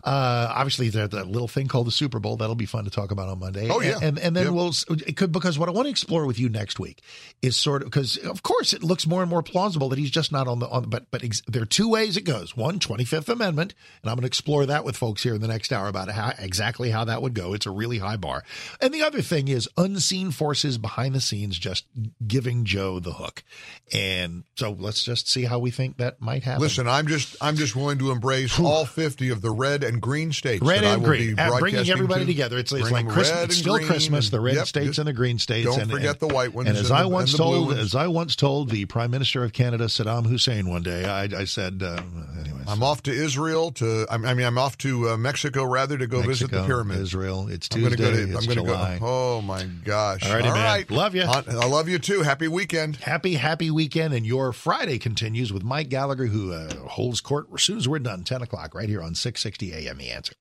Uh, 0.05 0.53
obviously, 0.55 0.91
there's 0.91 1.09
that 1.11 1.29
little 1.29 1.49
thing 1.49 1.67
called 1.67 1.87
the 1.87 1.91
Super 1.91 2.19
Bowl. 2.19 2.37
That'll 2.37 2.55
be 2.55 2.67
fun 2.67 2.85
to 2.85 2.91
talk 2.91 3.11
about 3.11 3.29
on 3.31 3.39
Monday. 3.39 3.69
Oh, 3.71 3.81
yeah. 3.81 3.99
and 4.03 4.19
and 4.19 4.37
then 4.37 4.45
Yep. 4.45 4.53
we'll 4.53 4.73
it 5.07 5.17
could 5.17 5.33
because 5.33 5.59
what 5.59 5.69
I 5.69 5.73
want 5.73 5.87
to 5.87 5.91
explore 5.91 6.27
with 6.27 6.39
you 6.39 6.51
next 6.51 6.79
week 6.79 7.01
is 7.41 7.57
sort 7.57 7.81
of 7.83 7.87
because 7.87 8.19
of 8.19 8.43
course 8.43 8.75
it 8.75 8.83
looks 8.83 9.07
more 9.07 9.23
and 9.23 9.31
more 9.31 9.43
plausible 9.43 9.89
that 9.89 9.99
he's 9.99 10.11
just 10.11 10.31
not 10.31 10.47
on 10.47 10.59
the 10.59 10.69
on. 10.69 10.91
But 10.91 11.11
but 11.11 11.25
ex- 11.25 11.41
there 11.49 11.63
are 11.63 11.67
two 11.67 11.89
ways 11.89 12.17
it 12.19 12.25
goes. 12.25 12.55
One, 12.55 12.79
25th 12.79 13.31
Amendment, 13.31 13.73
and 14.03 14.11
I'm 14.11 14.17
going 14.17 14.23
to 14.23 14.27
explore 14.27 14.67
that 14.67 14.85
with 14.85 14.97
folks 14.97 15.23
here 15.23 15.35
in 15.35 15.41
the 15.41 15.49
next 15.49 15.73
hour 15.73 15.89
about 15.89 16.11
how 16.11 16.35
exactly 16.39 16.91
how 16.91 17.05
that 17.07 17.23
would 17.23 17.33
go. 17.35 17.55
It's 17.55 17.65
a 17.67 17.71
really 17.71 17.99
high 17.99 18.17
bar. 18.17 18.45
And 18.83 18.93
the 18.93 19.03
other 19.03 19.23
thing 19.23 19.49
is 19.49 19.69
unseen 19.79 20.31
forces 20.33 20.77
behind 20.77 21.15
the 21.15 21.21
scenes 21.23 21.59
just 21.59 21.87
giving 22.27 22.65
Joe 22.67 23.01
the 23.01 23.15
hook. 23.15 23.43
And 23.93 24.45
so 24.57 24.73
let's 24.79 25.03
just 25.03 25.29
see 25.31 25.45
how 25.45 25.59
we 25.59 25.71
think 25.71 25.97
that 25.97 26.21
might 26.21 26.43
happen. 26.43 26.61
Listen, 26.63 26.89
I'm 26.89 27.07
just 27.07 27.37
I'm 27.41 27.57
just 27.57 27.75
willing 27.75 27.99
to 28.01 28.11
embrace 28.11 28.59
all 28.61 28.85
50 28.85 29.31
of 29.31 29.41
the 29.41 29.51
red 29.51 29.83
and 29.85 29.94
green 30.01 30.33
states. 30.33 30.63
Red 30.63 30.85
and 30.85 31.03
will 31.03 31.09
green, 31.09 31.35
be 31.35 31.43
bringing 31.59 31.89
everybody 31.91 32.21
to. 32.23 32.27
together. 32.27 32.59
It's, 32.59 32.73
it's 32.73 32.91
like 32.91 33.09
Christmas. 33.09 33.45
It's 33.45 33.57
still 33.57 33.77
green 33.77 33.87
Christmas. 33.89 34.31
The 34.31 34.41
red 34.41 34.55
yep, 34.57 34.67
states 34.67 34.99
and 34.99 35.07
the 35.07 35.13
green 35.13 35.39
states. 35.39 35.67
Don't 35.67 35.81
and, 35.83 35.91
forget 35.91 36.21
and- 36.21 36.29
the 36.31 36.35
white 36.35 36.55
ones 36.55 36.69
And 36.69 36.79
as 36.79 36.91
and 36.91 36.99
I 36.99 37.03
the- 37.03 37.09
once 37.09 37.33
and 37.33 37.39
told, 37.39 37.73
as 37.75 37.95
I 37.95 38.07
once 38.07 38.37
told 38.37 38.71
the 38.71 38.85
Prime 38.87 39.11
Minister 39.11 39.45
of 39.45 39.53
Canada, 39.53 39.85
Saddam 39.87 40.27
Hussein, 40.27 40.69
one 40.69 40.83
day, 40.83 41.05
I, 41.05 41.25
I 41.25 41.45
said, 41.45 41.83
uh, 41.83 42.01
anyways, 42.41 42.65
I'm 42.67 42.83
off 42.83 43.03
to 43.05 43.13
Israel 43.13 43.73
to 43.73 44.07
I 44.11 44.17
mean 44.19 44.47
I'm 44.47 44.59
off 44.59 44.79
to 44.79 45.11
uh, 45.11 45.17
Mexico 45.17 45.65
rather 45.65 45.99
to 45.99 46.07
go 46.07 46.23
visit 46.23 46.51
the 46.51 46.57
Mexico, 46.57 46.67
pyramids. 46.67 47.01
Israel. 47.01 47.49
It's 47.49 47.69
I'm 47.73 47.81
Tuesday. 47.81 47.97
go 47.97 48.11
to, 48.11 48.23
it's 48.23 48.35
I'm 48.37 48.55
gonna 48.55 48.55
July. 48.69 48.99
go. 48.99 49.07
Oh 49.07 49.41
my 49.43 49.65
gosh! 49.85 50.27
All 50.27 50.35
righty, 50.35 50.49
All 50.49 50.55
right. 50.55 50.91
Love 50.91 51.15
you. 51.15 51.23
I, 51.23 51.41
love 51.67 51.89
you 51.89 51.99
too. 51.99 52.23
Happy 52.23 52.49
weekend. 52.49 52.97
Happy, 52.97 53.35
happy 53.35 53.71
weekend. 53.71 54.15
And 54.15 54.25
your 54.25 54.53
Friday 54.53 54.99
continues 54.99 55.53
with 55.53 55.63
Mike 55.63 55.89
Gallagher, 55.89 56.27
who 56.27 56.53
uh, 56.53 56.75
holds 56.87 57.21
court 57.21 57.47
as 57.55 57.63
soon 57.63 57.77
as 57.79 57.89
we're 57.89 57.99
done, 57.99 58.25
10 58.25 58.43
o'clock, 58.43 58.75
right 58.75 58.89
here 58.89 59.03
on 59.03 59.15
660 59.15 59.73
AM. 59.89 59.99
The 59.99 60.11
answer. 60.11 60.35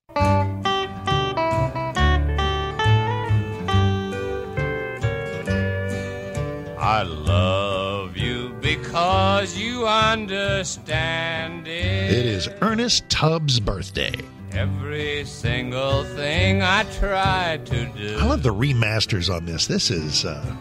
I 6.80 7.04
love 7.04 8.18
you 8.18 8.50
because 8.62 9.58
you 9.58 9.88
understand 9.88 11.66
it. 11.68 12.12
It 12.12 12.26
is 12.26 12.50
Ernest 12.62 13.08
Tubbs' 13.10 13.60
birthday. 13.60 14.14
Every 14.52 15.24
single 15.26 16.04
thing 16.04 16.62
I 16.62 16.84
try 17.00 17.60
to 17.66 17.86
do. 17.86 18.18
I 18.20 18.26
love 18.26 18.44
the 18.44 18.54
remasters 18.54 19.34
on 19.34 19.46
this. 19.46 19.66
This 19.68 19.90
is 19.90 20.26
uh, 20.26 20.56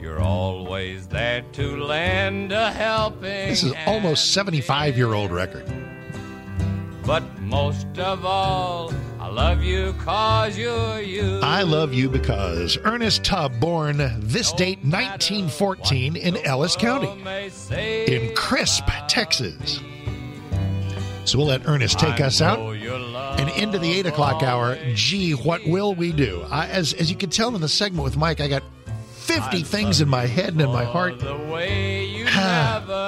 You're 0.00 0.20
always 0.22 1.06
there 1.06 1.42
to 1.52 1.76
lend 1.84 2.52
a 2.52 2.72
helping. 2.72 3.48
this 3.48 3.62
is 3.62 3.74
almost 3.86 4.32
75 4.32 4.96
year 4.96 5.12
old 5.12 5.30
record. 5.32 5.66
But 7.04 7.22
most 7.50 7.98
of 7.98 8.24
all, 8.24 8.92
I 9.18 9.28
love 9.28 9.62
you 9.62 9.92
cause 9.94 10.56
you're 10.56 11.00
you. 11.00 11.40
I 11.42 11.62
love 11.62 11.92
you 11.92 12.08
because 12.08 12.78
Ernest 12.84 13.24
Tubb, 13.24 13.58
born 13.58 13.96
this 14.20 14.52
date 14.52 14.78
1914 14.78 16.14
in 16.16 16.36
Ellis 16.38 16.76
County, 16.76 17.08
in 18.06 18.34
Crisp, 18.36 18.84
Texas. 19.08 19.80
So 21.24 21.38
we'll 21.38 21.48
let 21.48 21.66
Ernest 21.66 21.98
take 21.98 22.20
us 22.20 22.40
out 22.40 22.58
and 22.60 23.50
into 23.50 23.78
the 23.78 23.92
eight 23.92 24.06
o'clock 24.06 24.42
hour. 24.42 24.78
Gee, 24.94 25.32
what 25.32 25.66
will 25.66 25.94
we 25.94 26.12
do? 26.12 26.44
I, 26.50 26.68
as 26.68 26.92
as 26.94 27.10
you 27.10 27.16
can 27.16 27.30
tell 27.30 27.54
in 27.54 27.60
the 27.60 27.68
segment 27.68 28.04
with 28.04 28.16
Mike, 28.16 28.40
I 28.40 28.48
got 28.48 28.62
50 29.30 29.62
things 29.62 30.00
in 30.00 30.08
my 30.08 30.26
head 30.26 30.52
and 30.52 30.60
in 30.60 30.70
my 30.70 30.84
heart. 30.84 31.20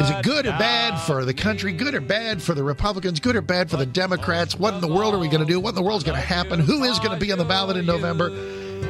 Is 0.02 0.10
it 0.10 0.22
good 0.22 0.46
or 0.46 0.50
bad 0.52 0.98
for 1.00 1.24
the 1.24 1.34
country? 1.34 1.72
Good 1.72 1.94
or 1.94 2.00
bad 2.00 2.42
for 2.42 2.54
the 2.54 2.62
Republicans? 2.62 3.20
Good 3.20 3.36
or 3.36 3.42
bad 3.42 3.70
for 3.70 3.76
the 3.76 3.86
Democrats? 3.86 4.58
What 4.58 4.74
in 4.74 4.80
the 4.80 4.92
world 4.92 5.14
are 5.14 5.18
we 5.18 5.28
going 5.28 5.44
to 5.44 5.46
do? 5.46 5.60
What 5.60 5.70
in 5.70 5.74
the 5.74 5.82
world's 5.82 6.04
going 6.04 6.20
to 6.20 6.26
happen? 6.26 6.60
Who 6.60 6.84
is 6.84 6.98
going 6.98 7.12
to 7.12 7.24
be 7.24 7.32
on 7.32 7.38
the 7.38 7.44
ballot 7.44 7.76
in 7.76 7.86
November? 7.86 8.28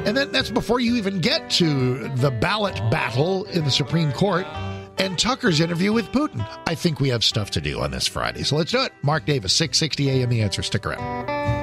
And 0.05 0.17
then 0.17 0.31
that's 0.31 0.49
before 0.49 0.79
you 0.79 0.95
even 0.95 1.19
get 1.19 1.49
to 1.51 2.09
the 2.09 2.31
ballot 2.31 2.75
battle 2.91 3.45
in 3.45 3.63
the 3.63 3.71
Supreme 3.71 4.11
Court 4.11 4.45
and 4.97 5.17
Tucker's 5.17 5.59
interview 5.59 5.93
with 5.93 6.07
Putin. 6.07 6.45
I 6.67 6.75
think 6.75 6.99
we 6.99 7.09
have 7.09 7.23
stuff 7.23 7.51
to 7.51 7.61
do 7.61 7.79
on 7.79 7.91
this 7.91 8.07
Friday. 8.07 8.43
So 8.43 8.55
let's 8.55 8.71
do 8.71 8.81
it. 8.81 8.91
Mark 9.01 9.25
Davis, 9.25 9.53
660 9.53 10.09
AM 10.09 10.29
The 10.29 10.41
Answer. 10.41 10.61
Stick 10.63 10.85
around. 10.85 11.62